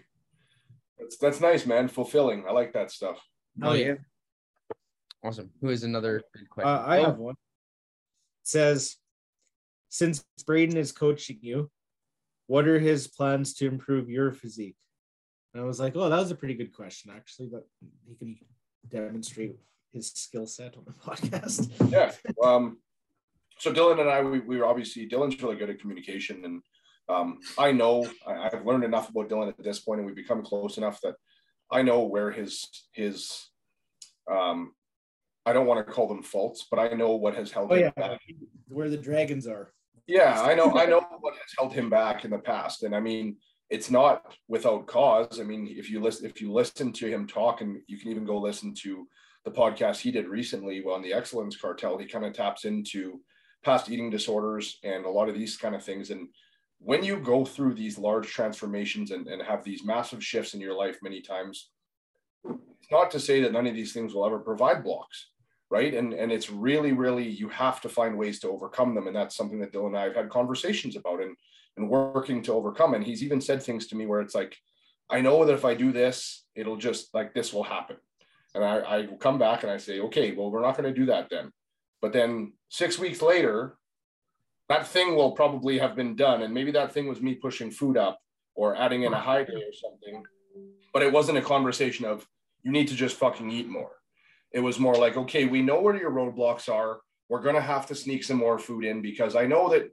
That's 0.98 1.16
that's 1.18 1.40
nice, 1.40 1.66
man. 1.66 1.88
Fulfilling. 1.88 2.44
I 2.48 2.52
like 2.52 2.72
that 2.72 2.90
stuff. 2.90 3.20
Oh 3.62 3.74
yeah. 3.74 3.94
Awesome. 5.24 5.50
Who 5.60 5.68
is 5.68 5.84
another 5.84 6.22
good 6.34 6.48
question? 6.50 6.72
Uh, 6.72 6.84
I 6.84 6.98
oh. 6.98 7.04
have 7.06 7.18
one. 7.18 7.34
It 7.34 8.48
says, 8.48 8.96
since 9.88 10.24
Braeden 10.46 10.76
is 10.76 10.92
coaching 10.92 11.38
you, 11.40 11.70
what 12.48 12.66
are 12.66 12.80
his 12.80 13.06
plans 13.06 13.54
to 13.54 13.66
improve 13.66 14.10
your 14.10 14.32
physique? 14.32 14.76
And 15.54 15.62
I 15.62 15.66
was 15.66 15.78
like, 15.78 15.94
oh, 15.94 16.08
that 16.08 16.18
was 16.18 16.32
a 16.32 16.34
pretty 16.34 16.54
good 16.54 16.74
question, 16.74 17.12
actually, 17.14 17.46
but 17.46 17.66
he 18.06 18.16
can 18.16 18.36
demonstrate 18.88 19.56
his 19.92 20.10
skill 20.10 20.46
set 20.46 20.76
on 20.76 20.84
the 20.84 20.92
podcast. 21.10 21.70
Yeah. 21.90 22.12
Um, 22.42 22.78
so 23.58 23.72
Dillon 23.72 24.00
and 24.00 24.10
I, 24.10 24.22
we, 24.22 24.40
we 24.40 24.58
were 24.58 24.66
obviously 24.66 25.06
Dillon's 25.06 25.40
really 25.42 25.56
good 25.56 25.70
at 25.70 25.80
communication 25.80 26.44
and 26.44 26.62
um, 27.08 27.38
I 27.56 27.72
know 27.72 28.06
I, 28.26 28.50
have 28.52 28.66
learned 28.66 28.84
enough 28.84 29.08
about 29.08 29.28
Dillon 29.28 29.48
at 29.48 29.62
this 29.62 29.80
point, 29.80 30.00
and 30.00 30.06
we've 30.06 30.16
become 30.16 30.42
close 30.42 30.76
enough 30.76 31.00
that 31.02 31.14
I 31.70 31.82
know 31.82 32.02
where 32.02 32.30
his 32.30 32.68
his 32.92 33.48
um, 34.30 34.72
I 35.46 35.54
don't 35.54 35.66
want 35.66 35.86
to 35.86 35.90
call 35.90 36.06
them 36.06 36.22
faults, 36.22 36.66
but 36.70 36.78
I 36.78 36.88
know 36.88 37.12
what 37.12 37.34
has 37.34 37.50
held 37.50 37.72
oh, 37.72 37.74
him 37.74 37.92
yeah. 37.96 38.08
back. 38.08 38.20
Where 38.68 38.90
the 38.90 38.98
dragons 38.98 39.46
are. 39.46 39.72
Yeah, 40.08 40.42
I 40.42 40.54
know. 40.54 40.76
I 40.76 40.86
know 40.92 41.06
what 41.20 41.34
has 41.34 41.54
held 41.56 41.72
him 41.72 41.88
back 41.88 42.24
in 42.24 42.32
the 42.32 42.38
past, 42.38 42.82
and 42.82 42.96
I 42.96 43.00
mean, 43.00 43.36
it's 43.70 43.90
not 43.90 44.34
without 44.48 44.86
cause. 44.86 45.38
I 45.38 45.44
mean, 45.44 45.68
if 45.70 45.90
you 45.90 46.00
listen, 46.00 46.26
if 46.26 46.40
you 46.40 46.50
listen 46.50 46.92
to 46.94 47.06
him 47.06 47.28
talk, 47.28 47.60
and 47.60 47.80
you 47.86 47.98
can 47.98 48.10
even 48.10 48.24
go 48.24 48.40
listen 48.40 48.74
to 48.82 49.06
the 49.44 49.50
podcast 49.52 50.00
he 50.00 50.10
did 50.10 50.26
recently 50.26 50.82
on 50.82 51.02
the 51.02 51.12
Excellence 51.12 51.56
Cartel. 51.56 51.98
He 51.98 52.06
kind 52.06 52.24
of 52.24 52.32
taps 52.32 52.64
into 52.64 53.20
past 53.64 53.90
eating 53.90 54.10
disorders 54.10 54.78
and 54.82 55.04
a 55.04 55.10
lot 55.10 55.28
of 55.28 55.34
these 55.34 55.56
kind 55.56 55.74
of 55.74 55.84
things, 55.84 56.10
and 56.10 56.28
when 56.80 57.02
you 57.02 57.18
go 57.18 57.44
through 57.44 57.74
these 57.74 57.98
large 57.98 58.28
transformations 58.28 59.10
and, 59.10 59.26
and 59.26 59.42
have 59.42 59.64
these 59.64 59.84
massive 59.84 60.24
shifts 60.24 60.54
in 60.54 60.60
your 60.60 60.74
life 60.74 60.98
many 61.02 61.20
times, 61.20 61.70
it's 62.44 62.90
not 62.90 63.10
to 63.10 63.20
say 63.20 63.40
that 63.42 63.52
none 63.52 63.66
of 63.66 63.74
these 63.74 63.92
things 63.92 64.14
will 64.14 64.24
ever 64.24 64.38
provide 64.38 64.84
blocks, 64.84 65.30
right? 65.70 65.94
And 65.94 66.14
and 66.14 66.32
it's 66.32 66.50
really, 66.50 66.92
really 66.92 67.28
you 67.28 67.48
have 67.48 67.80
to 67.82 67.88
find 67.88 68.16
ways 68.16 68.40
to 68.40 68.48
overcome 68.48 68.94
them. 68.94 69.06
And 69.06 69.16
that's 69.16 69.36
something 69.36 69.60
that 69.60 69.72
Dillon 69.72 69.94
and 69.94 69.98
I 69.98 70.04
have 70.04 70.16
had 70.16 70.30
conversations 70.30 70.96
about 70.96 71.20
and 71.20 71.36
and 71.76 71.88
working 71.88 72.42
to 72.42 72.52
overcome. 72.52 72.94
And 72.94 73.04
he's 73.04 73.22
even 73.22 73.40
said 73.40 73.62
things 73.62 73.86
to 73.88 73.96
me 73.96 74.06
where 74.06 74.20
it's 74.20 74.34
like, 74.34 74.56
I 75.10 75.20
know 75.20 75.44
that 75.44 75.54
if 75.54 75.64
I 75.64 75.74
do 75.74 75.92
this, 75.92 76.44
it'll 76.54 76.76
just 76.76 77.14
like 77.14 77.34
this 77.34 77.52
will 77.52 77.62
happen. 77.62 77.96
And 78.54 78.64
I, 78.64 78.78
I 78.80 79.06
come 79.20 79.38
back 79.38 79.62
and 79.62 79.70
I 79.70 79.76
say, 79.76 80.00
okay, 80.00 80.32
well, 80.32 80.50
we're 80.50 80.62
not 80.62 80.76
going 80.76 80.92
to 80.92 80.98
do 80.98 81.06
that 81.06 81.28
then. 81.30 81.52
But 82.00 82.12
then 82.12 82.54
six 82.68 82.98
weeks 82.98 83.22
later, 83.22 83.76
that 84.68 84.86
thing 84.86 85.14
will 85.14 85.32
probably 85.32 85.78
have 85.78 85.94
been 85.94 86.16
done. 86.16 86.42
And 86.42 86.52
maybe 86.52 86.72
that 86.72 86.92
thing 86.92 87.06
was 87.06 87.20
me 87.20 87.34
pushing 87.34 87.70
food 87.70 87.96
up 87.96 88.18
or 88.54 88.76
adding 88.76 89.02
in 89.02 89.12
a 89.12 89.20
high 89.20 89.44
day 89.44 89.54
or 89.54 89.72
something. 89.72 90.24
But 90.92 91.02
it 91.02 91.12
wasn't 91.12 91.38
a 91.38 91.42
conversation 91.42 92.04
of, 92.04 92.26
You 92.64 92.72
need 92.72 92.88
to 92.88 92.94
just 92.94 93.16
fucking 93.16 93.50
eat 93.50 93.68
more. 93.68 93.92
It 94.52 94.60
was 94.60 94.78
more 94.78 94.94
like, 94.94 95.16
okay, 95.16 95.44
we 95.44 95.62
know 95.62 95.80
where 95.80 95.96
your 95.96 96.10
roadblocks 96.10 96.72
are. 96.72 97.00
We're 97.28 97.42
going 97.42 97.54
to 97.54 97.60
have 97.60 97.86
to 97.86 97.94
sneak 97.94 98.24
some 98.24 98.38
more 98.38 98.58
food 98.58 98.84
in 98.84 99.02
because 99.02 99.36
I 99.36 99.46
know 99.46 99.68
that 99.70 99.90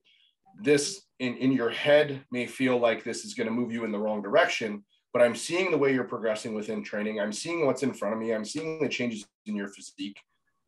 this 0.62 1.02
in, 1.20 1.36
in 1.38 1.52
your 1.52 1.70
head 1.70 2.24
may 2.32 2.46
feel 2.46 2.78
like 2.78 3.04
this 3.04 3.26
is 3.26 3.34
going 3.34 3.48
to 3.48 3.54
move 3.54 3.72
you 3.72 3.84
in 3.84 3.92
the 3.92 4.00
wrong 4.00 4.22
direction, 4.22 4.84
but 5.14 5.22
I'm 5.22 5.36
seeing 5.36 5.72
the 5.72 5.78
way 5.78 5.94
you're 5.94 6.06
progressing 6.06 6.54
within 6.54 6.84
training. 6.84 7.20
I'm 7.20 7.34
seeing 7.34 7.66
what's 7.66 7.84
in 7.84 7.94
front 7.94 8.14
of 8.14 8.20
me. 8.20 8.34
I'm 8.34 8.46
seeing 8.46 8.82
the 8.82 8.90
changes 8.90 9.26
in 9.46 9.56
your 9.56 9.68
physique. 9.68 10.20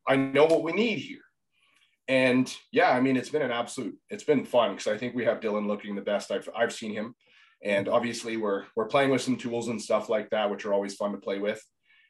I 0.07 0.15
know 0.15 0.45
what 0.45 0.63
we 0.63 0.71
need 0.73 0.99
here. 0.99 1.21
And 2.07 2.53
yeah, 2.71 2.91
I 2.91 3.01
mean, 3.01 3.17
it's 3.17 3.29
been 3.29 3.41
an 3.41 3.51
absolute, 3.51 3.97
it's 4.09 4.23
been 4.23 4.45
fun 4.45 4.71
because 4.71 4.87
I 4.87 4.97
think 4.97 5.15
we 5.15 5.25
have 5.25 5.41
Dillon 5.41 5.67
looking 5.67 5.95
the 5.95 6.01
best 6.01 6.31
I've, 6.31 6.47
I've 6.55 6.73
seen 6.73 6.93
him. 6.93 7.13
And 7.63 7.89
obviously 7.89 8.37
we're, 8.37 8.63
we're 8.75 8.85
playing 8.87 9.09
with 9.09 9.21
some 9.21 9.35
tools 9.35 9.67
and 9.67 9.81
stuff 9.81 10.07
like 10.07 10.29
that, 10.29 10.49
which 10.49 10.65
are 10.65 10.73
always 10.73 10.95
fun 10.95 11.11
to 11.11 11.17
play 11.17 11.39
with. 11.39 11.61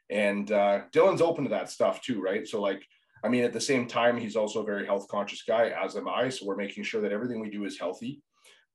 And 0.09 0.51
uh, 0.51 0.81
Dillon's 0.91 1.21
open 1.21 1.43
to 1.43 1.49
that 1.51 1.69
stuff 1.69 2.01
too, 2.01 2.21
right? 2.21 2.47
So 2.47 2.61
like, 2.61 2.85
I 3.23 3.29
mean, 3.29 3.43
at 3.43 3.53
the 3.53 3.61
same 3.61 3.87
time, 3.87 4.17
he's 4.17 4.35
also 4.35 4.61
a 4.61 4.65
very 4.65 4.85
health 4.85 5.07
conscious 5.07 5.43
guy, 5.43 5.69
as 5.69 5.95
am 5.95 6.07
I. 6.07 6.29
So 6.29 6.45
we're 6.45 6.55
making 6.55 6.83
sure 6.83 7.01
that 7.01 7.11
everything 7.11 7.39
we 7.39 7.49
do 7.49 7.65
is 7.65 7.79
healthy. 7.79 8.21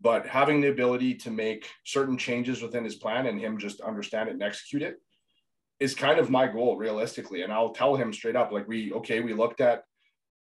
But 0.01 0.27
having 0.27 0.61
the 0.61 0.69
ability 0.69 1.15
to 1.15 1.31
make 1.31 1.69
certain 1.85 2.19
changes 2.19 2.61
within 2.61 2.85
his 2.85 2.97
plan 2.97 3.27
and 3.27 3.41
him 3.41 3.57
just 3.57 3.81
understand 3.81 4.29
it 4.29 4.33
and 4.33 4.43
execute 4.43 4.83
it 4.83 4.97
is 5.79 5.95
kind 5.95 6.19
of 6.19 6.29
my 6.29 6.49
goal 6.49 6.77
realistically. 6.77 7.43
And 7.43 7.53
I'll 7.53 7.73
tell 7.73 7.95
him 7.95 8.13
straight 8.13 8.37
up, 8.37 8.51
like 8.51 8.67
we, 8.67 8.93
okay, 8.93 9.21
we 9.21 9.33
looked 9.33 9.61
at, 9.61 9.85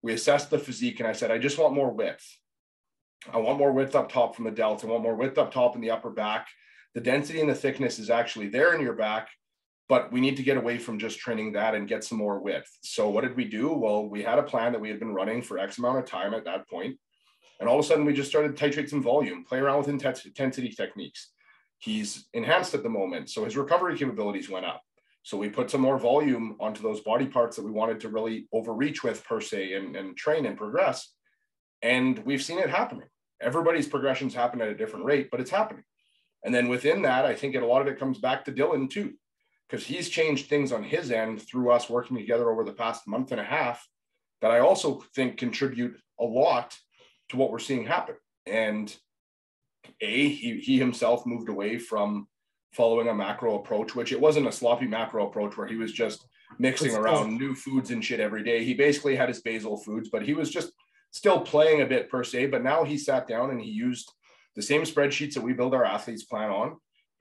we 0.02 0.12
assessed 0.12 0.50
the 0.50 0.60
physique 0.60 1.00
and 1.00 1.08
I 1.08 1.12
said, 1.12 1.32
I 1.32 1.38
just 1.38 1.58
want 1.58 1.74
more 1.74 1.90
width. 1.90 2.24
I 3.32 3.38
want 3.38 3.58
more 3.58 3.72
width 3.72 3.96
up 3.96 4.10
top 4.10 4.36
from 4.36 4.44
the 4.44 4.52
delts. 4.52 4.84
I 4.84 4.86
want 4.86 5.02
more 5.02 5.16
width 5.16 5.38
up 5.38 5.52
top 5.52 5.74
in 5.74 5.80
the 5.80 5.90
upper 5.90 6.10
back. 6.10 6.46
The 6.94 7.00
density 7.00 7.40
and 7.40 7.50
the 7.50 7.54
thickness 7.54 7.98
is 7.98 8.10
actually 8.10 8.48
there 8.48 8.74
in 8.74 8.80
your 8.80 8.94
back 8.94 9.28
but 9.88 10.12
we 10.12 10.20
need 10.20 10.36
to 10.36 10.42
get 10.42 10.58
away 10.58 10.78
from 10.78 10.98
just 10.98 11.18
training 11.18 11.52
that 11.52 11.74
and 11.74 11.88
get 11.88 12.04
some 12.04 12.18
more 12.18 12.38
width. 12.38 12.68
So 12.82 13.08
what 13.08 13.22
did 13.22 13.36
we 13.36 13.44
do? 13.46 13.72
Well, 13.72 14.06
we 14.06 14.22
had 14.22 14.38
a 14.38 14.42
plan 14.42 14.72
that 14.72 14.80
we 14.80 14.90
had 14.90 15.00
been 15.00 15.14
running 15.14 15.40
for 15.40 15.58
X 15.58 15.78
amount 15.78 15.98
of 15.98 16.04
time 16.04 16.34
at 16.34 16.44
that 16.44 16.68
point. 16.68 16.98
And 17.58 17.68
all 17.68 17.78
of 17.78 17.84
a 17.84 17.88
sudden 17.88 18.04
we 18.04 18.12
just 18.12 18.28
started 18.28 18.54
to 18.54 18.64
titrate 18.64 18.90
some 18.90 19.02
volume, 19.02 19.44
play 19.44 19.58
around 19.58 19.78
with 19.78 19.88
intensity 19.88 20.68
techniques. 20.70 21.30
He's 21.78 22.28
enhanced 22.34 22.74
at 22.74 22.82
the 22.82 22.88
moment. 22.88 23.30
So 23.30 23.44
his 23.44 23.56
recovery 23.56 23.96
capabilities 23.96 24.50
went 24.50 24.66
up. 24.66 24.82
So 25.22 25.36
we 25.36 25.48
put 25.48 25.70
some 25.70 25.80
more 25.80 25.98
volume 25.98 26.56
onto 26.60 26.82
those 26.82 27.00
body 27.00 27.26
parts 27.26 27.56
that 27.56 27.64
we 27.64 27.70
wanted 27.70 28.00
to 28.00 28.08
really 28.08 28.46
overreach 28.52 29.02
with 29.02 29.24
per 29.24 29.40
se 29.40 29.74
and, 29.74 29.96
and 29.96 30.16
train 30.16 30.46
and 30.46 30.56
progress. 30.56 31.14
And 31.82 32.18
we've 32.20 32.42
seen 32.42 32.58
it 32.58 32.70
happening. 32.70 33.08
Everybody's 33.40 33.88
progressions 33.88 34.34
happen 34.34 34.60
at 34.60 34.68
a 34.68 34.74
different 34.74 35.04
rate, 35.04 35.28
but 35.30 35.40
it's 35.40 35.50
happening. 35.50 35.84
And 36.44 36.54
then 36.54 36.68
within 36.68 37.02
that, 37.02 37.24
I 37.24 37.34
think 37.34 37.54
a 37.54 37.60
lot 37.60 37.82
of 37.82 37.88
it 37.88 37.98
comes 37.98 38.18
back 38.18 38.44
to 38.44 38.52
Dillon 38.52 38.88
too 38.88 39.14
because 39.68 39.84
he's 39.84 40.08
changed 40.08 40.46
things 40.46 40.72
on 40.72 40.82
his 40.82 41.10
end 41.10 41.42
through 41.42 41.70
us 41.70 41.90
working 41.90 42.16
together 42.16 42.50
over 42.50 42.64
the 42.64 42.72
past 42.72 43.06
month 43.06 43.32
and 43.32 43.40
a 43.40 43.44
half 43.44 43.86
that 44.40 44.50
I 44.50 44.60
also 44.60 45.02
think 45.14 45.36
contribute 45.36 45.98
a 46.18 46.24
lot 46.24 46.76
to 47.30 47.36
what 47.36 47.50
we're 47.50 47.58
seeing 47.58 47.86
happen. 47.86 48.14
And 48.46 48.94
A, 50.00 50.28
he, 50.28 50.58
he 50.60 50.78
himself 50.78 51.26
moved 51.26 51.48
away 51.48 51.78
from 51.78 52.28
following 52.72 53.08
a 53.08 53.14
macro 53.14 53.56
approach, 53.56 53.94
which 53.94 54.12
it 54.12 54.20
wasn't 54.20 54.46
a 54.46 54.52
sloppy 54.52 54.86
macro 54.86 55.26
approach 55.26 55.56
where 55.56 55.66
he 55.66 55.76
was 55.76 55.92
just 55.92 56.26
mixing 56.58 56.94
around 56.94 57.36
new 57.36 57.54
foods 57.54 57.90
and 57.90 58.04
shit 58.04 58.20
every 58.20 58.42
day. 58.42 58.64
He 58.64 58.74
basically 58.74 59.16
had 59.16 59.28
his 59.28 59.42
basal 59.42 59.76
foods, 59.76 60.08
but 60.10 60.22
he 60.22 60.34
was 60.34 60.50
just 60.50 60.72
still 61.10 61.40
playing 61.40 61.82
a 61.82 61.86
bit 61.86 62.08
per 62.08 62.24
se. 62.24 62.46
But 62.46 62.62
now 62.62 62.84
he 62.84 62.96
sat 62.96 63.26
down 63.26 63.50
and 63.50 63.60
he 63.60 63.70
used 63.70 64.12
the 64.54 64.62
same 64.62 64.82
spreadsheets 64.82 65.34
that 65.34 65.42
we 65.42 65.52
build 65.52 65.74
our 65.74 65.84
athletes 65.84 66.24
plan 66.24 66.50
on 66.50 66.76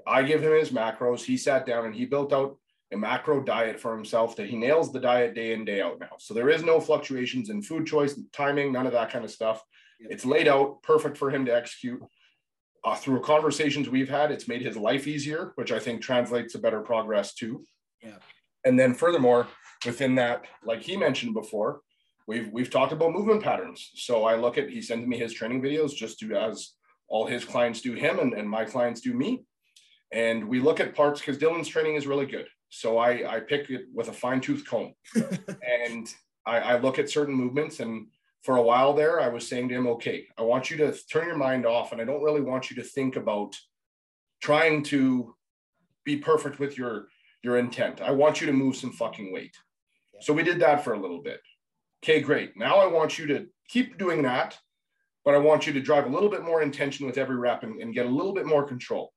I 0.08 0.24
give 0.24 0.42
him 0.42 0.54
his 0.54 0.72
macros. 0.72 1.24
He 1.24 1.38
sat 1.38 1.66
down 1.66 1.86
and 1.86 1.96
he 1.96 2.06
built 2.06 2.34
out 2.34 2.58
a 2.94 2.98
macro 2.98 3.44
diet 3.44 3.80
for 3.80 3.96
himself 3.96 4.36
that 4.38 4.48
he 4.48 4.56
nails 4.56 4.92
the 4.92 5.00
diet 5.00 5.36
day 5.36 5.54
in, 5.54 5.66
day 5.66 5.82
out 5.82 6.00
now. 6.00 6.16
So 6.20 6.34
there 6.34 6.50
is 6.50 6.64
no 6.64 6.80
fluctuations 6.80 7.50
in 7.50 7.62
food 7.62 7.86
choice, 7.86 8.20
timing, 8.32 8.72
none 8.72 8.88
of 8.88 8.94
that 8.94 9.12
kind 9.12 9.26
of 9.26 9.32
stuff. 9.32 9.62
It's 10.00 10.26
laid 10.26 10.48
out 10.48 10.82
perfect 10.84 11.18
for 11.18 11.30
him 11.30 11.46
to 11.46 11.56
execute. 11.56 12.02
Uh, 12.86 12.96
through 12.96 13.22
conversations 13.22 13.90
we've 13.90 14.10
had, 14.10 14.32
it's 14.32 14.48
made 14.48 14.62
his 14.62 14.78
life 14.78 15.08
easier, 15.08 15.52
which 15.56 15.72
I 15.72 15.80
think 15.80 16.02
translates 16.02 16.54
to 16.54 16.60
better 16.60 16.82
progress 16.82 17.34
too. 17.34 17.66
Yeah. 18.02 18.18
And 18.64 18.80
then 18.80 18.94
furthermore, 18.94 19.48
within 19.86 20.16
that, 20.16 20.46
like 20.64 20.82
he 20.82 20.96
mentioned 20.96 21.34
before, 21.34 21.82
we've 22.28 22.50
we've 22.50 22.70
talked 22.70 22.94
about 22.94 23.12
movement 23.12 23.44
patterns. 23.44 23.92
So 23.96 24.26
I 24.26 24.36
look 24.36 24.58
at 24.58 24.70
he 24.70 24.82
sends 24.82 25.08
me 25.08 25.18
his 25.18 25.34
training 25.34 25.62
videos 25.62 25.96
just 25.96 26.20
to 26.20 26.36
as 26.36 26.74
all 27.08 27.26
his 27.26 27.44
clients 27.44 27.82
do 27.82 27.94
him 27.94 28.20
and, 28.20 28.34
and 28.34 28.50
my 28.50 28.64
clients 28.64 29.02
do 29.02 29.14
me 29.14 29.44
and 30.12 30.48
we 30.48 30.60
look 30.60 30.80
at 30.80 30.96
parts 30.96 31.20
because 31.20 31.38
Dylan's 31.38 31.68
training 31.68 31.96
is 31.96 32.08
really 32.08 32.26
good. 32.26 32.48
So 32.70 32.98
I, 32.98 33.36
I 33.36 33.40
pick 33.40 33.70
it 33.70 33.86
with 33.94 34.10
a 34.10 34.14
fine 34.14 34.42
tooth 34.42 34.66
comb 34.66 34.94
and 35.16 36.08
I, 36.46 36.60
I 36.60 36.80
look 36.80 37.00
at 37.00 37.10
certain 37.10 37.34
movements. 37.34 37.80
And 37.80 38.08
for 38.44 38.58
a 38.58 38.62
while 38.62 38.94
there, 38.94 39.20
I 39.20 39.28
was 39.28 39.48
saying 39.48 39.70
to 39.70 39.76
him, 39.76 39.88
okay, 39.88 40.28
I 40.38 40.44
want 40.44 40.70
you 40.70 40.78
to 40.78 40.94
turn 41.12 41.28
your 41.28 41.38
mind 41.38 41.66
off. 41.66 41.92
And 41.92 42.02
I 42.02 42.06
don't 42.06 42.24
really 42.24 42.42
want 42.42 42.70
you 42.70 42.76
to 42.78 42.84
think 42.84 43.16
about 43.16 43.56
trying 44.42 44.84
to 44.84 45.36
be 46.06 46.18
perfect 46.18 46.60
with 46.60 46.78
your, 46.78 47.08
your 47.44 47.58
intent. 47.58 48.02
I 48.02 48.12
want 48.12 48.40
you 48.40 48.48
to 48.48 48.54
move 48.54 48.76
some 48.76 48.92
fucking 48.92 49.34
weight. 49.34 49.56
So 50.22 50.34
we 50.34 50.44
did 50.44 50.60
that 50.62 50.84
for 50.84 50.94
a 50.94 51.00
little 51.00 51.22
bit. 51.22 51.42
Okay, 52.04 52.22
great. 52.22 52.56
Now 52.56 52.78
I 52.78 52.88
want 52.88 53.18
you 53.18 53.28
to 53.28 53.48
keep 53.68 53.98
doing 53.98 54.24
that, 54.24 54.58
but 55.26 55.36
I 55.36 55.38
want 55.38 55.68
you 55.68 55.74
to 55.74 55.82
drive 55.82 56.06
a 56.06 56.10
little 56.10 56.30
bit 56.30 56.44
more 56.44 56.62
intention 56.62 57.06
with 57.06 57.18
every 57.18 57.36
rep 57.36 57.64
and, 57.64 57.82
and 57.82 57.94
get 57.94 58.06
a 58.06 58.10
little 58.10 58.34
bit 58.34 58.46
more 58.46 58.64
control. 58.64 59.14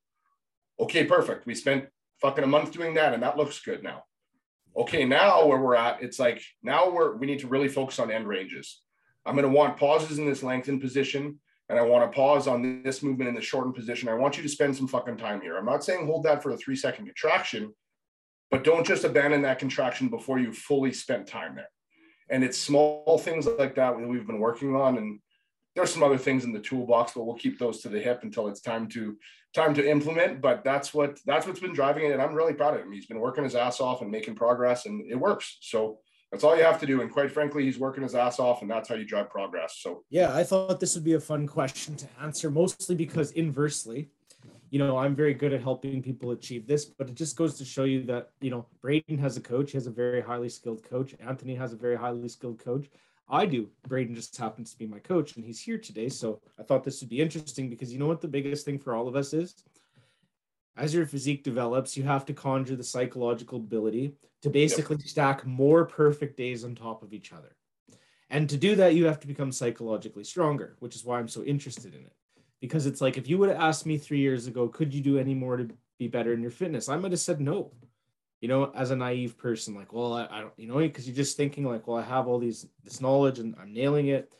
Okay, 0.80 1.04
perfect. 1.04 1.46
We 1.46 1.54
spent 1.54 1.86
fucking 2.20 2.44
a 2.44 2.46
month 2.46 2.72
doing 2.72 2.94
that 2.94 3.12
and 3.12 3.22
that 3.22 3.36
looks 3.36 3.60
good 3.60 3.82
now. 3.82 4.04
Okay, 4.76 5.04
now 5.04 5.46
where 5.46 5.60
we're 5.60 5.74
at, 5.74 6.02
it's 6.02 6.18
like 6.18 6.42
now 6.62 6.90
we're 6.90 7.16
we 7.16 7.26
need 7.26 7.40
to 7.40 7.48
really 7.48 7.68
focus 7.68 7.98
on 7.98 8.10
end 8.10 8.26
ranges. 8.26 8.80
I'm 9.26 9.34
going 9.34 9.48
to 9.48 9.54
want 9.54 9.76
pauses 9.76 10.18
in 10.18 10.26
this 10.26 10.42
lengthened 10.42 10.80
position 10.80 11.38
and 11.68 11.78
I 11.78 11.82
want 11.82 12.10
to 12.10 12.14
pause 12.14 12.48
on 12.48 12.82
this 12.82 13.02
movement 13.02 13.28
in 13.28 13.34
the 13.34 13.42
shortened 13.42 13.74
position. 13.74 14.08
I 14.08 14.14
want 14.14 14.36
you 14.36 14.42
to 14.42 14.48
spend 14.48 14.76
some 14.76 14.88
fucking 14.88 15.18
time 15.18 15.40
here. 15.40 15.56
I'm 15.56 15.66
not 15.66 15.84
saying 15.84 16.06
hold 16.06 16.24
that 16.24 16.42
for 16.42 16.50
a 16.50 16.56
three 16.56 16.76
second 16.76 17.04
contraction, 17.04 17.74
but 18.50 18.64
don't 18.64 18.86
just 18.86 19.04
abandon 19.04 19.42
that 19.42 19.58
contraction 19.58 20.08
before 20.08 20.38
you 20.38 20.52
fully 20.52 20.92
spent 20.92 21.26
time 21.26 21.54
there. 21.56 21.68
And 22.30 22.42
it's 22.42 22.58
small 22.58 23.18
things 23.18 23.46
like 23.46 23.74
that 23.74 23.98
that 23.98 24.08
we've 24.08 24.26
been 24.26 24.40
working 24.40 24.74
on. 24.74 24.96
And 24.98 25.20
there's 25.80 25.92
some 25.92 26.02
other 26.02 26.18
things 26.18 26.44
in 26.44 26.52
the 26.52 26.60
toolbox, 26.60 27.12
but 27.14 27.24
we'll 27.24 27.36
keep 27.36 27.58
those 27.58 27.80
to 27.80 27.88
the 27.88 27.98
hip 27.98 28.20
until 28.22 28.48
it's 28.48 28.60
time 28.60 28.86
to 28.88 29.16
time 29.54 29.74
to 29.74 29.88
implement. 29.88 30.40
But 30.40 30.62
that's 30.62 30.92
what 30.92 31.18
that's 31.24 31.46
what's 31.46 31.60
been 31.60 31.72
driving 31.72 32.04
it, 32.04 32.12
and 32.12 32.22
I'm 32.22 32.34
really 32.34 32.52
proud 32.54 32.74
of 32.74 32.82
him. 32.82 32.92
He's 32.92 33.06
been 33.06 33.20
working 33.20 33.44
his 33.44 33.54
ass 33.54 33.80
off 33.80 34.02
and 34.02 34.10
making 34.10 34.34
progress, 34.34 34.86
and 34.86 35.10
it 35.10 35.16
works. 35.16 35.58
So 35.62 35.98
that's 36.30 36.44
all 36.44 36.56
you 36.56 36.62
have 36.62 36.78
to 36.80 36.86
do. 36.86 37.00
And 37.00 37.10
quite 37.10 37.32
frankly, 37.32 37.64
he's 37.64 37.78
working 37.78 38.02
his 38.02 38.14
ass 38.14 38.38
off, 38.38 38.62
and 38.62 38.70
that's 38.70 38.88
how 38.88 38.94
you 38.94 39.04
drive 39.04 39.30
progress. 39.30 39.78
So 39.80 40.04
yeah, 40.10 40.34
I 40.34 40.44
thought 40.44 40.80
this 40.80 40.94
would 40.94 41.04
be 41.04 41.14
a 41.14 41.20
fun 41.20 41.46
question 41.46 41.96
to 41.96 42.06
answer, 42.20 42.50
mostly 42.50 42.94
because 42.94 43.32
inversely, 43.32 44.10
you 44.70 44.78
know, 44.78 44.98
I'm 44.98 45.16
very 45.16 45.34
good 45.34 45.52
at 45.52 45.62
helping 45.62 46.02
people 46.02 46.30
achieve 46.30 46.66
this, 46.66 46.84
but 46.84 47.08
it 47.08 47.14
just 47.14 47.36
goes 47.36 47.58
to 47.58 47.64
show 47.64 47.84
you 47.84 48.04
that, 48.04 48.30
you 48.40 48.50
know, 48.50 48.66
Braeden 48.80 49.18
has 49.18 49.36
a 49.36 49.40
coach, 49.40 49.72
he 49.72 49.76
has 49.76 49.88
a 49.88 49.90
very 49.90 50.20
highly 50.20 50.48
skilled 50.48 50.84
coach. 50.84 51.14
Anthony 51.26 51.56
has 51.56 51.72
a 51.72 51.76
very 51.76 51.96
highly 51.96 52.28
skilled 52.28 52.62
coach. 52.62 52.86
I 53.30 53.46
do. 53.46 53.70
Braeden 53.86 54.14
just 54.14 54.36
happens 54.36 54.72
to 54.72 54.78
be 54.78 54.86
my 54.86 54.98
coach 54.98 55.36
and 55.36 55.44
he's 55.44 55.60
here 55.60 55.78
today. 55.78 56.08
So 56.08 56.40
I 56.58 56.64
thought 56.64 56.82
this 56.82 57.00
would 57.00 57.08
be 57.08 57.20
interesting 57.20 57.70
because 57.70 57.92
you 57.92 57.98
know 57.98 58.08
what 58.08 58.20
the 58.20 58.28
biggest 58.28 58.64
thing 58.64 58.78
for 58.78 58.94
all 58.94 59.06
of 59.06 59.14
us 59.14 59.32
is? 59.32 59.54
As 60.76 60.92
your 60.92 61.06
physique 61.06 61.44
develops, 61.44 61.96
you 61.96 62.02
have 62.04 62.24
to 62.26 62.32
conjure 62.32 62.76
the 62.76 62.84
psychological 62.84 63.58
ability 63.58 64.14
to 64.42 64.50
basically 64.50 64.96
yep. 64.96 65.06
stack 65.06 65.46
more 65.46 65.84
perfect 65.84 66.36
days 66.36 66.64
on 66.64 66.74
top 66.74 67.02
of 67.02 67.12
each 67.12 67.32
other. 67.32 67.54
And 68.30 68.48
to 68.48 68.56
do 68.56 68.74
that, 68.76 68.94
you 68.94 69.06
have 69.06 69.20
to 69.20 69.26
become 69.26 69.52
psychologically 69.52 70.24
stronger, 70.24 70.76
which 70.80 70.96
is 70.96 71.04
why 71.04 71.18
I'm 71.18 71.28
so 71.28 71.42
interested 71.42 71.94
in 71.94 72.00
it. 72.00 72.14
Because 72.60 72.86
it's 72.86 73.00
like 73.00 73.16
if 73.16 73.28
you 73.28 73.38
would 73.38 73.48
have 73.48 73.60
asked 73.60 73.86
me 73.86 73.98
three 73.98 74.20
years 74.20 74.46
ago, 74.46 74.68
could 74.68 74.94
you 74.94 75.00
do 75.00 75.18
any 75.18 75.34
more 75.34 75.56
to 75.56 75.68
be 75.98 76.08
better 76.08 76.32
in 76.32 76.40
your 76.40 76.50
fitness? 76.50 76.88
I 76.88 76.96
might 76.96 77.12
have 77.12 77.20
said 77.20 77.40
no 77.40 77.72
you 78.40 78.48
know, 78.48 78.72
as 78.74 78.90
a 78.90 78.96
naive 78.96 79.36
person, 79.36 79.74
like, 79.74 79.92
well, 79.92 80.14
I, 80.14 80.26
I 80.30 80.40
don't, 80.40 80.52
you 80.56 80.66
know, 80.66 80.78
because 80.78 81.06
you're 81.06 81.16
just 81.16 81.36
thinking 81.36 81.64
like, 81.64 81.86
well, 81.86 81.98
I 81.98 82.02
have 82.02 82.26
all 82.26 82.38
these 82.38 82.66
this 82.82 83.00
knowledge 83.00 83.38
and 83.38 83.54
I'm 83.60 83.72
nailing 83.72 84.08
it, 84.08 84.32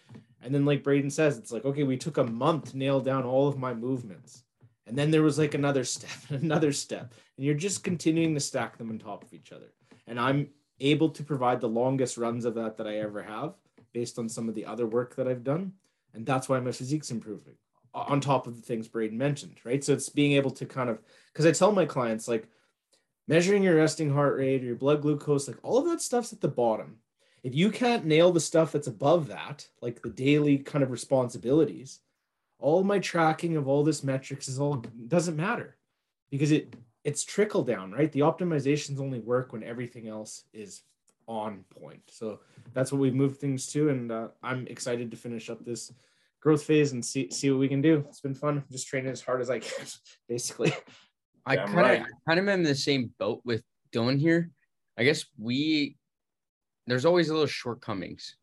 and 0.43 0.55
then 0.55 0.65
like 0.65 0.83
Braeden 0.83 1.11
says, 1.11 1.37
it's 1.37 1.53
like, 1.53 1.65
okay, 1.65 1.83
we 1.83 1.97
took 1.97 2.17
a 2.17 2.25
month 2.25 2.71
to 2.71 2.79
nail 2.79 3.01
down 3.01 3.25
all 3.25 3.47
of 3.47 3.59
my 3.59 3.75
movements, 3.75 4.45
and 4.87 4.97
then 4.97 5.11
there 5.11 5.23
was 5.23 5.39
like 5.39 5.55
another 5.55 5.85
step, 5.97 6.11
and 6.31 6.43
another 6.43 6.73
step, 6.73 7.13
and 7.37 7.45
you're 7.45 7.55
just 7.55 7.85
continuing 7.85 8.35
to 8.35 8.41
stack 8.41 8.79
them 8.79 8.91
on 8.91 8.99
top 8.99 9.23
of 9.23 9.35
each 9.35 9.53
other, 9.53 9.73
and 10.07 10.19
I'm 10.19 10.49
able 10.81 11.11
to 11.11 11.23
provide 11.23 11.61
the 11.61 11.69
longest 11.69 12.17
runs 12.17 12.47
of 12.47 12.55
that 12.55 12.79
that 12.79 12.87
I 12.87 12.97
ever 12.99 13.23
have, 13.23 13.55
based 13.93 14.19
on 14.19 14.29
some 14.29 14.49
of 14.49 14.55
the 14.55 14.65
other 14.65 14.87
work 14.87 15.15
that 15.17 15.29
I've 15.29 15.45
done, 15.45 15.73
and 16.15 16.25
that's 16.25 16.49
why 16.49 16.59
my 16.61 16.73
physique's 16.73 17.11
improving 17.11 17.57
on 17.93 18.21
top 18.21 18.47
of 18.47 18.57
the 18.57 18.63
things 18.63 18.89
Braeden 18.89 19.19
mentioned, 19.19 19.57
right? 19.65 19.83
So 19.83 19.93
it's 19.93 20.09
being 20.09 20.33
able 20.33 20.51
to 20.53 20.67
kind 20.67 20.89
of 20.89 21.01
because 21.33 21.47
I 21.47 21.53
tell 21.53 21.73
my 21.73 21.85
clients 21.85 22.29
like 22.29 22.49
measuring 23.29 23.62
your 23.62 23.77
resting 23.77 24.12
heart 24.12 24.37
rate, 24.37 24.62
or 24.62 24.66
your 24.66 24.77
blood 24.77 25.03
glucose, 25.03 25.49
like 25.49 25.59
all 25.62 25.79
of 25.79 25.87
that 25.87 26.01
stuff's 26.01 26.33
at 26.33 26.41
the 26.41 26.49
bottom. 26.49 26.97
If 27.43 27.55
you 27.55 27.71
can't 27.71 28.05
nail 28.05 28.33
the 28.33 28.41
stuff 28.41 28.73
that's 28.73 28.87
above 28.87 29.29
that, 29.29 29.66
like 29.81 30.03
the 30.03 30.11
daily 30.11 30.59
kind 30.59 30.83
of 30.83 30.91
responsibilities, 30.91 32.01
all 32.59 32.85
my 32.85 32.99
tracking 32.99 33.57
of 33.57 33.66
all 33.66 33.83
this 33.83 34.05
metrics 34.05 34.49
is 34.49 34.61
all 34.61 34.85
doesn't 35.09 35.37
matter 35.37 35.77
because 36.31 36.53
it 36.53 36.75
it's 37.03 37.25
trickle 37.25 37.62
down, 37.62 37.93
right? 37.93 38.12
The 38.12 38.21
optimizations 38.21 39.01
only 39.01 39.21
work 39.21 39.53
when 39.53 39.62
everything 39.62 40.07
else 40.07 40.45
is 40.53 40.83
on 41.27 41.64
point. 41.71 42.03
So 42.09 42.41
that's 42.75 42.93
what 42.93 43.01
we've 43.01 43.14
moved 43.14 43.41
things 43.41 43.66
to, 43.68 43.89
and 43.89 44.12
uh, 44.12 44.29
I'm 44.43 44.66
excited 44.66 45.11
to 45.11 45.16
finish 45.16 45.49
up 45.49 45.64
this 45.64 45.93
growth 46.41 46.62
phase 46.62 46.93
and 46.93 47.05
see 47.05 47.31
see 47.31 47.51
what 47.51 47.61
we 47.61 47.68
can 47.68 47.81
do. 47.81 48.05
It's 48.09 48.21
been 48.21 48.35
fun, 48.35 48.64
just 48.71 48.89
training 48.89 49.11
as 49.11 49.21
hard 49.21 49.41
as 49.41 49.51
I 49.51 49.61
can, 49.61 49.87
basically. 50.29 50.75
I 51.47 51.57
kind 51.57 51.70
of 51.70 51.76
right. 51.76 52.05
kind 52.28 52.38
of 52.38 52.49
am 52.49 52.61
in 52.61 52.62
the 52.62 52.74
same 52.74 53.12
boat 53.18 53.41
with 53.45 53.62
Dillon 53.93 54.18
here. 54.18 54.51
I 54.99 55.05
guess 55.05 55.24
we 55.38 55.97
there's 56.86 57.05
always 57.05 57.28
a 57.28 57.32
little 57.32 57.47
shortcomings 57.47 58.36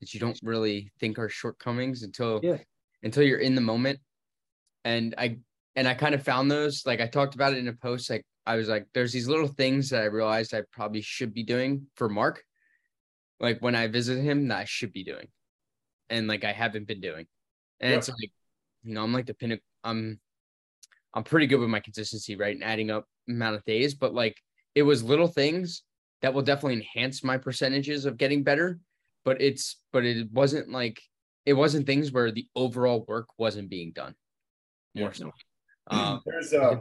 that 0.00 0.12
you 0.12 0.20
don't 0.20 0.38
really 0.42 0.92
think 1.00 1.18
are 1.18 1.28
shortcomings 1.28 2.02
until 2.02 2.40
yeah. 2.42 2.58
until 3.02 3.22
you're 3.22 3.38
in 3.38 3.54
the 3.54 3.60
moment. 3.60 3.98
And 4.84 5.14
I 5.16 5.38
and 5.76 5.88
I 5.88 5.94
kind 5.94 6.14
of 6.14 6.22
found 6.22 6.50
those 6.50 6.84
like 6.86 7.00
I 7.00 7.06
talked 7.06 7.34
about 7.34 7.52
it 7.52 7.58
in 7.58 7.68
a 7.68 7.72
post 7.72 8.10
like 8.10 8.24
I 8.46 8.56
was 8.56 8.68
like 8.68 8.86
there's 8.94 9.12
these 9.12 9.28
little 9.28 9.48
things 9.48 9.90
that 9.90 10.02
I 10.02 10.06
realized 10.06 10.54
I 10.54 10.62
probably 10.72 11.00
should 11.02 11.32
be 11.32 11.44
doing 11.44 11.86
for 11.94 12.08
Mark 12.08 12.42
like 13.40 13.60
when 13.60 13.74
I 13.74 13.86
visit 13.86 14.20
him 14.20 14.48
that 14.48 14.58
I 14.58 14.64
should 14.64 14.92
be 14.92 15.04
doing 15.04 15.28
and 16.10 16.26
like 16.26 16.44
I 16.44 16.52
haven't 16.52 16.86
been 16.86 17.00
doing 17.00 17.26
and 17.80 17.94
it's 17.94 18.08
like 18.08 18.30
you 18.82 18.94
know 18.94 19.02
I'm 19.02 19.12
like 19.12 19.26
the 19.26 19.34
pinnacle 19.34 19.64
I'm 19.84 20.20
I'm 21.14 21.24
pretty 21.24 21.46
good 21.46 21.60
with 21.60 21.68
my 21.68 21.80
consistency 21.80 22.36
right 22.36 22.54
and 22.54 22.64
adding 22.64 22.90
up 22.90 23.06
amount 23.28 23.56
of 23.56 23.64
days 23.64 23.94
but 23.94 24.14
like 24.14 24.36
it 24.74 24.82
was 24.82 25.02
little 25.02 25.28
things 25.28 25.82
that 26.22 26.32
will 26.32 26.42
definitely 26.42 26.74
enhance 26.74 27.22
my 27.24 27.36
percentages 27.36 28.04
of 28.04 28.16
getting 28.16 28.42
better 28.42 28.78
but 29.24 29.40
it's 29.40 29.76
but 29.92 30.04
it 30.04 30.30
wasn't 30.32 30.70
like 30.70 31.00
it 31.44 31.54
wasn't 31.54 31.86
things 31.86 32.12
where 32.12 32.30
the 32.30 32.46
overall 32.54 33.04
work 33.08 33.26
wasn't 33.38 33.68
being 33.68 33.92
done 33.92 34.14
more 34.94 35.08
yeah. 35.08 35.12
so 35.12 35.30
um, 35.90 36.20
There's 36.24 36.52
uh, 36.52 36.76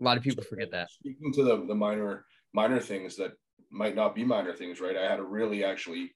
a 0.00 0.04
lot 0.04 0.16
of 0.16 0.22
people 0.22 0.44
forget 0.44 0.70
that. 0.72 0.90
Speaking 0.90 1.32
to 1.34 1.42
the, 1.42 1.66
the 1.66 1.74
minor 1.74 2.24
minor 2.54 2.80
things 2.80 3.16
that 3.16 3.32
might 3.70 3.94
not 3.94 4.14
be 4.14 4.24
minor 4.24 4.52
things, 4.52 4.80
right? 4.80 4.96
I 4.96 5.08
had 5.08 5.18
a 5.18 5.24
really 5.24 5.64
actually 5.64 6.12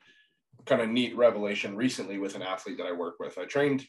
kind 0.65 0.81
of 0.81 0.89
neat 0.89 1.17
revelation 1.17 1.77
recently 1.77 2.19
with 2.19 2.35
an 2.35 2.43
athlete 2.43 2.79
that 2.79 2.87
I 2.87 2.93
work 2.93 3.17
with. 3.19 3.39
I 3.39 3.45
trained, 3.45 3.85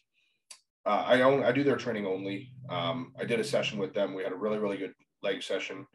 uh, 0.85 1.03
I 1.07 1.21
own, 1.21 1.43
I 1.43 1.51
do 1.51 1.63
their 1.63 1.77
training 1.77 2.05
only. 2.05 2.51
Um, 2.69 3.13
I 3.19 3.25
did 3.25 3.39
a 3.39 3.43
session 3.43 3.79
with 3.79 3.93
them. 3.93 4.13
We 4.13 4.23
had 4.23 4.33
a 4.33 4.37
really, 4.37 4.57
really 4.57 4.77
good 4.77 4.93
leg 5.21 5.41
session 5.41 5.85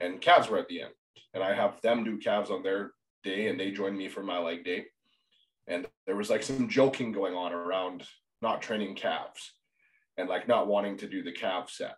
and 0.00 0.20
calves 0.20 0.48
were 0.48 0.58
at 0.58 0.68
the 0.68 0.82
end. 0.82 0.92
And 1.32 1.42
I 1.42 1.54
have 1.54 1.80
them 1.80 2.04
do 2.04 2.18
calves 2.18 2.50
on 2.50 2.62
their 2.62 2.92
day 3.22 3.48
and 3.48 3.58
they 3.58 3.70
join 3.70 3.96
me 3.96 4.08
for 4.08 4.22
my 4.22 4.38
leg 4.38 4.64
day. 4.64 4.86
And 5.66 5.86
there 6.06 6.16
was 6.16 6.30
like 6.30 6.42
some 6.42 6.68
joking 6.68 7.12
going 7.12 7.34
on 7.34 7.52
around 7.52 8.04
not 8.42 8.60
training 8.60 8.96
calves 8.96 9.52
and 10.16 10.28
like 10.28 10.46
not 10.46 10.66
wanting 10.66 10.98
to 10.98 11.08
do 11.08 11.22
the 11.22 11.32
calf 11.32 11.70
set. 11.70 11.96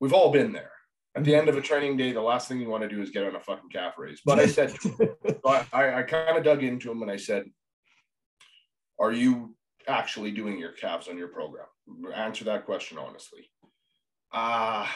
We've 0.00 0.12
all 0.12 0.32
been 0.32 0.52
there. 0.52 0.72
At 1.16 1.24
the 1.24 1.34
end 1.34 1.48
of 1.48 1.56
a 1.56 1.60
training 1.62 1.96
day, 1.96 2.12
the 2.12 2.20
last 2.20 2.48
thing 2.48 2.60
you 2.60 2.68
want 2.68 2.82
to 2.82 2.88
do 2.88 3.02
is 3.02 3.10
get 3.10 3.24
on 3.24 3.34
a 3.34 3.40
fucking 3.40 3.70
calf 3.70 3.94
raise. 3.98 4.20
But 4.24 4.38
I 4.38 4.46
said, 4.46 4.74
I, 5.46 5.94
I 5.94 6.02
kind 6.02 6.36
of 6.36 6.44
dug 6.44 6.62
into 6.62 6.90
him 6.90 7.02
and 7.02 7.10
I 7.10 7.16
said, 7.16 7.44
Are 8.98 9.12
you 9.12 9.56
actually 9.88 10.30
doing 10.30 10.58
your 10.58 10.72
calves 10.72 11.08
on 11.08 11.18
your 11.18 11.28
program? 11.28 11.66
Answer 12.14 12.44
that 12.44 12.64
question 12.64 12.98
honestly. 12.98 13.50
Ah, 14.32 14.84
uh, 14.84 14.88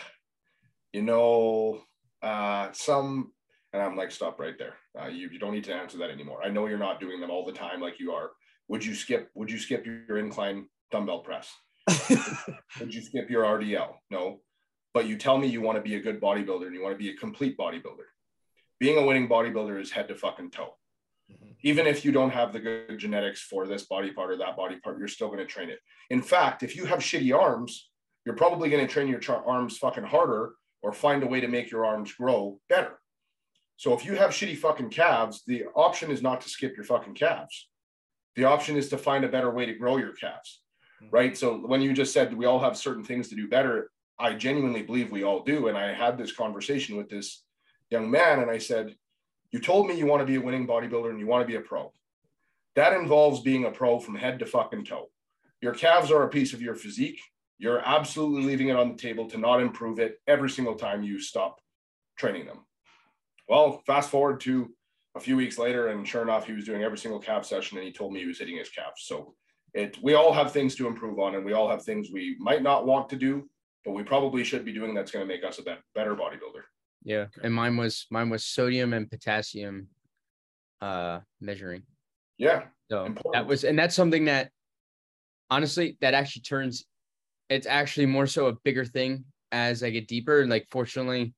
you 0.92 1.02
know, 1.02 1.82
uh, 2.22 2.70
some, 2.72 3.32
and 3.72 3.82
I'm 3.82 3.96
like, 3.96 4.12
stop 4.12 4.38
right 4.38 4.54
there. 4.56 4.74
Uh, 4.98 5.08
you, 5.08 5.28
you 5.28 5.40
don't 5.40 5.52
need 5.52 5.64
to 5.64 5.74
answer 5.74 5.98
that 5.98 6.10
anymore. 6.10 6.40
I 6.44 6.48
know 6.48 6.66
you're 6.66 6.78
not 6.78 7.00
doing 7.00 7.20
them 7.20 7.30
all 7.30 7.44
the 7.44 7.52
time 7.52 7.80
like 7.80 7.98
you 7.98 8.12
are. 8.12 8.30
Would 8.68 8.84
you 8.84 8.94
skip? 8.94 9.30
Would 9.34 9.50
you 9.50 9.58
skip 9.58 9.84
your 9.84 10.18
incline 10.18 10.68
dumbbell 10.90 11.20
press? 11.20 11.52
Would 12.80 12.94
you 12.94 13.02
skip 13.02 13.28
your 13.28 13.44
RDL? 13.44 13.94
No. 14.10 14.40
But 14.94 15.06
you 15.06 15.18
tell 15.18 15.36
me 15.36 15.48
you 15.48 15.60
want 15.60 15.76
to 15.76 15.82
be 15.82 15.96
a 15.96 16.00
good 16.00 16.20
bodybuilder 16.20 16.66
and 16.66 16.74
you 16.74 16.82
want 16.82 16.94
to 16.94 16.98
be 16.98 17.10
a 17.10 17.16
complete 17.16 17.58
bodybuilder. 17.58 18.06
Being 18.78 18.96
a 18.98 19.04
winning 19.04 19.28
bodybuilder 19.28 19.80
is 19.80 19.90
head 19.90 20.08
to 20.08 20.14
fucking 20.14 20.52
toe. 20.52 20.76
Mm-hmm. 21.30 21.52
Even 21.62 21.86
if 21.86 22.04
you 22.04 22.12
don't 22.12 22.30
have 22.30 22.52
the 22.52 22.60
good 22.60 22.98
genetics 22.98 23.42
for 23.42 23.66
this 23.66 23.84
body 23.84 24.12
part 24.12 24.30
or 24.30 24.36
that 24.38 24.56
body 24.56 24.76
part, 24.76 24.98
you're 24.98 25.08
still 25.08 25.28
going 25.28 25.38
to 25.38 25.46
train 25.46 25.70
it. 25.70 25.78
In 26.10 26.22
fact, 26.22 26.62
if 26.62 26.76
you 26.76 26.84
have 26.86 27.00
shitty 27.00 27.36
arms, 27.36 27.90
you're 28.24 28.36
probably 28.36 28.70
going 28.70 28.86
to 28.86 28.92
train 28.92 29.08
your 29.08 29.20
arms 29.46 29.78
fucking 29.78 30.04
harder 30.04 30.52
or 30.82 30.92
find 30.92 31.22
a 31.22 31.26
way 31.26 31.40
to 31.40 31.48
make 31.48 31.70
your 31.70 31.84
arms 31.84 32.12
grow 32.12 32.58
better. 32.68 32.98
So 33.76 33.92
if 33.92 34.04
you 34.04 34.14
have 34.16 34.30
shitty 34.30 34.58
fucking 34.58 34.90
calves, 34.90 35.42
the 35.46 35.64
option 35.74 36.10
is 36.10 36.22
not 36.22 36.40
to 36.42 36.48
skip 36.48 36.76
your 36.76 36.84
fucking 36.84 37.14
calves. 37.14 37.68
The 38.36 38.44
option 38.44 38.76
is 38.76 38.88
to 38.90 38.98
find 38.98 39.24
a 39.24 39.28
better 39.28 39.50
way 39.50 39.66
to 39.66 39.74
grow 39.74 39.96
your 39.96 40.12
calves 40.12 40.60
right? 41.10 41.36
So 41.36 41.56
when 41.58 41.80
you 41.80 41.92
just 41.92 42.12
said 42.12 42.34
we 42.34 42.46
all 42.46 42.60
have 42.60 42.76
certain 42.76 43.04
things 43.04 43.28
to 43.28 43.36
do 43.36 43.48
better, 43.48 43.90
I 44.18 44.34
genuinely 44.34 44.82
believe 44.82 45.10
we 45.10 45.24
all 45.24 45.42
do. 45.42 45.68
And 45.68 45.76
I 45.76 45.92
had 45.92 46.16
this 46.16 46.32
conversation 46.32 46.96
with 46.96 47.08
this 47.08 47.42
young 47.90 48.10
man, 48.10 48.40
and 48.40 48.50
I 48.50 48.58
said, 48.58 48.94
You 49.54 49.60
told 49.60 49.86
me 49.86 49.96
you 49.96 50.06
want 50.06 50.18
to 50.18 50.26
be 50.26 50.34
a 50.34 50.40
winning 50.40 50.66
bodybuilder 50.66 51.10
and 51.10 51.20
you 51.20 51.28
want 51.28 51.42
to 51.42 51.46
be 51.46 51.54
a 51.54 51.60
pro. 51.60 51.92
That 52.74 52.92
involves 52.92 53.38
being 53.38 53.66
a 53.66 53.70
pro 53.70 54.00
from 54.00 54.16
head 54.16 54.40
to 54.40 54.46
fucking 54.46 54.84
toe. 54.84 55.10
Your 55.60 55.72
calves 55.72 56.10
are 56.10 56.24
a 56.24 56.28
piece 56.28 56.52
of 56.52 56.60
your 56.60 56.74
physique. 56.74 57.20
You're 57.58 57.78
absolutely 57.78 58.42
leaving 58.42 58.70
it 58.70 58.76
on 58.76 58.88
the 58.88 58.98
table 58.98 59.30
to 59.30 59.38
not 59.38 59.60
improve 59.60 60.00
it 60.00 60.16
every 60.26 60.50
single 60.50 60.74
time 60.74 61.04
you 61.04 61.20
stop 61.20 61.60
training 62.18 62.46
them. 62.46 62.66
Well, 63.48 63.80
fast 63.86 64.10
forward 64.10 64.40
to 64.40 64.74
a 65.14 65.20
few 65.20 65.36
weeks 65.36 65.56
later, 65.56 65.86
and 65.86 66.04
sure 66.04 66.22
enough, 66.22 66.48
he 66.48 66.52
was 66.52 66.64
doing 66.64 66.82
every 66.82 66.98
single 66.98 67.20
calf 67.20 67.46
session 67.46 67.78
and 67.78 67.86
he 67.86 67.92
told 67.92 68.12
me 68.12 68.18
he 68.18 68.26
was 68.26 68.40
hitting 68.40 68.56
his 68.56 68.70
calves. 68.70 69.02
So 69.04 69.36
it 69.72 69.96
we 70.02 70.14
all 70.14 70.32
have 70.32 70.50
things 70.50 70.74
to 70.74 70.88
improve 70.88 71.20
on 71.20 71.36
and 71.36 71.44
we 71.44 71.52
all 71.52 71.70
have 71.70 71.84
things 71.84 72.08
we 72.12 72.36
might 72.40 72.64
not 72.64 72.86
want 72.86 73.08
to 73.10 73.16
do 73.16 73.48
but 73.84 73.92
we 73.92 74.02
probably 74.02 74.42
should 74.42 74.64
be 74.64 74.72
doing 74.72 74.94
that's 74.94 75.12
going 75.12 75.24
to 75.24 75.32
make 75.32 75.44
us 75.44 75.60
a 75.60 75.76
better 75.94 76.16
bodybuilder 76.16 76.64
yeah 77.04 77.26
and 77.42 77.52
mine 77.52 77.76
was 77.76 78.06
mine 78.10 78.30
was 78.30 78.44
sodium 78.44 78.92
and 78.92 79.10
potassium 79.10 79.88
uh 80.80 81.20
measuring 81.40 81.82
yeah 82.38 82.62
so 82.90 83.04
important. 83.06 83.32
that 83.34 83.46
was 83.46 83.64
and 83.64 83.78
that's 83.78 83.94
something 83.94 84.24
that 84.24 84.50
honestly 85.50 85.96
that 86.00 86.14
actually 86.14 86.42
turns 86.42 86.84
it's 87.48 87.66
actually 87.66 88.06
more 88.06 88.26
so 88.26 88.46
a 88.46 88.56
bigger 88.64 88.84
thing 88.84 89.24
as 89.52 89.82
i 89.82 89.90
get 89.90 90.08
deeper 90.08 90.40
and 90.40 90.50
like 90.50 90.66
fortunately 90.70 91.34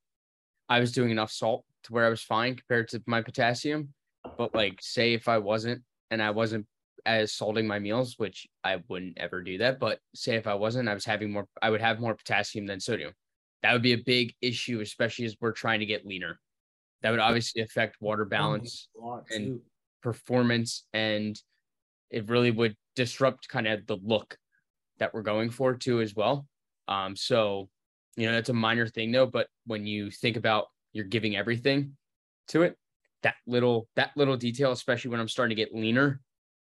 i 0.68 0.80
was 0.80 0.92
doing 0.92 1.10
enough 1.10 1.30
salt 1.30 1.64
to 1.82 1.92
where 1.92 2.06
i 2.06 2.08
was 2.08 2.22
fine 2.22 2.54
compared 2.54 2.88
to 2.88 3.02
my 3.06 3.20
potassium 3.20 3.92
but 4.38 4.54
like 4.54 4.78
say 4.80 5.12
if 5.14 5.28
i 5.28 5.38
wasn't 5.38 5.82
and 6.10 6.22
i 6.22 6.30
wasn't 6.30 6.66
as 7.06 7.32
salting 7.32 7.66
my 7.66 7.78
meals, 7.78 8.18
which 8.18 8.46
I 8.64 8.82
wouldn't 8.88 9.16
ever 9.16 9.40
do 9.40 9.58
that. 9.58 9.78
But 9.78 10.00
say 10.14 10.34
if 10.34 10.46
I 10.46 10.54
wasn't, 10.54 10.88
I 10.88 10.94
was 10.94 11.04
having 11.04 11.30
more, 11.30 11.46
I 11.62 11.70
would 11.70 11.80
have 11.80 12.00
more 12.00 12.14
potassium 12.14 12.66
than 12.66 12.80
sodium. 12.80 13.12
That 13.62 13.72
would 13.72 13.82
be 13.82 13.92
a 13.92 13.98
big 13.98 14.34
issue, 14.40 14.80
especially 14.80 15.24
as 15.24 15.36
we're 15.40 15.52
trying 15.52 15.80
to 15.80 15.86
get 15.86 16.06
leaner. 16.06 16.38
That 17.02 17.10
would 17.10 17.20
obviously 17.20 17.62
affect 17.62 17.96
water 18.00 18.24
balance 18.24 18.88
and 19.30 19.60
performance, 20.02 20.84
and 20.92 21.40
it 22.10 22.28
really 22.28 22.50
would 22.50 22.76
disrupt 22.94 23.48
kind 23.48 23.66
of 23.66 23.86
the 23.86 23.98
look 24.02 24.36
that 24.98 25.12
we're 25.12 25.22
going 25.22 25.50
for 25.50 25.74
too 25.74 26.00
as 26.00 26.14
well. 26.14 26.46
Um, 26.88 27.16
so 27.16 27.68
you 28.16 28.26
know 28.26 28.32
that's 28.32 28.48
a 28.48 28.54
minor 28.54 28.86
thing 28.86 29.12
though, 29.12 29.26
but 29.26 29.48
when 29.66 29.86
you 29.86 30.10
think 30.10 30.36
about 30.36 30.66
you're 30.92 31.04
giving 31.04 31.36
everything 31.36 31.96
to 32.48 32.62
it, 32.62 32.76
that 33.22 33.34
little 33.46 33.88
that 33.96 34.10
little 34.16 34.36
detail, 34.36 34.72
especially 34.72 35.10
when 35.10 35.20
I'm 35.20 35.28
starting 35.28 35.56
to 35.56 35.62
get 35.62 35.74
leaner, 35.74 36.20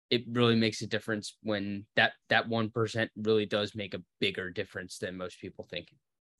it 0.09 0.23
really 0.31 0.55
makes 0.55 0.81
a 0.81 0.87
difference 0.87 1.37
when 1.43 1.85
that 1.95 2.13
that 2.29 2.47
one 2.47 2.69
percent 2.69 3.11
really 3.17 3.45
does 3.45 3.75
make 3.75 3.93
a 3.93 4.01
bigger 4.19 4.49
difference 4.49 4.97
than 4.97 5.17
most 5.17 5.39
people 5.39 5.67
think. 5.69 5.87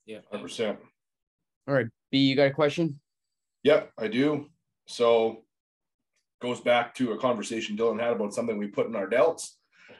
Yeah, 0.06 0.18
hundred 0.30 0.44
percent. 0.44 0.78
All 1.66 1.74
right, 1.74 1.86
B, 2.10 2.18
you 2.18 2.36
got 2.36 2.46
a 2.46 2.50
question? 2.50 3.00
Yep, 3.62 3.92
I 3.98 4.08
do. 4.08 4.50
So 4.86 5.44
goes 6.42 6.60
back 6.60 6.94
to 6.94 7.12
a 7.12 7.18
conversation 7.18 7.74
Dillon 7.74 7.98
had 7.98 8.12
about 8.12 8.34
something 8.34 8.58
we 8.58 8.66
put 8.66 8.86
in 8.86 8.94
our 8.94 9.08
delts, 9.08 9.52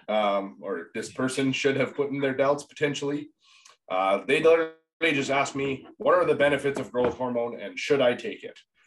um, 0.09 0.59
or 0.61 0.89
this 0.95 1.11
person 1.11 1.53
should 1.53 1.77
have 1.77 1.97
put 1.97 2.11
in 2.11 2.21
their 2.21 2.35
delts 2.35 2.69
potentially. 2.69 3.31
Uh, 3.91 4.21
they 4.27 4.43
literally 4.43 4.75
just 5.01 5.31
asked 5.31 5.57
me, 5.57 5.87
"What 5.97 6.15
are 6.15 6.27
the 6.27 6.35
benefits 6.35 6.79
of 6.79 6.93
growth 6.93 7.17
hormone, 7.17 7.59
and 7.61 7.79
should 7.79 8.03
I 8.03 8.15
take 8.15 8.45
it?" 8.45 8.59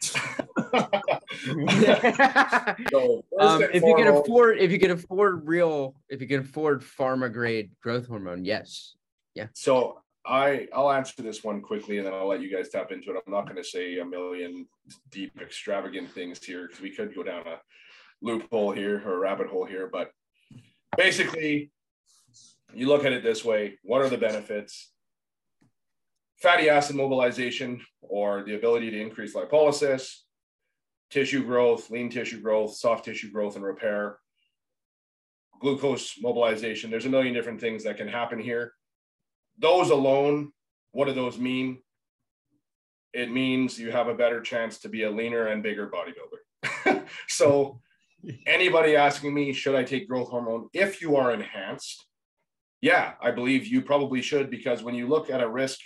so, 2.90 3.24
um, 3.40 3.62
if 3.62 3.82
you 3.82 3.96
can 3.96 4.06
afford, 4.08 4.58
if 4.58 4.70
you 4.70 4.78
can 4.78 4.92
afford 4.92 5.48
real, 5.48 5.96
if 6.08 6.20
you 6.20 6.28
can 6.28 6.40
afford 6.40 6.82
pharma 6.82 7.32
grade 7.32 7.72
growth 7.82 8.06
hormone, 8.06 8.44
yes, 8.44 8.94
yeah. 9.34 9.48
So 9.54 10.00
I 10.28 10.68
I'll 10.74 10.92
answer 10.92 11.22
this 11.22 11.42
one 11.42 11.60
quickly, 11.62 11.98
and 11.98 12.06
then 12.06 12.14
I'll 12.14 12.28
let 12.28 12.42
you 12.42 12.54
guys 12.54 12.68
tap 12.68 12.92
into 12.92 13.10
it. 13.10 13.22
I'm 13.26 13.32
not 13.32 13.44
going 13.44 13.56
to 13.56 13.64
say 13.64 13.98
a 13.98 14.04
million 14.04 14.66
deep, 15.10 15.32
extravagant 15.40 16.10
things 16.10 16.42
here 16.42 16.66
because 16.66 16.80
we 16.82 16.94
could 16.94 17.14
go 17.14 17.22
down 17.22 17.46
a 17.46 17.60
loophole 18.20 18.72
here 18.72 19.02
or 19.06 19.14
a 19.14 19.18
rabbit 19.18 19.48
hole 19.48 19.64
here, 19.64 19.88
but 19.90 20.10
basically, 20.96 21.70
you 22.74 22.88
look 22.88 23.04
at 23.04 23.12
it 23.12 23.22
this 23.22 23.44
way: 23.44 23.78
what 23.82 24.02
are 24.02 24.08
the 24.08 24.18
benefits? 24.18 24.92
fatty 26.40 26.68
acid 26.68 26.96
mobilization 26.96 27.80
or 28.00 28.42
the 28.44 28.54
ability 28.54 28.90
to 28.90 29.00
increase 29.00 29.34
lipolysis, 29.34 30.18
tissue 31.10 31.44
growth, 31.44 31.90
lean 31.90 32.10
tissue 32.10 32.40
growth, 32.40 32.74
soft 32.74 33.04
tissue 33.04 33.30
growth 33.30 33.56
and 33.56 33.64
repair, 33.64 34.18
glucose 35.60 36.14
mobilization. 36.20 36.90
There's 36.90 37.06
a 37.06 37.10
million 37.10 37.34
different 37.34 37.60
things 37.60 37.84
that 37.84 37.96
can 37.96 38.08
happen 38.08 38.38
here. 38.38 38.72
Those 39.58 39.90
alone, 39.90 40.52
what 40.92 41.06
do 41.06 41.14
those 41.14 41.38
mean? 41.38 41.78
it 43.12 43.30
means 43.30 43.78
you 43.78 43.90
have 43.90 44.08
a 44.08 44.14
better 44.14 44.40
chance 44.40 44.78
to 44.78 44.88
be 44.88 45.04
a 45.04 45.10
leaner 45.10 45.48
and 45.48 45.62
bigger 45.62 45.90
bodybuilder. 45.90 47.04
so 47.28 47.80
anybody 48.46 48.96
asking 48.96 49.34
me, 49.34 49.52
should 49.52 49.74
I 49.74 49.84
take 49.84 50.08
growth 50.08 50.28
hormone 50.28 50.68
if 50.72 51.00
you 51.00 51.16
are 51.16 51.32
enhanced? 51.32 52.06
Yeah, 52.80 53.14
I 53.20 53.30
believe 53.30 53.66
you 53.66 53.82
probably 53.82 54.22
should 54.22 54.50
because 54.50 54.82
when 54.82 54.94
you 54.94 55.08
look 55.08 55.30
at 55.30 55.42
a 55.42 55.48
risk, 55.48 55.80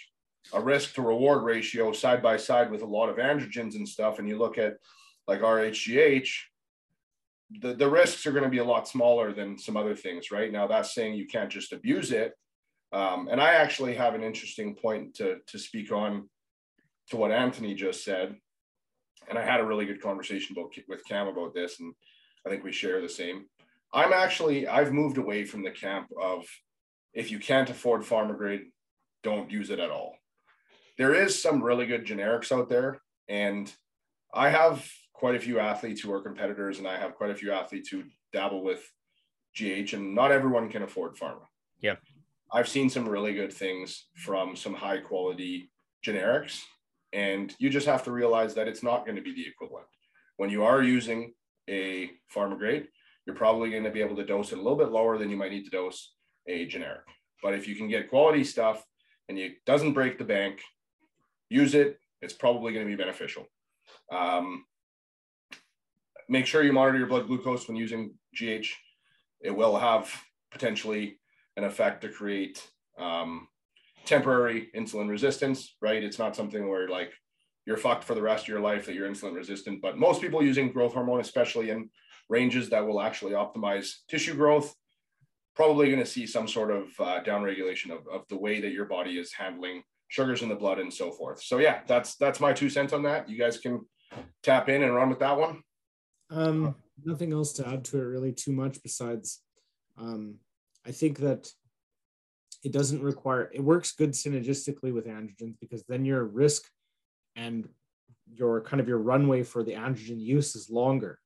a 0.53 0.61
risk 0.61 0.95
to 0.95 1.03
reward 1.03 1.45
ratio 1.45 1.93
side 1.93 2.23
by 2.23 2.37
side 2.37 2.70
with 2.70 2.83
a 2.83 2.87
lot 2.87 3.09
of 3.09 3.16
androgens 3.16 3.77
and 3.77 3.89
stuff, 3.89 4.18
and 4.18 4.29
you 4.29 4.37
look 4.37 4.59
at 4.59 4.75
like 5.27 5.41
RHGH, 5.41 6.29
the, 7.61 7.75
the 7.75 7.89
risks 7.89 8.27
are 8.27 8.33
going 8.33 8.45
to 8.45 8.51
be 8.51 8.59
a 8.59 8.64
lot 8.64 8.89
smaller 8.89 9.33
than 9.33 9.59
some 9.59 9.77
other 9.77 9.95
things, 9.95 10.31
right? 10.31 10.51
Now, 10.51 10.66
that's 10.66 10.95
saying 10.95 11.14
you 11.14 11.27
can't 11.27 11.51
just 11.51 11.73
abuse 11.73 12.11
it. 12.11 12.33
Um, 12.93 13.28
and 13.30 13.40
I 13.40 13.55
actually 13.55 13.95
have 13.95 14.14
an 14.14 14.22
interesting 14.22 14.74
point 14.74 15.14
to, 15.14 15.38
to 15.47 15.59
speak 15.59 15.93
on 15.93 16.28
to 17.11 17.16
what 17.16 17.32
Anthony 17.32 17.74
just 17.74 18.05
said. 18.05 18.36
And 19.28 19.38
I 19.38 19.45
had 19.45 19.61
a 19.61 19.64
really 19.64 19.86
good 19.86 20.03
conversation 20.03 20.57
about, 20.57 20.74
with 20.88 21.05
Cam 21.07 21.28
about 21.28 21.55
this, 21.55 21.80
and 21.80 21.95
I 22.47 22.51
think 22.51 22.64
we 22.64 22.72
share 22.72 23.01
the 23.01 23.09
same. 23.09 23.47
I'm 23.95 24.12
actually, 24.12 24.66
I've 24.66 24.93
moved 24.93 25.18
away 25.18 25.45
from 25.45 25.62
the 25.62 25.70
camp 25.70 26.09
of 26.20 26.45
if 27.14 27.30
you 27.30 27.38
can't 27.38 27.70
afford 27.70 28.03
pharma 28.03 28.36
grade, 28.36 28.62
don't 29.22 29.51
use 29.51 29.70
it 29.70 29.78
at 29.78 29.90
all. 29.90 30.16
There 30.99 31.14
is 31.14 31.40
some 31.40 31.62
really 31.62 31.86
good 31.86 32.07
generics 32.07 32.53
out 32.53 32.68
there, 32.68 33.01
and 33.28 33.72
I 34.34 34.51
have 34.51 34.86
quite 35.12 35.34
a 35.36 35.40
few 35.40 35.59
athletes 35.59 36.01
who 36.01 36.12
are 36.12 36.20
competitors, 36.20 36.78
and 36.78 36.88
I 36.88 36.99
have 36.99 37.14
quite 37.14 37.30
a 37.30 37.34
few 37.34 37.53
athletes 37.53 37.88
who 37.88 38.05
dabble 38.32 38.62
with 38.62 38.82
GH, 39.57 39.93
and 39.93 40.14
not 40.14 40.32
everyone 40.32 40.68
can 40.68 40.82
afford 40.82 41.16
pharma. 41.16 41.47
Yeah. 41.80 41.97
I've 42.53 42.68
seen 42.68 42.90
some 42.90 43.09
really 43.09 43.32
good 43.32 43.53
things 43.53 44.07
from 44.14 44.57
some 44.57 44.74
high 44.74 44.98
quality 44.98 45.70
generics, 46.05 46.61
and 47.12 47.55
you 47.59 47.70
just 47.70 47.86
have 47.86 48.05
to 48.05 48.12
realize 48.12 48.55
that 48.55 48.68
it's 48.68 48.82
not 48.82 49.07
going 49.07 49.16
to 49.16 49.22
be 49.22 49.34
the 49.34 49.46
equivalent. 49.46 49.86
When 50.36 50.50
you 50.50 50.64
are 50.64 50.82
using 50.82 51.32
a 51.70 52.11
pharma 52.34 52.59
grade, 52.59 52.88
you're 53.26 53.36
probably 53.36 53.70
going 53.70 53.84
to 53.84 53.90
be 53.90 54.03
able 54.03 54.16
to 54.16 54.24
dose 54.24 54.53
it 54.53 54.59
a 54.59 54.62
little 54.62 54.76
bit 54.76 54.90
lower 54.90 55.16
than 55.16 55.30
you 55.30 55.36
might 55.36 55.53
need 55.53 55.64
to 55.64 55.70
dose 55.70 56.14
a 56.46 56.66
generic. 56.66 57.03
But 57.42 57.55
if 57.55 57.66
you 57.66 57.74
can 57.74 57.88
get 57.88 58.11
quality 58.11 58.44
stuff 58.44 58.84
and 59.28 59.38
it 59.38 59.64
doesn't 59.64 59.94
break 59.94 60.18
the 60.18 60.24
bank, 60.24 60.61
use 61.48 61.74
it. 61.74 61.98
It's 62.20 62.34
probably 62.34 62.72
going 62.72 62.86
to 62.86 62.90
be 62.90 63.00
beneficial. 63.00 63.46
Um, 64.12 64.64
make 66.28 66.46
sure 66.46 66.62
you 66.62 66.72
monitor 66.72 66.98
your 66.98 67.07
blood 67.07 67.26
glucose 67.26 67.66
when 67.66 67.76
using 67.76 68.14
GH. 68.34 68.68
It 69.40 69.50
will 69.50 69.76
have 69.76 70.11
potentially 70.50 71.18
an 71.57 71.64
effect 71.64 72.03
to 72.03 72.09
create 72.09 72.66
um, 72.98 73.48
temporary 74.05 74.70
insulin 74.76 75.09
resistance, 75.09 75.76
right? 75.80 76.03
It's 76.03 76.18
not 76.18 76.36
something 76.36 76.68
where 76.68 76.88
like 76.88 77.12
you're 77.66 77.76
fucked 77.76 78.05
for 78.05 78.14
the 78.14 78.22
rest 78.22 78.44
of 78.44 78.48
your 78.48 78.61
life 78.61 78.86
that 78.86 78.94
you're 78.94 79.09
insulin 79.09 79.34
resistant. 79.34 79.80
But 79.80 79.98
most 79.98 80.20
people 80.20 80.42
using 80.42 80.72
growth 80.72 80.94
hormone, 80.94 81.20
especially 81.20 81.70
in 81.70 81.90
ranges 82.28 82.70
that 82.70 82.86
will 82.86 83.00
actually 83.00 83.32
optimize 83.32 83.90
tissue 84.09 84.34
growth, 84.34 84.74
probably 85.55 85.86
going 85.86 85.98
to 85.98 86.07
see 86.07 86.26
some 86.26 86.48
sort 86.48 86.70
of 86.70 86.88
uh, 86.98 87.22
downregulation 87.22 87.90
of, 87.90 88.07
of 88.09 88.22
the 88.28 88.36
way 88.36 88.61
that 88.61 88.72
your 88.72 88.86
body 88.86 89.18
is 89.18 89.32
handling 89.32 89.82
sugars 90.09 90.42
in 90.42 90.48
the 90.48 90.55
blood 90.55 90.78
and 90.78 90.92
so 90.92 91.11
forth. 91.11 91.42
So 91.42 91.59
yeah, 91.59 91.80
that's 91.86 92.16
that's 92.16 92.40
my 92.40 92.53
two 92.53 92.68
cents 92.70 92.92
on 92.92 93.03
that. 93.05 93.28
You 93.28 93.38
guys 93.38 93.59
can 93.59 93.80
tap 94.42 94.68
in 94.68 94.82
and 94.82 94.94
run 94.94 95.09
with 95.09 95.20
that 95.20 95.38
one. 95.38 95.62
Um, 96.30 96.74
nothing 97.05 97.32
else 97.32 97.53
to 97.55 97.68
add 97.68 97.84
to 97.86 97.98
it 97.98 98.05
really 98.05 98.32
too 98.32 98.53
much 98.53 98.82
besides 98.82 99.42
um, 99.98 100.36
I 100.87 100.91
think 100.91 101.18
that 101.18 101.51
it 102.64 102.72
doesn't 102.72 103.03
require 103.03 103.51
it 103.53 103.61
works 103.61 103.93
good 103.93 104.12
synergistically 104.12 104.93
with 104.93 105.07
androgens 105.07 105.57
because 105.61 105.85
then 105.89 106.05
your 106.05 106.24
risk 106.24 106.64
and 107.37 107.68
your 108.26 108.61
kind 108.61 108.80
of 108.80 108.89
your 108.89 108.99
runway 108.99 109.43
for 109.43 109.62
the 109.62 109.72
androgen 109.72 110.20
use 110.20 110.55
is 110.55 110.70
longer, 110.70 111.18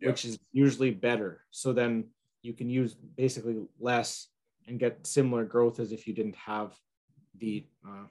yep. 0.00 0.10
which 0.10 0.24
is 0.24 0.38
usually 0.52 0.90
better. 0.90 1.42
So 1.50 1.72
then 1.72 2.04
you 2.42 2.52
can 2.52 2.70
use 2.70 2.94
basically 2.94 3.56
less 3.80 4.28
and 4.68 4.78
get 4.78 5.06
similar 5.06 5.44
growth 5.44 5.80
as 5.80 5.92
if 5.92 6.06
you 6.06 6.14
didn't 6.14 6.36
have 6.36 6.74
the 7.38 7.66
uh, 7.86 8.06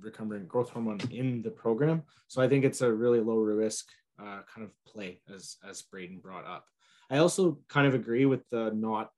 recombinant 0.00 0.48
growth 0.48 0.70
hormone 0.70 1.00
in 1.10 1.42
the 1.42 1.50
program. 1.50 2.02
So 2.28 2.42
I 2.42 2.48
think 2.48 2.64
it's 2.64 2.82
a 2.82 2.92
really 2.92 3.20
low 3.20 3.38
risk 3.38 3.88
uh, 4.20 4.40
kind 4.52 4.64
of 4.64 4.70
play 4.86 5.20
as 5.32 5.56
as 5.68 5.82
Braeden 5.82 6.18
brought 6.18 6.46
up. 6.46 6.66
I 7.10 7.18
also 7.18 7.58
kind 7.68 7.86
of 7.86 7.94
agree 7.94 8.26
with 8.26 8.48
the 8.50 8.70
not 8.74 9.10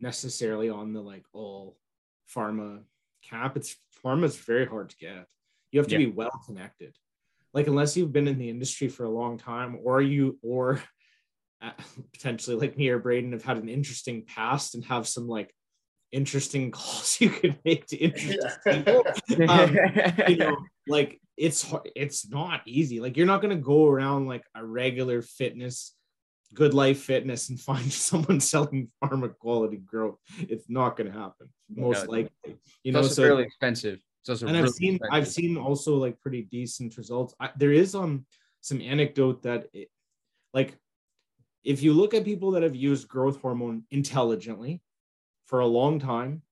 necessarily 0.00 0.70
on 0.70 0.92
the 0.92 1.00
like 1.00 1.24
all 1.32 1.76
pharma 2.34 2.82
cap. 3.28 3.56
It's 3.56 3.76
pharma 4.04 4.24
is 4.24 4.36
very 4.36 4.66
hard 4.66 4.90
to 4.90 4.96
get. 4.96 5.26
You 5.72 5.80
have 5.80 5.88
to 5.88 5.92
yeah. 5.94 6.06
be 6.06 6.12
well 6.12 6.40
connected 6.46 6.96
like 7.54 7.68
unless 7.68 7.96
you've 7.96 8.12
been 8.12 8.28
in 8.28 8.38
the 8.38 8.50
industry 8.50 8.88
for 8.88 9.04
a 9.04 9.10
long 9.10 9.38
time 9.38 9.78
or 9.82 10.02
you 10.02 10.38
or 10.42 10.82
uh, 11.62 11.70
potentially 12.12 12.56
like 12.56 12.76
me 12.76 12.88
or 12.88 12.98
Braeden 12.98 13.32
have 13.32 13.44
had 13.44 13.56
an 13.56 13.68
interesting 13.68 14.24
past 14.26 14.74
and 14.74 14.84
have 14.84 15.08
some 15.08 15.28
like 15.28 15.54
interesting 16.12 16.70
calls 16.72 17.16
you 17.20 17.30
could 17.30 17.56
make 17.64 17.86
to 17.86 17.96
interesting 17.96 18.84
people. 18.84 19.06
Um, 19.48 19.78
you 20.28 20.36
know, 20.36 20.56
like 20.88 21.20
it's 21.36 21.72
it's 21.94 22.28
not 22.28 22.60
easy. 22.66 23.00
Like 23.00 23.16
you're 23.16 23.26
not 23.26 23.40
gonna 23.40 23.56
go 23.56 23.86
around 23.86 24.26
like 24.26 24.44
a 24.54 24.64
regular 24.64 25.22
fitness, 25.22 25.94
good 26.54 26.74
life 26.74 27.00
fitness 27.00 27.50
and 27.50 27.60
find 27.70 27.92
someone 27.92 28.40
selling 28.40 28.88
pharma 29.02 29.36
quality 29.36 29.78
growth. 29.78 30.18
It's 30.38 30.68
not 30.68 30.96
gonna 30.96 31.12
happen. 31.12 31.48
Most 31.68 32.06
no, 32.06 32.12
likely. 32.12 32.56
You 32.82 32.92
know, 32.92 33.02
so 33.02 33.22
fairly 33.22 33.44
expensive 33.44 34.00
and 34.28 34.42
really 34.42 34.58
I've 34.62 34.70
seen 34.70 34.94
expensive. 34.94 35.14
I've 35.14 35.28
seen 35.28 35.56
also 35.56 35.96
like 35.96 36.20
pretty 36.20 36.42
decent 36.42 36.96
results. 36.96 37.34
I, 37.40 37.50
there 37.56 37.72
is 37.72 37.94
um 37.94 38.26
some 38.60 38.80
anecdote 38.80 39.42
that 39.42 39.68
it, 39.72 39.88
like 40.52 40.76
if 41.64 41.82
you 41.82 41.92
look 41.92 42.14
at 42.14 42.24
people 42.24 42.52
that 42.52 42.62
have 42.62 42.76
used 42.76 43.08
growth 43.08 43.40
hormone 43.40 43.84
intelligently 43.90 44.82
for 45.46 45.60
a 45.60 45.66
long 45.66 45.98
time, 45.98 46.42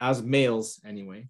as 0.00 0.22
males 0.22 0.80
anyway, 0.84 1.28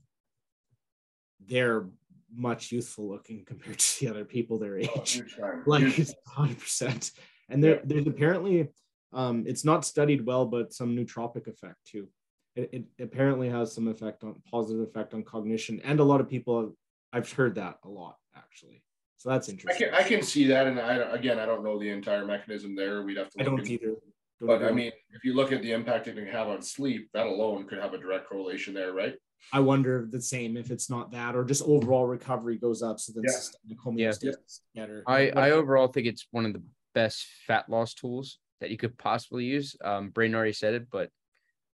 they're 1.46 1.86
much 2.34 2.72
youthful 2.72 3.08
looking 3.08 3.44
compared 3.46 3.78
to 3.78 4.00
the 4.00 4.10
other 4.10 4.24
people 4.24 4.58
their 4.58 4.76
oh, 4.76 5.00
age. 5.00 5.22
Oh, 5.42 5.62
like 5.66 5.84
100%. 5.84 7.12
And 7.48 7.62
there, 7.62 7.80
there's 7.84 8.06
apparently, 8.06 8.68
um, 9.12 9.44
it's 9.46 9.64
not 9.64 9.84
studied 9.84 10.24
well, 10.26 10.46
but 10.46 10.72
some 10.72 10.94
nootropic 10.96 11.46
effect 11.46 11.76
too. 11.86 12.08
It, 12.56 12.70
it 12.98 13.02
apparently 13.02 13.48
has 13.48 13.72
some 13.72 13.88
effect 13.88 14.24
on 14.24 14.42
positive 14.50 14.82
effect 14.82 15.14
on 15.14 15.22
cognition 15.22 15.80
and 15.84 16.00
a 16.00 16.04
lot 16.04 16.20
of 16.20 16.28
people 16.28 16.60
have, 16.60 16.72
i've 17.12 17.32
heard 17.32 17.54
that 17.54 17.78
a 17.84 17.88
lot 17.88 18.16
actually. 18.36 18.82
So 19.16 19.28
that's 19.30 19.48
interesting. 19.48 19.88
i 19.88 19.90
can, 19.90 20.06
I 20.06 20.08
can 20.08 20.22
see 20.22 20.46
that 20.48 20.66
and 20.66 20.80
i 20.80 20.94
again 21.14 21.38
i 21.38 21.46
don't 21.46 21.62
know 21.62 21.78
the 21.78 21.90
entire 21.90 22.24
mechanism 22.24 22.74
there. 22.74 23.02
We'd 23.02 23.16
have 23.16 23.30
to 23.30 23.40
i 23.40 23.44
don't 23.44 23.64
either. 23.64 23.94
Don't 24.40 24.48
but 24.48 24.64
i 24.64 24.72
mean 24.72 24.92
if 25.12 25.24
you 25.24 25.34
look 25.34 25.52
at 25.52 25.62
the 25.62 25.72
impact 25.72 26.08
it 26.08 26.14
can 26.16 26.26
have 26.26 26.48
on 26.48 26.62
sleep 26.62 27.08
that 27.14 27.26
alone 27.26 27.66
could 27.66 27.78
have 27.78 27.94
a 27.94 27.98
direct 27.98 28.28
correlation 28.28 28.74
there 28.74 28.92
right? 28.92 29.14
I 29.52 29.60
wonder 29.60 30.08
the 30.10 30.20
same 30.20 30.56
if 30.56 30.72
it's 30.72 30.90
not 30.90 31.12
that 31.12 31.36
or 31.36 31.44
just 31.44 31.62
overall 31.62 32.06
recovery 32.06 32.58
goes 32.58 32.82
up 32.82 32.98
so 32.98 33.12
then 33.14 33.24
yeah. 33.24 33.30
systemic 33.30 33.78
homeostasis 33.78 34.60
yeah. 34.74 34.82
better. 34.82 35.04
I 35.06 35.30
i 35.30 35.50
overall 35.52 35.88
think 35.88 36.08
it's 36.08 36.26
one 36.32 36.44
of 36.44 36.52
the 36.52 36.62
best 37.00 37.26
fat 37.46 37.64
loss 37.68 37.94
tools 37.94 38.38
that 38.60 38.70
you 38.70 38.76
could 38.76 38.96
possibly 38.98 39.44
use 39.44 39.76
um 39.84 40.10
brain 40.10 40.34
already 40.34 40.52
said 40.52 40.74
it 40.74 40.86
but 40.90 41.10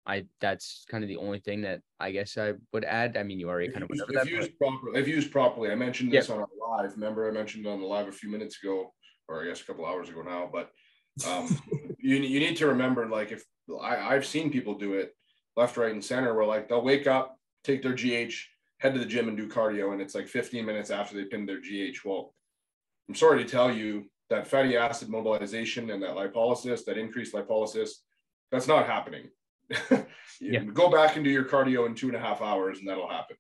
I 0.10 0.26
that's 0.42 0.86
kind 0.90 1.04
of 1.04 1.08
the 1.08 1.18
only 1.18 1.40
thing 1.40 1.62
that 1.62 1.82
I 2.00 2.12
guess 2.12 2.36
I 2.36 2.54
would 2.74 2.84
add. 2.84 3.16
I 3.16 3.22
mean, 3.22 3.40
you 3.40 3.48
already 3.48 3.72
kind 3.72 3.84
of 3.84 3.90
went 3.90 4.02
over 4.02 4.12
if 4.14 4.24
that. 4.24 4.32
Used 4.32 4.58
properly, 4.58 5.00
if 5.00 5.08
used 5.08 5.32
properly, 5.32 5.72
I 5.72 5.76
mentioned 5.76 6.12
this 6.12 6.30
yeah. 6.30 6.36
on 6.36 6.42
our 6.42 6.82
live. 6.82 6.94
Remember, 6.94 7.30
I 7.30 7.32
mentioned 7.32 7.68
on 7.68 7.80
the 7.80 7.86
live 7.86 8.08
a 8.08 8.12
few 8.12 8.30
minutes 8.30 8.58
ago, 8.62 8.92
or 9.28 9.44
I 9.44 9.48
guess 9.48 9.62
a 9.62 9.66
couple 9.66 9.86
hours 9.86 10.10
ago 10.10 10.24
now. 10.24 10.50
But 10.52 10.72
um, 11.30 11.48
you 12.00 12.16
you 12.16 12.40
need 12.40 12.58
to 12.58 12.68
remember, 12.68 13.08
like, 13.08 13.32
if 13.32 13.44
I, 13.82 13.98
I've 13.98 14.26
seen 14.26 14.52
people 14.52 14.74
do 14.74 14.94
it 14.94 15.16
left, 15.56 15.78
right, 15.78 15.94
and 15.94 16.04
center, 16.04 16.34
where 16.34 16.46
like 16.46 16.70
they'll 16.70 16.82
wake 16.82 17.06
up, 17.06 17.38
take 17.64 17.84
their 17.84 17.94
GH, 17.94 18.34
head 18.80 18.96
to 18.96 19.00
the 19.00 19.06
gym, 19.06 19.28
and 19.28 19.38
do 19.38 19.48
cardio, 19.48 19.94
and 19.94 20.02
it's 20.02 20.16
like 20.16 20.28
15 20.28 20.66
minutes 20.66 20.90
after 20.90 21.16
they 21.16 21.26
pin 21.26 21.46
their 21.46 21.62
GH. 21.62 21.98
Well, 22.04 22.34
I'm 23.08 23.16
sorry 23.16 23.44
to 23.44 23.50
tell 23.50 23.72
you 23.72 24.06
that 24.30 24.48
fatty 24.48 24.78
acid 24.78 25.10
mobilization 25.10 25.90
and 25.92 26.02
that 26.04 26.16
lipolysis, 26.16 26.86
that 26.86 26.98
increased 26.98 27.34
lipolysis, 27.34 27.90
that's 28.52 28.68
not 28.68 28.86
happening 28.86 29.30
yeah. 30.42 30.60
Go 30.60 30.90
back 30.90 31.16
and 31.16 31.24
do 31.24 31.32
your 31.32 31.46
cardio 31.46 31.86
in 31.86 31.96
two 31.96 32.08
and 32.08 32.16
a 32.16 32.20
half 32.20 32.42
hours, 32.42 32.80
and 32.80 32.88
that'll 32.88 33.10
happen. 33.10 33.38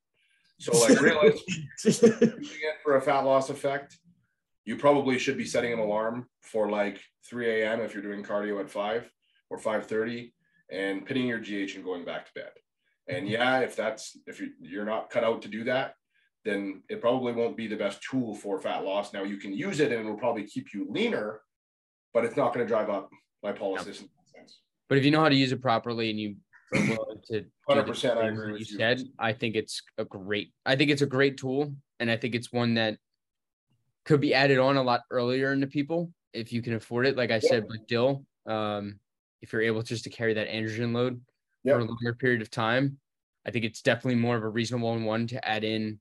So, 0.60 0.78
like, 0.78 1.00
realize 1.02 1.40
using 1.84 2.12
it 2.12 2.76
for 2.84 2.98
a 2.98 3.02
fat 3.02 3.22
loss 3.22 3.50
effect, 3.50 3.98
you 4.66 4.76
probably 4.76 5.18
should 5.18 5.38
be 5.38 5.46
setting 5.46 5.74
an 5.74 5.80
alarm 5.80 6.28
for 6.42 6.70
like 6.70 7.00
3 7.30 7.62
a.m. 7.62 7.82
if 7.82 7.94
you're 7.94 8.04
doing 8.04 8.24
cardio 8.24 8.60
at 8.60 8.70
5 8.70 9.10
or 9.50 9.58
5:30, 9.58 10.32
and 10.72 11.06
pinning 11.06 11.28
your 11.28 11.40
GH 11.40 11.76
and 11.76 11.84
going 11.84 12.06
back 12.06 12.28
to 12.28 12.34
bed. 12.34 12.52
And 13.08 13.26
mm-hmm. 13.26 13.34
yeah, 13.34 13.60
if 13.60 13.76
that's 13.76 14.18
if 14.28 14.40
you 14.40 14.52
you're 14.60 14.86
not 14.86 15.10
cut 15.10 15.24
out 15.24 15.42
to 15.44 15.48
do 15.48 15.64
that, 15.66 15.96
then 16.46 16.84
it 16.90 17.02
probably 17.02 17.34
won't 17.34 17.58
be 17.58 17.68
the 17.68 17.76
best 17.76 18.02
tool 18.02 18.34
for 18.36 18.60
fat 18.60 18.84
loss. 18.84 19.14
Now 19.14 19.24
you 19.24 19.38
can 19.38 19.54
use 19.54 19.80
it 19.80 19.92
and 19.92 20.06
it 20.06 20.10
will 20.10 20.18
probably 20.18 20.46
keep 20.46 20.74
you 20.74 20.88
leaner, 20.90 21.42
but 22.14 22.26
it's 22.26 22.38
not 22.38 22.54
going 22.54 22.66
to 22.66 22.68
drive 22.68 22.90
up 22.90 23.10
lipolysis 23.44 24.04
but 24.90 24.98
if 24.98 25.06
you 25.06 25.12
know 25.12 25.22
how 25.22 25.30
to 25.30 25.36
use 25.36 25.52
it 25.52 25.62
properly 25.62 26.10
and 26.10 26.20
you 26.20 26.36
to 26.74 27.46
100% 27.70 28.18
I 28.18 28.28
agree 28.28 28.52
with 28.52 28.62
you 28.62 28.68
you. 28.70 28.78
said, 28.78 29.04
I 29.18 29.34
think 29.34 29.56
it's 29.56 29.82
a 29.98 30.06
great. 30.06 30.52
I 30.66 30.76
think 30.76 30.92
it's 30.92 31.02
a 31.02 31.08
great 31.08 31.38
tool, 31.38 31.74
and 32.00 32.12
I 32.12 32.18
think 32.18 32.36
it's 32.36 32.52
one 32.52 32.76
that 32.76 32.98
could 34.06 34.22
be 34.22 34.34
added 34.34 34.60
on 34.60 34.78
a 34.78 34.84
lot 34.84 35.02
earlier 35.10 35.52
into 35.52 35.68
people 35.68 36.12
if 36.34 36.52
you 36.54 36.62
can 36.62 36.74
afford 36.74 37.08
it. 37.08 37.18
Like 37.18 37.32
I 37.32 37.40
said 37.40 37.66
with 37.68 37.88
Dill, 37.88 38.24
um, 38.46 39.00
if 39.42 39.54
you're 39.54 39.64
able 39.64 39.82
just 39.82 40.04
to 40.04 40.10
carry 40.10 40.34
that 40.34 40.50
androgen 40.50 40.94
load 40.94 41.22
Yep. 41.66 41.76
for 41.76 41.80
a 41.82 41.86
longer 41.86 42.14
period 42.14 42.42
of 42.42 42.50
time, 42.50 42.98
I 43.46 43.52
think 43.52 43.66
it's 43.66 43.82
definitely 43.82 44.16
more 44.16 44.38
of 44.38 44.44
a 44.44 44.50
reasonable 44.50 44.98
one 45.00 45.28
to 45.28 45.46
add 45.46 45.66
in 45.66 46.00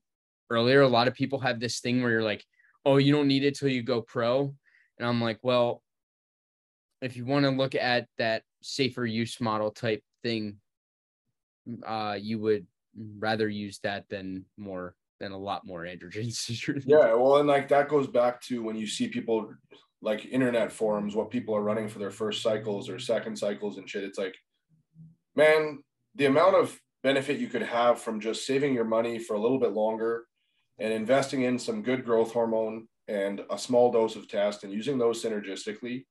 earlier. 0.49 0.81
A 0.81 0.87
lot 0.87 1.07
of 1.07 1.13
people 1.13 1.39
have 1.39 1.59
this 1.59 1.79
thing 1.79 2.01
where 2.01 2.11
you're 2.11 2.23
like, 2.23 2.43
oh, 2.85 2.97
you 2.97 3.11
don't 3.11 3.27
need 3.27 3.43
it 3.43 3.55
till 3.55 3.69
you 3.69 3.83
go 3.83 4.01
pro. 4.01 4.53
And 4.97 5.07
I'm 5.07 5.21
like, 5.21 5.39
well, 5.41 5.81
if 7.01 7.15
you 7.15 7.25
want 7.25 7.45
to 7.45 7.51
look 7.51 7.75
at 7.75 8.07
that 8.17 8.43
safer 8.61 9.05
use 9.05 9.39
model 9.39 9.71
type 9.71 10.03
thing, 10.23 10.57
uh, 11.85 12.17
you 12.19 12.39
would 12.39 12.65
rather 13.19 13.47
use 13.47 13.79
that 13.83 14.09
than 14.09 14.45
more 14.57 14.95
than 15.19 15.31
a 15.31 15.37
lot 15.37 15.65
more 15.65 15.83
androgens. 15.83 16.83
Yeah, 16.85 17.13
well, 17.13 17.37
and 17.37 17.47
like 17.47 17.67
that 17.69 17.89
goes 17.89 18.07
back 18.07 18.41
to 18.43 18.63
when 18.63 18.75
you 18.75 18.87
see 18.87 19.07
people 19.07 19.53
like 20.01 20.25
internet 20.25 20.71
forums, 20.71 21.15
what 21.15 21.29
people 21.29 21.55
are 21.55 21.61
running 21.61 21.89
for 21.89 21.99
their 21.99 22.11
first 22.11 22.41
cycles 22.41 22.89
or 22.89 22.99
second 22.99 23.37
cycles 23.37 23.77
and 23.77 23.89
shit. 23.89 24.03
It's 24.03 24.17
like, 24.17 24.35
man, 25.35 25.83
the 26.15 26.25
amount 26.25 26.55
of 26.55 26.77
benefit 27.03 27.39
you 27.39 27.47
could 27.47 27.61
have 27.61 28.01
from 28.01 28.19
just 28.19 28.45
saving 28.45 28.73
your 28.73 28.85
money 28.85 29.19
for 29.19 29.35
a 29.35 29.41
little 29.41 29.59
bit 29.59 29.73
longer 29.73 30.25
and 30.79 30.93
investing 30.93 31.43
in 31.43 31.59
some 31.59 31.81
good 31.81 32.05
growth 32.05 32.31
hormone 32.31 32.87
and 33.07 33.41
a 33.49 33.57
small 33.57 33.91
dose 33.91 34.15
of 34.15 34.27
test 34.27 34.63
and 34.63 34.71
using 34.71 34.97
those 34.97 35.23
synergistically 35.23 36.05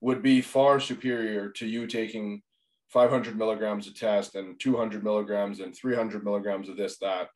would 0.00 0.22
be 0.22 0.40
far 0.40 0.80
superior 0.80 1.48
to 1.50 1.66
you 1.66 1.86
taking 1.86 2.42
500 2.88 3.38
milligrams 3.38 3.86
of 3.86 3.94
test 3.94 4.34
and 4.34 4.60
200 4.60 5.02
milligrams 5.02 5.60
and 5.60 5.74
300 5.74 6.24
milligrams 6.24 6.68
of 6.68 6.76
this, 6.76 6.98
that 6.98 7.28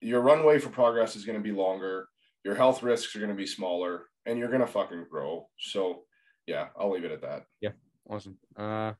your 0.00 0.20
runway 0.20 0.58
for 0.58 0.70
progress 0.70 1.14
is 1.16 1.24
going 1.24 1.38
to 1.38 1.42
be 1.42 1.52
longer 1.52 2.08
your 2.44 2.54
health 2.54 2.82
risks 2.82 3.14
are 3.14 3.18
going 3.18 3.30
to 3.30 3.36
be 3.36 3.46
smaller 3.46 4.06
and 4.24 4.38
you're 4.38 4.48
going 4.48 4.60
to 4.60 4.66
fucking 4.66 5.04
grow 5.10 5.48
so 5.58 6.02
yeah 6.46 6.68
i'll 6.78 6.90
leave 6.90 7.04
it 7.04 7.12
at 7.12 7.20
that 7.20 7.44
Yeah. 7.60 7.70
awesome. 8.08 8.38
Uh, 8.56 8.92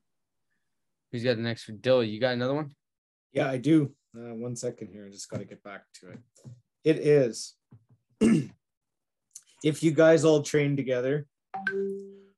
who's 1.11 1.25
got 1.25 1.37
the 1.37 1.43
next? 1.43 1.71
Dill, 1.81 2.05
you 2.05 2.21
got 2.21 2.35
another 2.35 2.55
one? 2.55 2.75
Yeah, 3.33 3.49
I 3.49 3.59
do. 3.59 3.95
Uh, 4.19 4.35
one 4.35 4.57
second 4.57 4.89
here. 4.89 5.07
I 5.07 5.11
just 5.11 5.31
got 5.31 5.39
to 5.39 5.45
get 5.45 5.63
back 5.63 5.83
to 6.01 6.11
it. 6.11 6.19
It 6.85 6.97
is 6.97 7.55
if 8.21 9.83
you 9.83 9.91
guys 9.93 10.25
all 10.25 10.43
train 10.43 10.77
together, 10.77 11.27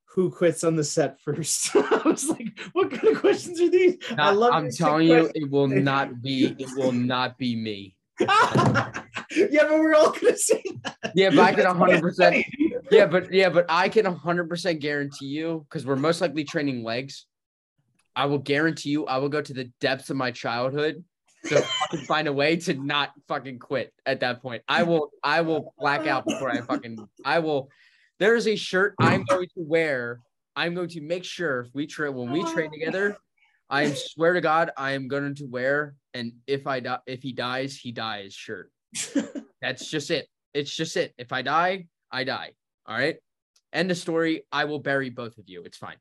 who 0.07 0.31
quits 0.31 0.63
on 0.65 0.77
the 0.77 0.85
set 0.85 1.21
first? 1.21 1.71
I 1.77 2.03
was 2.05 2.29
like, 2.29 2.49
what 2.73 2.91
kind 2.91 3.15
of 3.15 3.21
questions 3.21 3.61
are 3.61 3.71
these? 3.71 3.97
I 4.11 4.15
Not- 4.15 4.37
love 4.37 4.53
I'm 4.53 4.71
telling 4.71 5.07
you, 5.09 5.21
questions. 5.21 5.45
it 5.47 5.51
will 5.51 5.69
not 5.69 6.21
be. 6.21 6.55
It 6.59 6.69
will 6.77 6.93
not 6.93 7.39
be 7.39 7.57
me. 7.57 7.97
yeah, 8.21 8.93
but 9.31 9.71
we're 9.71 9.95
all 9.95 10.11
gonna 10.11 10.37
say 10.37 10.63
that. 10.85 11.13
Yeah, 11.15 11.31
but 11.31 11.39
I 11.39 11.55
can 11.55 11.65
100. 11.65 12.03
percent. 12.03 12.45
Yeah, 12.91 13.07
but 13.07 13.33
yeah, 13.33 13.49
but 13.49 13.65
I 13.71 13.89
can 13.89 14.05
100 14.05 14.49
percent 14.49 14.81
guarantee 14.81 15.27
you 15.27 15.65
because 15.69 15.87
we're 15.87 15.97
most 15.97 16.21
likely 16.21 16.45
training 16.45 16.85
legs. 16.85 17.25
I 18.15 18.27
will 18.27 18.39
guarantee 18.39 18.91
you, 18.91 19.07
I 19.07 19.17
will 19.19 19.31
go 19.31 19.41
to 19.41 19.55
the 19.55 19.71
depths 19.81 20.11
of 20.11 20.17
my 20.17 20.33
childhood 20.33 21.03
to 21.47 21.61
fucking 21.61 22.01
find 22.07 22.29
a 22.29 22.33
way 22.33 22.57
to 22.57 22.75
not 22.75 23.13
fucking 23.29 23.59
quit 23.59 23.93
at 24.07 24.21
that 24.21 24.43
point. 24.43 24.63
I 24.69 24.83
will. 24.83 25.11
I 25.23 25.41
will 25.41 25.75
black 25.79 26.07
out 26.07 26.25
before 26.27 26.51
I 26.51 26.61
fucking. 26.61 26.99
I 27.25 27.39
will. 27.39 27.71
There 28.19 28.37
is 28.37 28.47
a 28.47 28.57
shirt 28.57 28.95
I'm 29.01 29.25
going 29.25 29.49
to 29.57 29.63
wear. 29.63 30.21
I'm 30.55 30.75
going 30.75 30.89
to 30.91 31.01
make 31.01 31.25
sure 31.25 31.61
if 31.61 31.75
we 31.75 31.87
train 31.87 32.15
when 32.15 32.31
we 32.31 32.45
train 32.53 32.71
together. 32.71 33.17
I 33.71 33.93
swear 33.93 34.35
to 34.35 34.41
God, 34.41 34.73
I 34.77 34.93
am 34.93 35.07
going 35.07 35.35
to 35.37 35.47
wear 35.47 35.95
and 36.15 36.33
if 36.47 36.67
I 36.67 36.81
die, 36.81 36.99
if 37.07 37.23
he 37.23 37.33
dies, 37.33 37.77
he 37.77 37.93
dies 37.93 38.35
shirt. 38.35 38.71
That's 39.63 39.89
just 39.89 40.11
it. 40.11 40.27
It's 40.55 40.75
just 40.75 40.97
it. 40.97 41.15
If 41.19 41.33
I 41.33 41.43
die, 41.43 41.87
I 42.11 42.25
die. 42.25 42.53
All 42.87 42.97
right. 42.97 43.17
End 43.73 43.91
of 43.91 43.97
story. 43.97 44.45
I 44.51 44.65
will 44.65 44.81
bury 44.81 45.11
both 45.11 45.39
of 45.39 45.45
you. 45.47 45.63
It's 45.65 45.79
fine. 45.79 45.97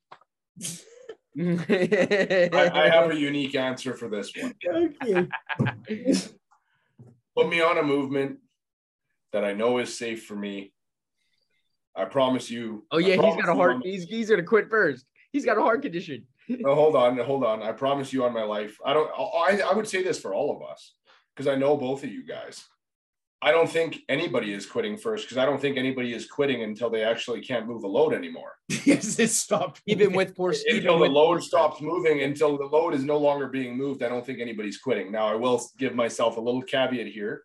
I, 1.37 2.71
I 2.73 2.89
have 2.89 3.11
a 3.11 3.15
unique 3.15 3.55
answer 3.55 3.93
for 3.93 4.09
this 4.09 4.31
one 4.35 4.53
okay. 4.65 5.27
put 7.35 7.49
me 7.49 7.61
on 7.61 7.77
a 7.77 7.83
movement 7.83 8.39
that 9.31 9.45
i 9.45 9.53
know 9.53 9.77
is 9.77 9.95
safe 9.97 10.25
for 10.25 10.35
me 10.35 10.73
i 11.95 12.05
promise 12.05 12.49
you 12.49 12.85
oh 12.91 12.97
yeah, 12.97 13.15
he's 13.15 13.35
got 13.35 13.49
a 13.49 13.55
heart. 13.55 13.77
He's 13.83 14.05
he's 14.05 14.29
gonna 14.29 14.43
quit 14.43 14.69
first. 14.69 15.05
He's 15.31 15.45
got 15.45 15.57
a 15.57 15.61
heart 15.61 15.83
condition. 15.83 16.25
no, 16.47 16.57
oh, 16.71 16.75
hold 16.75 16.95
on 16.95 17.17
hold 17.19 17.43
on 17.43 17.61
i 17.61 17.71
promise 17.71 18.11
you 18.11 18.23
on 18.25 18.33
my 18.33 18.43
life 18.43 18.77
i 18.83 18.93
don't 18.93 19.09
i, 19.17 19.61
I 19.69 19.73
would 19.73 19.87
say 19.87 20.01
this 20.01 20.19
for 20.19 20.33
all 20.33 20.55
of 20.55 20.67
us 20.67 20.95
because 21.35 21.47
i 21.47 21.55
know 21.55 21.77
both 21.77 22.03
of 22.03 22.11
you 22.11 22.25
guys 22.25 22.65
i 23.41 23.51
don't 23.51 23.69
think 23.69 23.99
anybody 24.09 24.53
is 24.53 24.65
quitting 24.65 24.97
first 24.97 25.25
because 25.25 25.37
i 25.37 25.45
don't 25.45 25.61
think 25.61 25.77
anybody 25.77 26.13
is 26.13 26.27
quitting 26.27 26.63
until 26.63 26.89
they 26.89 27.03
actually 27.03 27.41
can't 27.41 27.67
move 27.67 27.83
a 27.83 27.87
load 27.87 28.13
anymore 28.13 28.59
yes, 28.85 29.17
it 29.17 29.29
stopped. 29.29 29.81
Even 29.87 30.13
with 30.13 30.35
poor. 30.35 30.51
until 30.51 30.75
even 30.75 30.87
the 30.87 30.97
with 30.97 31.11
load 31.11 31.41
stops 31.41 31.81
moving, 31.81 32.21
until 32.21 32.55
the 32.55 32.65
load 32.65 32.93
is 32.93 33.03
no 33.03 33.17
longer 33.17 33.47
being 33.47 33.75
moved, 33.75 34.03
I 34.03 34.09
don't 34.09 34.23
think 34.23 34.39
anybody's 34.39 34.77
quitting. 34.77 35.11
Now, 35.11 35.27
I 35.27 35.33
will 35.33 35.63
give 35.79 35.95
myself 35.95 36.37
a 36.37 36.41
little 36.41 36.61
caveat 36.61 37.07
here. 37.07 37.43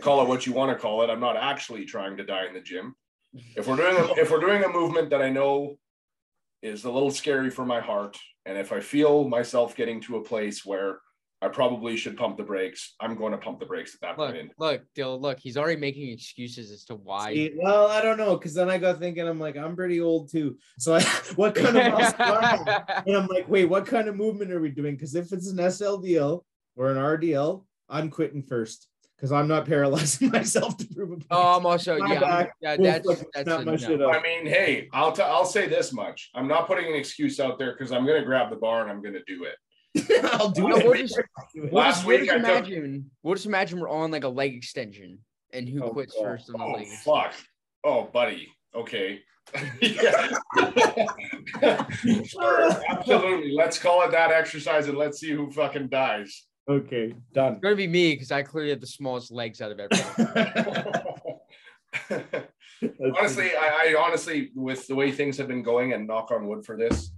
Call 0.00 0.22
it 0.22 0.28
what 0.28 0.46
you 0.46 0.52
want 0.52 0.70
to 0.70 0.80
call 0.80 1.02
it. 1.02 1.10
I'm 1.10 1.18
not 1.18 1.36
actually 1.36 1.84
trying 1.84 2.16
to 2.16 2.24
die 2.24 2.46
in 2.46 2.54
the 2.54 2.60
gym. 2.60 2.94
If 3.56 3.66
we're 3.66 3.76
doing 3.76 3.96
a, 3.96 4.20
if 4.20 4.30
we're 4.30 4.40
doing 4.40 4.62
a 4.62 4.68
movement 4.68 5.10
that 5.10 5.20
I 5.20 5.30
know 5.30 5.78
is 6.62 6.84
a 6.84 6.90
little 6.90 7.10
scary 7.10 7.50
for 7.50 7.66
my 7.66 7.80
heart, 7.80 8.16
and 8.46 8.56
if 8.56 8.70
I 8.70 8.78
feel 8.78 9.26
myself 9.26 9.74
getting 9.74 10.00
to 10.02 10.18
a 10.18 10.22
place 10.22 10.64
where 10.64 11.00
I 11.42 11.48
probably 11.48 11.96
should 11.96 12.16
pump 12.16 12.36
the 12.36 12.44
brakes, 12.44 12.94
I'm 13.00 13.16
going 13.16 13.32
to 13.32 13.38
pump 13.38 13.58
the 13.58 13.66
brakes 13.66 13.94
at 13.94 14.00
that 14.02 14.18
Look, 14.18 14.34
point. 14.34 14.52
look, 14.58 14.82
Dill, 14.94 15.20
look. 15.20 15.40
He's 15.40 15.56
already 15.56 15.80
making 15.80 16.08
excuses 16.10 16.70
as 16.70 16.84
to 16.84 16.94
why. 16.94 17.34
See, 17.34 17.52
well, 17.60 17.88
I 17.88 18.00
don't 18.00 18.16
know, 18.16 18.36
because 18.36 18.54
then 18.54 18.70
I 18.70 18.78
got 18.78 19.00
thinking, 19.00 19.26
I'm 19.26 19.40
like, 19.40 19.56
I'm 19.56 19.74
pretty 19.74 20.00
old 20.00 20.30
too. 20.30 20.56
So 20.78 20.94
I, 20.94 21.02
what 21.34 21.56
kind 21.56 21.76
of 21.76 21.92
muscle 21.92 22.16
do 22.16 22.24
I 22.24 22.46
have? 22.64 23.02
And 23.06 23.16
I'm 23.16 23.26
like, 23.26 23.48
wait, 23.48 23.64
what 23.64 23.86
kind 23.86 24.06
of 24.08 24.14
movement 24.16 24.52
are 24.52 24.60
we 24.60 24.70
doing? 24.70 24.94
Because 24.94 25.14
if 25.16 25.32
it's 25.32 25.48
an 25.50 25.56
SLDL 25.58 26.42
or 26.76 26.90
an 26.92 26.96
RDL, 26.96 27.64
I'm 27.88 28.08
quitting 28.08 28.42
first 28.44 28.86
because 29.16 29.32
I'm 29.32 29.48
not 29.48 29.66
paralyzing 29.66 30.30
myself 30.32 30.76
to 30.76 30.86
prove 30.94 31.10
a 31.10 31.14
point. 31.14 31.26
oh, 31.32 31.56
I'm 31.58 31.66
also 31.66 31.98
My 31.98 32.14
yeah, 32.14 32.20
I'm- 32.20 32.44
back 32.44 32.52
yeah. 32.60 32.76
will 32.76 32.84
That's 32.84 33.24
that's 33.34 33.48
a 33.50 33.58
my 33.64 33.72
no. 33.72 33.76
shit 33.76 34.00
up. 34.02 34.14
I 34.14 34.22
mean, 34.22 34.46
hey, 34.46 34.88
I'll 34.92 35.12
t- 35.12 35.22
I'll 35.22 35.44
say 35.44 35.66
this 35.68 35.92
much. 35.92 36.30
I'm 36.34 36.46
not 36.48 36.66
putting 36.68 36.86
an 36.86 36.94
excuse 36.94 37.40
out 37.40 37.58
there 37.58 37.72
because 37.72 37.90
I'm 37.92 38.06
going 38.06 38.20
to 38.20 38.26
grab 38.26 38.50
the 38.50 38.56
bar 38.56 38.82
and 38.82 38.90
I'm 38.90 39.02
going 39.02 39.14
to 39.14 39.22
do 39.26 39.44
it. 39.44 39.56
I'll 40.24 40.50
do 40.50 40.68
No, 40.68 40.76
it. 40.76 40.84
we'll 40.84 40.94
just- 40.94 41.20
We'll 41.54 41.70
Last 41.72 41.96
just, 41.96 42.06
we'll 42.06 42.18
week 42.20 42.28
just 42.30 42.44
I 42.44 42.48
took- 42.60 42.68
imagine. 42.68 43.10
We'll 43.22 43.34
just 43.34 43.46
imagine 43.46 43.78
we're 43.80 43.88
on 43.90 44.10
like 44.10 44.24
a 44.24 44.28
leg 44.28 44.54
extension, 44.54 45.18
and 45.52 45.68
who 45.68 45.82
Oh, 45.84 45.90
quits 45.90 46.14
God. 46.14 46.22
first 46.24 46.50
on 46.54 46.58
the 46.60 46.64
Oh 46.64 46.72
leg? 46.72 46.86
fuck! 47.04 47.34
Oh, 47.84 48.04
buddy. 48.04 48.48
Okay. 48.74 49.20
sure. 52.24 52.70
Absolutely. 52.88 53.52
Let's 53.54 53.78
call 53.78 54.02
it 54.02 54.10
that 54.12 54.30
exercise 54.30 54.86
and 54.88 54.96
let's 54.96 55.18
see 55.20 55.30
who 55.32 55.50
fucking 55.50 55.88
dies. 55.88 56.46
okay, 56.70 57.12
done. 57.34 57.54
It's 57.54 57.60
gonna 57.60 57.76
be 57.76 57.86
me 57.88 58.14
because 58.14 58.30
I 58.30 58.42
clearly 58.42 58.70
have 58.70 58.80
the 58.80 58.86
smallest 58.86 59.30
legs 59.32 59.60
out 59.60 59.72
of 59.72 59.80
everyone. 59.80 61.12
honestly, 63.16 63.50
I, 63.56 63.94
I 63.94 63.96
honestly, 63.98 64.50
with 64.54 64.86
the 64.86 64.94
way 64.94 65.10
things 65.12 65.36
have 65.38 65.48
been 65.48 65.62
going, 65.62 65.92
and 65.92 66.06
knock 66.06 66.30
on 66.30 66.46
wood 66.46 66.64
for 66.64 66.76
this, 66.76 67.11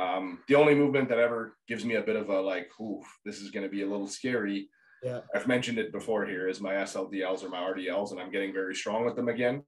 um, 0.00 0.38
the 0.48 0.54
only 0.54 0.74
movement 0.74 1.08
that 1.10 1.18
ever 1.18 1.56
gives 1.68 1.84
me 1.84 1.96
a 1.96 2.02
bit 2.02 2.16
of 2.16 2.30
a 2.30 2.40
like, 2.40 2.70
ooh, 2.80 3.02
this 3.24 3.40
is 3.40 3.50
going 3.50 3.64
to 3.64 3.68
be 3.68 3.82
a 3.82 3.86
little 3.86 4.06
scary. 4.06 4.68
Yeah. 5.02 5.20
I've 5.34 5.46
mentioned 5.46 5.78
it 5.78 5.92
before 5.92 6.24
here 6.26 6.48
is 6.48 6.60
my 6.60 6.74
SLDLs 6.74 7.42
or 7.42 7.48
my 7.48 7.58
RDLs, 7.58 8.12
and 8.12 8.20
I'm 8.20 8.30
getting 8.30 8.52
very 8.52 8.74
strong 8.74 9.04
with 9.04 9.16
them 9.16 9.28
again. 9.28 9.62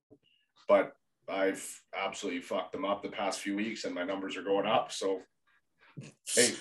But 0.69 0.93
I've 1.29 1.67
absolutely 1.97 2.41
fucked 2.41 2.73
them 2.73 2.85
up 2.85 3.03
the 3.03 3.09
past 3.09 3.41
few 3.41 3.57
weeks, 3.57 3.85
and 3.85 3.95
my 3.95 4.05
numbers 4.05 4.37
are 4.37 4.43
going 4.43 4.67
up. 4.67 4.91
So, 4.93 5.21
hey, 6.35 6.55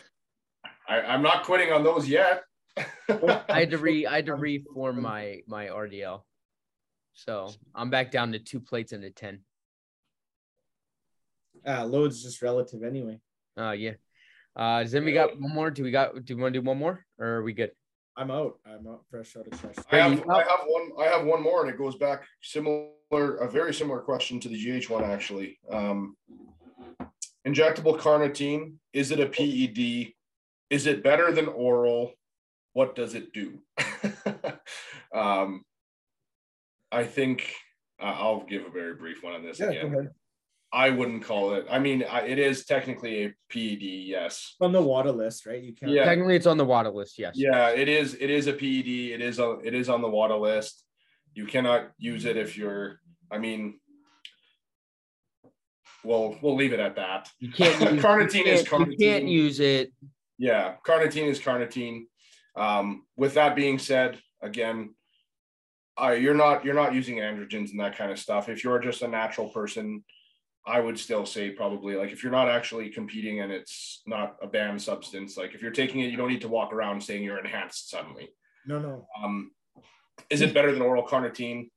I, 0.88 1.02
I'm 1.02 1.22
not 1.22 1.44
quitting 1.44 1.72
on 1.72 1.84
those 1.84 2.08
yet. 2.08 2.44
I 2.78 3.60
had 3.60 3.72
to 3.72 3.78
re 3.78 4.06
I 4.06 4.18
had 4.18 4.26
to 4.28 4.36
reform 4.36 5.02
my 5.02 5.42
my 5.48 5.68
RDL, 5.68 6.22
so 7.14 7.52
I'm 7.76 7.90
back 7.90 8.12
down 8.12 8.32
to 8.32 8.40
two 8.40 8.60
plates 8.60 8.92
and 8.92 9.04
a 9.04 9.12
ten. 9.12 9.42
Ah, 11.66 11.84
load's 11.84 12.24
just 12.24 12.42
relative 12.42 12.84
anyway. 12.84 13.20
Oh 13.58 13.72
yeah. 13.72 13.94
Uh, 14.56 14.84
does 14.84 14.92
then 14.92 15.06
we 15.06 15.14
got 15.14 15.40
one 15.40 15.54
more? 15.54 15.72
Do 15.72 15.84
we 15.84 15.92
got? 15.92 16.26
Do 16.26 16.36
we 16.36 16.42
want 16.42 16.54
to 16.54 16.60
do 16.60 16.66
one 16.66 16.78
more, 16.78 17.06
or 17.18 17.28
are 17.28 17.44
we 17.44 17.54
good? 17.54 17.72
I'm 18.18 18.30
out. 18.30 18.60
I'm 18.66 18.86
out 18.88 19.04
fresh 19.10 19.36
out 19.38 19.48
of 19.48 19.60
question. 19.60 19.84
I 19.92 19.98
have, 19.98 20.30
I 20.30 20.40
have 20.40 20.60
one. 20.66 20.92
I 21.00 21.06
have 21.06 21.26
one 21.26 21.42
more, 21.42 21.62
and 21.62 21.70
it 21.70 21.78
goes 21.78 21.96
back 21.96 22.24
similar, 22.42 22.90
a 23.12 23.50
very 23.50 23.74
similar 23.74 24.00
question 24.00 24.40
to 24.42 24.50
the 24.50 24.58
GH 24.82 24.90
one 24.90 25.04
actually. 25.04 25.60
Um, 25.72 26.16
injectable 27.48 27.98
carnitine 27.98 28.74
is 28.94 29.12
it 29.12 29.20
a 29.20 29.28
PED? 29.28 30.14
Is 30.70 30.88
it 30.88 31.04
better 31.04 31.32
than 31.32 31.48
oral? 31.48 32.14
What 32.74 32.96
does 32.96 33.16
it 33.16 33.34
do? 33.34 33.60
um, 35.14 35.64
I 36.92 37.04
think 37.06 37.54
uh, 38.02 38.06
I'll 38.06 38.46
give 38.46 38.66
a 38.66 38.70
very 38.70 38.96
brief 38.96 39.24
one 39.24 39.34
on 39.34 39.44
this 39.44 39.60
Yeah, 39.60 39.82
go 39.82 39.88
again. 39.88 40.10
Ahead. 40.74 40.94
I 40.94 40.96
wouldn't 40.96 41.24
call 41.24 41.54
it. 41.56 41.66
I 41.70 41.80
mean, 41.80 42.04
I, 42.10 42.22
it 42.22 42.40
is 42.40 42.66
technically 42.66 43.26
a 43.26 43.28
PED, 43.50 43.82
yes. 43.82 44.56
On 44.62 44.72
the 44.72 44.82
WADA 44.82 45.12
list, 45.12 45.46
right? 45.46 45.62
You 45.62 45.74
can't. 45.74 45.92
Yeah. 45.92 46.06
Technically, 46.06 46.36
it's 46.36 46.46
on 46.48 46.58
the 46.58 46.66
WADA 46.66 46.90
list. 46.92 47.20
Yes. 47.20 47.34
Yeah, 47.36 47.70
it 47.70 47.88
is. 47.90 48.16
It 48.16 48.30
is 48.30 48.48
a 48.48 48.54
PED. 48.54 49.12
It 49.14 49.22
is 49.22 49.40
a. 49.40 49.60
It 49.64 49.74
is 49.74 49.90
on 49.90 50.02
the 50.02 50.10
WADA 50.10 50.36
list. 50.38 50.84
You 51.34 51.46
cannot 51.46 51.92
use 51.98 52.26
it 52.26 52.38
if 52.38 52.58
you're. 52.58 53.00
I 53.30 53.38
mean, 53.38 53.80
well, 56.04 56.38
we'll 56.42 56.56
leave 56.56 56.74
it 56.74 56.80
at 56.80 56.96
that. 56.96 57.30
You 57.40 57.52
can't. 57.52 57.80
Use, 57.94 58.04
Carnitine 58.04 58.46
you 58.46 58.52
is 58.52 58.68
can't- 58.68 58.92
You 58.92 58.98
can't 58.98 59.28
use 59.28 59.60
it. 59.60 59.92
Yeah, 60.38 60.76
carnitine 60.86 61.28
is 61.28 61.40
carnitine. 61.40 62.06
Um, 62.56 63.06
with 63.16 63.36
that 63.36 63.56
being 63.56 63.78
said, 63.78 64.20
again, 64.42 64.96
uh, 66.02 66.10
you're 66.12 66.34
not 66.34 66.66
you're 66.66 66.74
not 66.74 66.94
using 66.96 67.18
androgens 67.18 67.70
and 67.72 67.80
that 67.80 67.96
kind 67.96 68.12
of 68.12 68.18
stuff. 68.18 68.50
If 68.50 68.64
you're 68.64 68.80
just 68.80 69.04
a 69.04 69.08
natural 69.08 69.50
person, 69.50 70.04
I 70.66 70.80
would 70.80 71.00
still 71.00 71.26
say 71.26 71.50
probably 71.50 71.96
like 71.96 72.12
if 72.12 72.22
you're 72.22 72.32
not 72.32 72.50
actually 72.50 72.90
competing 72.90 73.42
and 73.42 73.52
it's 73.52 74.02
not 74.06 74.36
a 74.42 74.48
banned 74.48 74.82
substance, 74.82 75.38
like 75.38 75.56
if 75.56 75.62
you're 75.62 75.72
taking 75.72 76.02
it, 76.02 76.12
you 76.12 76.18
don't 76.18 76.30
need 76.30 76.42
to 76.42 76.48
walk 76.48 76.72
around 76.72 77.02
saying 77.02 77.24
you're 77.24 77.40
enhanced 77.40 77.90
suddenly. 77.90 78.30
No, 78.66 78.80
no. 78.80 79.08
Um, 79.22 79.52
is 80.30 80.42
it 80.42 80.54
better 80.54 80.72
than 80.72 80.82
oral 80.82 81.06
carnitine? 81.06 81.70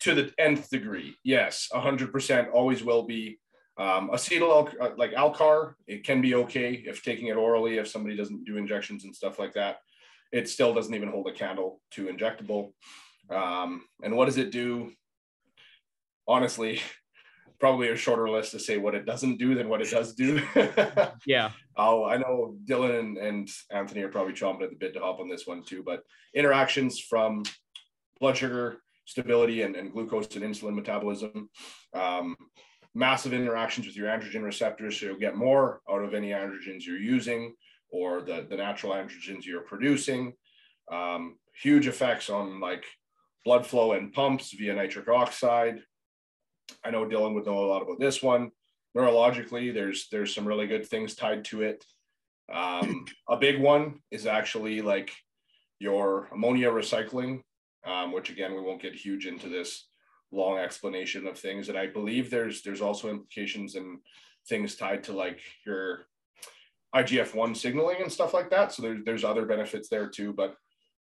to 0.00 0.14
the 0.14 0.32
nth 0.38 0.70
degree, 0.70 1.16
yes, 1.24 1.68
hundred 1.72 2.12
percent, 2.12 2.48
always 2.50 2.82
will 2.82 3.02
be. 3.02 3.38
Um, 3.78 4.08
acetyl 4.10 4.72
uh, 4.80 4.90
like 4.96 5.12
Alcar, 5.12 5.74
it 5.86 6.02
can 6.02 6.22
be 6.22 6.34
okay 6.34 6.72
if 6.86 7.02
taking 7.02 7.26
it 7.26 7.36
orally. 7.36 7.76
If 7.76 7.88
somebody 7.88 8.16
doesn't 8.16 8.44
do 8.44 8.56
injections 8.56 9.04
and 9.04 9.14
stuff 9.14 9.38
like 9.38 9.52
that, 9.52 9.78
it 10.32 10.48
still 10.48 10.72
doesn't 10.72 10.94
even 10.94 11.10
hold 11.10 11.28
a 11.28 11.32
candle 11.32 11.80
to 11.92 12.06
injectable. 12.06 12.72
Um, 13.28 13.82
and 14.02 14.16
what 14.16 14.26
does 14.26 14.38
it 14.38 14.50
do? 14.50 14.92
Honestly, 16.28 16.80
probably 17.60 17.88
a 17.88 17.96
shorter 17.96 18.28
list 18.28 18.52
to 18.52 18.58
say 18.58 18.76
what 18.76 18.94
it 18.94 19.06
doesn't 19.06 19.38
do 19.38 19.54
than 19.54 19.68
what 19.68 19.80
it 19.80 19.90
does 19.90 20.14
do. 20.14 20.42
Yeah. 21.26 21.50
Oh, 21.76 22.04
I 22.04 22.16
know 22.16 22.56
Dillon 22.64 22.94
and, 22.94 23.18
and 23.18 23.50
Anthony 23.70 24.02
are 24.02 24.08
probably 24.08 24.32
chomping 24.32 24.62
at 24.62 24.70
the 24.70 24.76
bit 24.76 24.94
to 24.94 25.00
hop 25.00 25.18
on 25.18 25.28
this 25.28 25.46
one 25.46 25.62
too, 25.62 25.82
but 25.84 26.02
interactions 26.34 27.00
from 27.00 27.42
blood 28.20 28.36
sugar 28.36 28.78
stability 29.06 29.62
and, 29.62 29.76
and 29.76 29.92
glucose 29.92 30.34
and 30.36 30.44
insulin 30.44 30.74
metabolism, 30.74 31.48
um, 31.94 32.36
massive 32.94 33.32
interactions 33.32 33.86
with 33.86 33.96
your 33.96 34.08
androgen 34.08 34.42
receptors. 34.42 34.98
So 34.98 35.06
you'll 35.06 35.18
get 35.18 35.36
more 35.36 35.80
out 35.90 36.02
of 36.02 36.14
any 36.14 36.30
androgens 36.30 36.84
you're 36.86 36.98
using 36.98 37.54
or 37.90 38.20
the, 38.22 38.46
the 38.48 38.56
natural 38.56 38.92
androgens 38.92 39.44
you're 39.44 39.62
producing. 39.62 40.32
Um, 40.90 41.36
huge 41.60 41.86
effects 41.86 42.30
on 42.30 42.60
like 42.60 42.84
blood 43.44 43.66
flow 43.66 43.92
and 43.92 44.12
pumps 44.12 44.52
via 44.52 44.74
nitric 44.74 45.08
oxide. 45.08 45.80
I 46.84 46.90
know 46.90 47.04
Dillon 47.04 47.34
would 47.34 47.46
know 47.46 47.58
a 47.58 47.66
lot 47.66 47.82
about 47.82 47.98
this 47.98 48.22
one. 48.22 48.50
Neurologically 48.96 49.72
there's 49.74 50.08
there's 50.10 50.34
some 50.34 50.46
really 50.46 50.66
good 50.66 50.86
things 50.86 51.14
tied 51.14 51.44
to 51.46 51.62
it. 51.62 51.84
Um, 52.52 53.04
a 53.28 53.36
big 53.36 53.60
one 53.60 54.00
is 54.10 54.26
actually 54.26 54.80
like 54.80 55.12
your 55.78 56.28
ammonia 56.32 56.70
recycling 56.70 57.42
um, 57.86 58.12
which 58.12 58.30
again 58.30 58.54
we 58.54 58.60
won't 58.60 58.82
get 58.82 58.94
huge 58.94 59.26
into 59.26 59.48
this 59.48 59.86
long 60.32 60.58
explanation 60.58 61.26
of 61.26 61.38
things. 61.38 61.68
And 61.68 61.78
i 61.78 61.86
believe 61.86 62.28
there's 62.28 62.62
there's 62.62 62.82
also 62.82 63.08
implications 63.08 63.76
and 63.76 63.98
things 64.48 64.74
tied 64.74 65.04
to 65.04 65.12
like 65.12 65.40
your 65.64 66.06
igf-1 66.94 67.56
signaling 67.56 67.98
and 68.00 68.12
stuff 68.12 68.34
like 68.34 68.50
that. 68.50 68.72
So 68.72 68.82
there's 68.82 69.04
there's 69.04 69.24
other 69.24 69.46
benefits 69.46 69.88
there 69.88 70.08
too. 70.08 70.32
But 70.32 70.56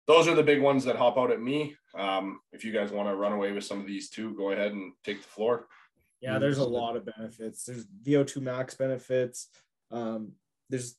those 0.07 0.29
are 0.29 0.35
the 0.35 0.43
big 0.43 0.61
ones 0.61 0.85
that 0.85 0.97
hop 0.97 1.17
out 1.17 1.31
at 1.31 1.41
me 1.41 1.77
um, 1.99 2.41
if 2.53 2.65
you 2.65 2.73
guys 2.73 2.91
want 2.91 3.09
to 3.09 3.15
run 3.15 3.33
away 3.33 3.53
with 3.53 3.65
some 3.65 3.81
of 3.81 3.87
these 3.87 4.11
too 4.11 4.35
go 4.37 4.51
ahead 4.51 4.73
and 4.73 4.93
take 5.05 5.23
the 5.23 5.29
floor 5.29 5.67
Yeah, 6.25 6.39
there's 6.39 6.57
a 6.57 6.65
lot 6.65 6.97
of 6.97 7.05
benefits. 7.05 7.65
There's 7.65 7.85
VO2 7.85 8.41
max 8.41 8.75
benefits. 8.75 9.49
Um, 9.91 10.33
there's 10.71 10.97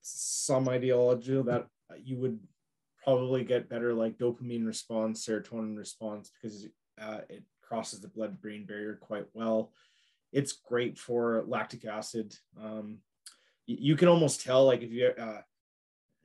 some 0.00 0.68
ideology 0.68 1.40
that 1.42 1.68
you 2.02 2.18
would 2.18 2.40
probably 3.04 3.44
get 3.44 3.68
better 3.68 3.94
like 3.94 4.18
dopamine 4.18 4.66
response, 4.66 5.24
serotonin 5.24 5.76
response 5.78 6.32
because 6.34 6.66
uh, 7.00 7.20
it 7.28 7.44
crosses 7.62 8.00
the 8.00 8.08
blood 8.08 8.40
brain 8.40 8.66
barrier 8.66 8.98
quite 9.00 9.26
well. 9.32 9.70
It's 10.32 10.52
great 10.52 10.98
for 10.98 11.44
lactic 11.46 11.84
acid. 11.84 12.34
Um, 12.60 12.98
you 13.66 13.94
can 13.94 14.08
almost 14.08 14.42
tell 14.42 14.64
like 14.64 14.82
if 14.82 14.90
you 14.90 15.06
uh, 15.06 15.42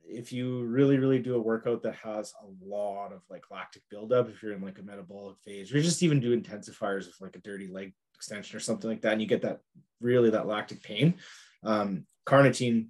if 0.08 0.32
you 0.32 0.64
really 0.64 0.98
really 0.98 1.18
do 1.18 1.36
a 1.36 1.40
workout 1.40 1.82
that 1.82 1.94
has 1.96 2.32
a 2.42 2.66
lot 2.66 3.12
of 3.12 3.22
like 3.28 3.50
lactic 3.50 3.82
buildup, 3.90 4.28
if 4.28 4.42
you're 4.42 4.54
in 4.54 4.62
like 4.62 4.78
a 4.78 4.82
metabolic 4.82 5.36
phase, 5.44 5.72
or 5.72 5.80
just 5.80 6.02
even 6.02 6.20
do 6.20 6.38
intensifiers 6.38 7.06
with 7.06 7.20
like 7.20 7.36
a 7.36 7.40
dirty 7.40 7.68
leg 7.68 7.92
extension 8.14 8.56
or 8.56 8.60
something 8.60 8.88
like 8.88 9.02
that, 9.02 9.12
and 9.12 9.22
you 9.22 9.28
get 9.28 9.42
that 9.42 9.60
really 10.00 10.30
that 10.30 10.46
lactic 10.46 10.82
pain. 10.82 11.14
Um, 11.62 12.06
carnitine, 12.26 12.88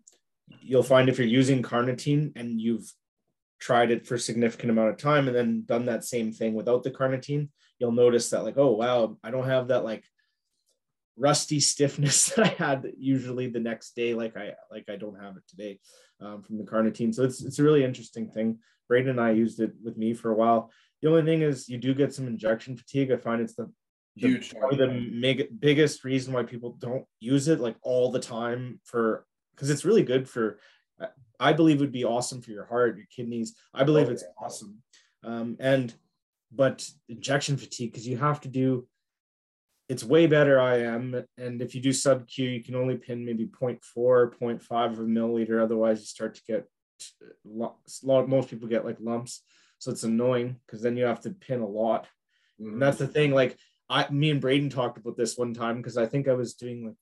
you'll 0.61 0.83
find 0.83 1.09
if 1.09 1.19
you're 1.19 1.27
using 1.27 1.63
carnitine 1.63 2.33
and 2.37 2.61
you've 2.61 2.93
tried 3.61 3.91
it 3.91 4.07
for 4.07 4.15
a 4.15 4.21
significant 4.21 4.71
amount 4.71 4.91
of 4.91 4.97
time 4.99 5.27
and 5.27 5.37
then 5.37 5.65
done 5.67 5.87
that 5.87 6.05
same 6.05 6.33
thing 6.33 6.55
without 6.55 6.83
the 6.83 6.91
carnitine, 6.91 7.49
you'll 7.79 7.93
notice 7.93 8.31
that 8.31 8.45
like, 8.45 8.57
oh 8.57 8.73
wow, 8.73 9.17
I 9.23 9.31
don't 9.31 9.47
have 9.47 9.69
that 9.69 9.85
like 9.85 10.05
rusty 11.19 11.61
stiffness 11.61 12.27
that 12.37 12.47
I 12.47 12.49
had 12.65 12.93
usually 12.99 13.49
the 13.49 13.61
next 13.61 13.95
day, 13.97 14.15
like 14.15 14.37
I 14.37 14.55
like 14.71 14.89
I 14.89 14.97
don't 14.97 15.21
have 15.21 15.37
it 15.37 15.43
today 15.49 15.81
um, 16.21 16.43
from 16.43 16.59
the 16.59 16.65
carnitine. 16.65 17.15
So 17.15 17.25
it's 17.25 17.43
it's 17.45 17.59
a 17.59 17.63
really 17.63 17.85
interesting 17.85 18.31
thing. 18.31 18.59
Braeden 18.89 19.11
and 19.11 19.21
I 19.21 19.33
used 19.33 19.61
it 19.61 19.73
with 19.83 19.97
me 19.99 20.15
for 20.15 20.31
a 20.31 20.35
while. 20.35 20.71
The 21.03 21.09
only 21.09 21.23
thing 21.23 21.43
is 21.43 21.69
you 21.69 21.79
do 21.79 21.95
get 21.95 22.15
some 22.15 22.27
injection 22.27 22.77
fatigue. 22.77 23.13
I 23.13 23.17
find 23.17 23.41
it's 23.41 23.55
the 23.55 23.71
the- 24.17 24.29
Huge. 24.29 24.55
probably 24.57 24.79
the 24.79 25.11
meg- 25.13 25.61
biggest 25.61 26.05
reason 26.05 26.33
why 26.33 26.43
people 26.43 26.73
don't 26.79 27.05
use 27.21 27.47
it 27.49 27.61
like 27.61 27.77
all 27.83 28.11
the 28.11 28.19
time 28.21 28.81
for 28.85 29.25
because 29.55 29.71
it's 29.71 29.85
really 29.85 30.03
good 30.03 30.29
for 30.29 30.59
I 31.41 31.53
believe 31.53 31.77
it 31.77 31.81
would 31.81 31.93
be 31.93 32.05
awesome 32.05 32.41
for 32.43 32.51
your 32.51 32.65
heart, 32.67 32.97
your 32.97 33.07
kidneys. 33.15 33.55
I 33.73 33.85
believe 33.85 34.09
Oh, 34.09 34.13
it's 34.13 34.25
awesome. 34.43 34.79
Um, 35.23 35.57
and 35.61 35.95
but 36.51 36.89
injection 37.09 37.57
fatigue 37.57 37.93
because 37.93 38.09
you 38.09 38.17
have 38.17 38.41
to 38.41 38.49
do 38.49 38.89
it's 39.89 40.05
way 40.05 40.27
better 40.27 40.59
IM. 40.59 41.25
And 41.37 41.63
if 41.63 41.75
you 41.75 41.81
do 41.81 41.93
sub 41.93 42.29
Q, 42.29 42.49
you 42.49 42.63
can 42.63 42.75
only 42.75 42.97
pin 42.97 43.25
maybe 43.25 43.47
0.4, 43.47 43.81
0.5 43.97 44.93
of 44.93 44.99
a 44.99 45.03
milliliter. 45.03 45.63
Otherwise, 45.63 46.01
you 46.01 46.07
start 46.07 46.35
to 46.35 46.43
get 46.47 46.67
most 47.45 48.51
people 48.51 48.69
get 48.69 48.85
like 48.85 48.99
lumps. 49.01 49.43
So 49.79 49.91
it's 49.91 50.03
annoying 50.03 50.57
because 50.67 50.83
then 50.83 50.97
you 50.97 51.05
have 51.05 51.21
to 51.21 51.31
pin 51.31 51.61
a 51.61 51.67
lot. 51.67 52.07
And 52.59 52.83
that's 52.83 52.99
the 52.99 53.05
mm-hmm. 53.05 53.13
thing. 53.13 53.31
Like 53.33 53.57
I, 53.89 54.09
me 54.11 54.31
and 54.31 54.41
Braeden 54.41 54.71
talked 54.71 54.99
about 54.99 55.17
this 55.17 55.39
one 55.39 55.55
time 55.55 55.77
because 55.77 55.97
I 55.97 56.07
think 56.07 56.29
I 56.29 56.35
was 56.35 56.55
doing 56.55 56.85
like 56.85 56.97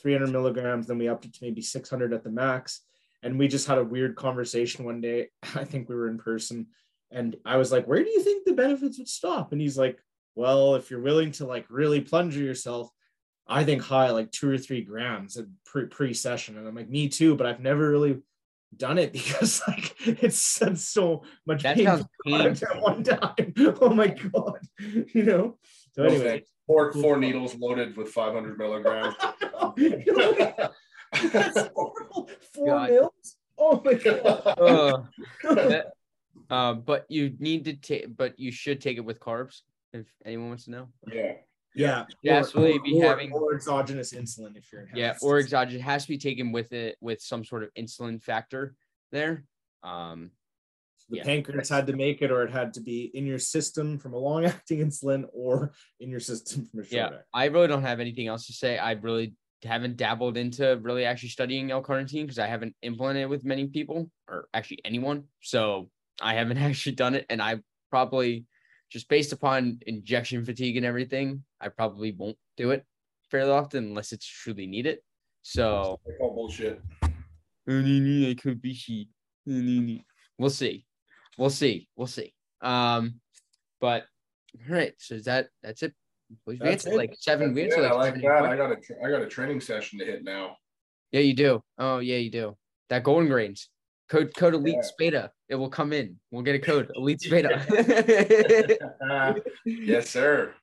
300 0.00 0.30
milligrams, 0.30 0.86
then 0.86 0.98
we 0.98 1.08
upped 1.08 1.24
it 1.24 1.34
to 1.34 1.44
maybe 1.44 1.62
600 1.62 2.12
at 2.12 2.22
the 2.22 2.30
max, 2.30 2.82
and 3.22 3.38
we 3.38 3.48
just 3.48 3.66
had 3.66 3.78
a 3.78 3.84
weird 3.84 4.14
conversation 4.14 4.84
one 4.84 5.00
day. 5.00 5.28
I 5.54 5.64
think 5.64 5.88
we 5.88 5.94
were 5.94 6.08
in 6.08 6.18
person, 6.18 6.66
and 7.10 7.36
I 7.44 7.56
was 7.56 7.72
like, 7.72 7.86
"Where 7.86 8.02
do 8.02 8.10
you 8.10 8.22
think 8.22 8.44
the 8.44 8.52
benefits 8.52 8.98
would 8.98 9.08
stop?" 9.08 9.52
And 9.52 9.60
he's 9.60 9.78
like, 9.78 9.98
"Well, 10.36 10.76
if 10.76 10.90
you're 10.90 11.00
willing 11.00 11.32
to 11.32 11.46
like 11.46 11.66
really 11.68 12.00
plunger 12.00 12.38
yourself, 12.38 12.90
I 13.48 13.64
think 13.64 13.82
high 13.82 14.10
like 14.10 14.30
two 14.30 14.48
or 14.48 14.58
three 14.58 14.82
grams 14.82 15.36
at 15.36 15.46
pre 15.64 15.86
pre 15.86 16.14
session." 16.14 16.56
And 16.56 16.68
I'm 16.68 16.74
like, 16.76 16.88
"Me 16.88 17.08
too," 17.08 17.34
but 17.34 17.46
I've 17.46 17.60
never 17.60 17.90
really 17.90 18.22
done 18.76 18.98
it 18.98 19.12
because 19.18 19.62
like 19.66 19.94
it's, 20.06 20.60
it's 20.62 20.88
so 20.88 21.22
much 21.46 21.62
That 21.62 21.76
pain 21.76 21.86
sounds 21.86 22.04
at 22.62 22.80
one 22.80 23.02
time. 23.02 23.54
Oh 23.80 23.90
my 23.92 24.08
god, 24.08 24.60
you 24.78 25.22
know. 25.24 25.58
So 25.94 26.02
No 26.04 26.10
anyway. 26.10 26.44
Four, 26.66 26.92
four 26.92 27.16
needles 27.16 27.54
loaded 27.54 27.96
with 27.96 28.08
500 28.08 28.58
milligrams. 28.58 29.14
That's 31.12 31.68
horrible. 31.74 32.28
Four 32.52 32.66
God. 32.66 32.90
mils. 32.90 33.36
Oh 33.56 33.80
my 33.84 33.94
god. 33.94 34.26
Uh, 34.58 35.02
that- 35.54 35.92
uh, 36.50 36.74
but 36.74 37.06
you 37.08 37.34
need 37.38 37.64
to 37.64 37.74
take, 37.74 38.16
but 38.16 38.38
you 38.38 38.52
should 38.52 38.80
take 38.80 38.98
it 38.98 39.04
with 39.04 39.18
carbs. 39.18 39.62
If 40.00 40.06
anyone 40.24 40.48
wants 40.48 40.64
to 40.64 40.70
know. 40.70 40.88
yeah. 41.12 41.32
Yeah. 41.74 42.06
Yes, 42.22 42.54
or, 42.54 42.62
will 42.62 42.70
you 42.70 42.82
be 42.82 42.94
or- 43.02 43.04
having- 43.06 43.32
or 43.32 43.54
exogenous 43.54 44.14
insulin 44.14 44.56
if 44.56 44.72
you're 44.72 44.88
Yeah, 44.94 45.14
or 45.20 45.38
exogenous 45.38 45.82
has 45.82 46.02
to 46.04 46.08
be 46.08 46.16
taken 46.16 46.50
with 46.50 46.72
it 46.72 46.96
with 47.02 47.20
some 47.20 47.44
sort 47.44 47.62
of 47.64 47.70
insulin 47.74 48.22
factor 48.22 48.74
there. 49.12 49.44
Um, 49.82 50.30
the 51.10 51.18
yeah. 51.18 51.24
pancreas 51.24 51.68
had 51.68 51.86
to 51.88 51.92
make 51.94 52.22
it, 52.22 52.30
or 52.32 52.42
it 52.44 52.50
had 52.50 52.72
to 52.74 52.80
be 52.80 53.10
in 53.14 53.26
your 53.26 53.38
system 53.38 53.98
from 53.98 54.14
a 54.14 54.18
long-acting 54.18 54.78
insulin, 54.86 55.24
or 55.34 55.72
in 56.00 56.08
your 56.10 56.18
system 56.18 56.64
from 56.64 56.80
a 56.80 56.84
yeah, 56.90 57.08
short. 57.10 57.26
I 57.34 57.44
really 57.44 57.68
don't 57.68 57.82
have 57.82 58.00
anything 58.00 58.26
else 58.26 58.46
to 58.46 58.54
say. 58.54 58.78
I 58.78 58.92
really 58.92 59.34
haven't 59.62 59.96
dabbled 59.98 60.36
into 60.36 60.78
really 60.82 61.04
actually 61.04 61.28
studying 61.28 61.70
L-carnitine 61.70 62.22
because 62.22 62.38
I 62.38 62.46
haven't 62.46 62.74
implemented 62.82 63.22
it 63.22 63.28
with 63.28 63.44
many 63.44 63.66
people 63.66 64.10
or 64.28 64.48
actually 64.54 64.80
anyone. 64.84 65.24
So 65.42 65.90
I 66.22 66.34
haven't 66.34 66.56
actually 66.68 66.96
done 66.96 67.14
it, 67.14 67.26
and 67.28 67.42
I 67.42 67.60
probably 67.90 68.46
just 68.90 69.08
based 69.08 69.32
upon 69.32 69.80
injection 69.86 70.44
fatigue 70.44 70.76
and 70.76 70.86
everything, 70.86 71.42
I 71.60 71.68
probably 71.68 72.12
won't 72.12 72.36
do 72.56 72.70
it 72.70 72.84
fairly 73.30 73.50
often 73.50 73.84
unless 73.84 74.12
it's 74.12 74.26
truly 74.26 74.66
needed. 74.66 74.98
So 75.42 76.00
I 76.06 76.18
call 76.18 76.34
bullshit. 76.34 76.80
it 77.66 78.42
could 78.42 78.60
be 78.60 78.74
she. 78.74 79.08
We'll 79.46 80.50
see. 80.50 80.84
We'll 81.38 81.50
see. 81.50 81.88
We'll 81.96 82.06
see. 82.06 82.34
Um, 82.60 83.20
but 83.80 84.04
all 84.68 84.74
right. 84.76 84.94
So 84.98 85.14
is 85.14 85.24
that 85.24 85.48
that's 85.62 85.82
it 85.82 85.94
We 86.46 86.60
answered 86.60 86.94
like 86.94 87.14
seven. 87.18 87.54
We 87.54 87.64
answered 87.64 87.82
Yeah, 87.82 87.88
I 87.88 87.92
like, 87.92 88.14
like 88.14 88.22
that. 88.22 88.44
I 88.44 88.56
got 88.56 88.72
a 88.72 88.76
I 89.04 89.10
got 89.10 89.22
a 89.22 89.28
training 89.28 89.60
session 89.60 89.98
to 90.00 90.04
hit 90.04 90.24
now. 90.24 90.56
Yeah, 91.12 91.20
you 91.20 91.34
do. 91.34 91.62
Oh, 91.78 91.98
yeah, 91.98 92.16
you 92.16 92.30
do. 92.30 92.56
That 92.88 93.04
golden 93.04 93.28
grains. 93.28 93.68
Code 94.08 94.32
code 94.36 94.54
elite 94.54 94.76
Yeah. 94.76 94.82
spada. 94.82 95.30
It 95.48 95.56
will 95.56 95.68
come 95.68 95.92
in. 95.92 96.18
We'll 96.30 96.42
get 96.42 96.54
a 96.54 96.58
code. 96.60 96.90
Elite 96.94 97.20
spada. 97.26 97.66
yes, 99.64 100.10
sir. 100.10 100.54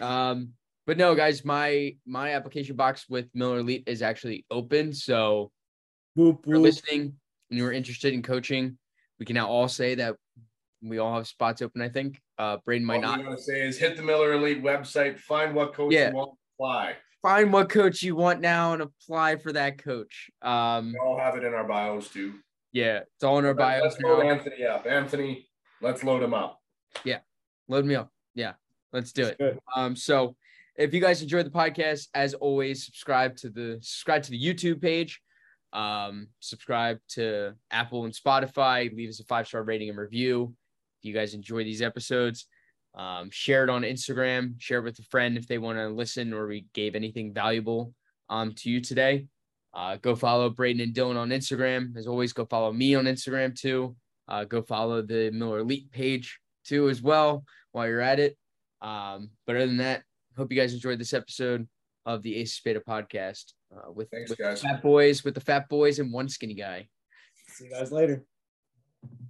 um, 0.00 0.52
but 0.86 0.96
no, 0.96 1.14
guys, 1.14 1.44
my 1.44 1.96
my 2.06 2.32
application 2.34 2.76
box 2.76 3.06
with 3.08 3.26
Miller 3.34 3.58
Elite 3.58 3.84
is 3.86 4.00
actually 4.00 4.46
open. 4.50 4.92
So 4.94 5.50
Boop, 6.16 6.40
if 6.40 6.46
you're 6.46 6.58
listening 6.58 7.12
and 7.50 7.58
you're 7.58 7.72
interested 7.72 8.14
in 8.14 8.22
coaching, 8.22 8.78
we 9.18 9.26
can 9.26 9.34
now 9.34 9.48
all 9.48 9.68
say 9.68 9.94
that 9.96 10.16
we 10.82 10.96
all 10.98 11.14
have 11.14 11.26
spots 11.28 11.60
open, 11.60 11.82
I 11.82 11.88
think. 11.90 12.18
Uh 12.38 12.56
Braeden 12.64 12.84
might 12.86 13.04
All 13.04 13.18
not 13.22 13.38
say 13.40 13.60
is 13.66 13.76
hit 13.78 13.96
the 13.96 14.02
Miller 14.02 14.32
Elite 14.32 14.62
website, 14.62 15.18
find 15.18 15.54
what 15.54 15.74
coach 15.74 15.92
Yeah. 15.92 16.08
you 16.10 16.14
want 16.16 16.30
to 16.30 16.36
apply. 16.56 16.96
find 17.20 17.52
what 17.52 17.68
coach 17.68 18.02
you 18.02 18.16
want 18.16 18.40
now 18.40 18.72
and 18.72 18.80
apply 18.80 19.36
for 19.36 19.52
that 19.52 19.76
coach. 19.76 20.30
Um 20.40 20.92
We 20.92 20.98
all 21.00 21.18
have 21.18 21.36
it 21.36 21.44
in 21.44 21.52
our 21.52 21.64
bios 21.64 22.08
too. 22.08 22.34
Yeah, 22.78 23.00
it's 23.14 23.24
all 23.24 23.40
in 23.40 23.44
our 23.44 23.54
bios 23.54 23.82
Let's 23.82 24.00
load. 24.00 24.24
Anthony 24.24 24.64
up. 24.64 24.86
Anthony, 24.86 25.48
let's 25.82 26.04
load 26.04 26.22
him 26.22 26.32
up. 26.32 26.60
Yeah, 27.04 27.18
load 27.66 27.84
me 27.84 27.96
up. 27.96 28.12
Yeah, 28.36 28.52
let's 28.92 29.12
do 29.12 29.24
it. 29.24 29.36
Good. 29.36 29.58
Um, 29.74 29.96
so 29.96 30.36
if 30.76 30.94
you 30.94 31.00
guys 31.00 31.20
enjoyed 31.20 31.44
the 31.44 31.50
podcast, 31.50 32.06
as 32.14 32.34
always, 32.34 32.86
subscribe 32.86 33.36
to 33.38 33.50
the 33.50 33.78
subscribe 33.82 34.22
to 34.22 34.30
the 34.30 34.40
YouTube 34.40 34.80
page. 34.80 35.20
Um, 35.72 36.28
subscribe 36.38 36.98
to 37.10 37.54
Apple 37.72 38.04
and 38.04 38.14
Spotify. 38.14 38.94
Leave 38.94 39.08
us 39.08 39.18
a 39.18 39.24
five 39.24 39.48
star 39.48 39.64
rating 39.64 39.88
and 39.88 39.98
review. 39.98 40.54
If 41.00 41.08
you 41.08 41.12
guys 41.12 41.34
enjoy 41.34 41.64
these 41.64 41.82
episodes, 41.82 42.46
um, 42.94 43.28
share 43.32 43.64
it 43.64 43.70
on 43.70 43.82
Instagram. 43.82 44.54
Share 44.60 44.78
it 44.78 44.84
with 44.84 45.00
a 45.00 45.04
friend 45.10 45.36
if 45.36 45.48
they 45.48 45.58
want 45.58 45.78
to 45.78 45.88
listen 45.88 46.32
or 46.32 46.46
we 46.46 46.66
gave 46.74 46.94
anything 46.94 47.34
valuable 47.34 47.92
um 48.30 48.52
to 48.54 48.70
you 48.70 48.80
today. 48.80 49.26
Uh, 49.78 49.96
go 50.02 50.16
follow 50.16 50.50
Braeden 50.50 50.80
and 50.80 50.92
Dillon 50.92 51.16
on 51.16 51.28
Instagram. 51.28 51.96
As 51.96 52.08
always, 52.08 52.32
go 52.32 52.44
follow 52.44 52.72
me 52.72 52.96
on 52.96 53.04
Instagram 53.04 53.54
too. 53.54 53.94
Uh, 54.26 54.42
go 54.42 54.60
follow 54.60 55.02
the 55.02 55.30
Miller 55.30 55.60
Elite 55.60 55.88
page 55.92 56.40
too 56.64 56.88
as 56.88 57.00
well 57.00 57.44
while 57.70 57.86
you're 57.86 58.00
at 58.00 58.18
it. 58.18 58.36
Um, 58.82 59.30
but 59.46 59.54
other 59.54 59.68
than 59.68 59.76
that, 59.76 60.02
hope 60.36 60.50
you 60.50 60.58
guys 60.58 60.74
enjoyed 60.74 60.98
this 60.98 61.14
episode 61.14 61.68
of 62.06 62.22
the 62.24 62.34
Ace 62.38 62.54
Spada 62.54 62.80
podcast 62.80 63.52
uh, 63.72 63.92
with, 63.92 64.10
Thanks, 64.10 64.30
with 64.30 64.40
guys. 64.40 64.62
fat 64.62 64.82
boys, 64.82 65.22
with 65.22 65.34
the 65.34 65.40
fat 65.40 65.68
boys 65.68 66.00
and 66.00 66.12
one 66.12 66.28
skinny 66.28 66.54
guy. 66.54 66.88
See 67.46 67.66
you 67.66 67.70
guys 67.70 67.92
later. 67.92 68.24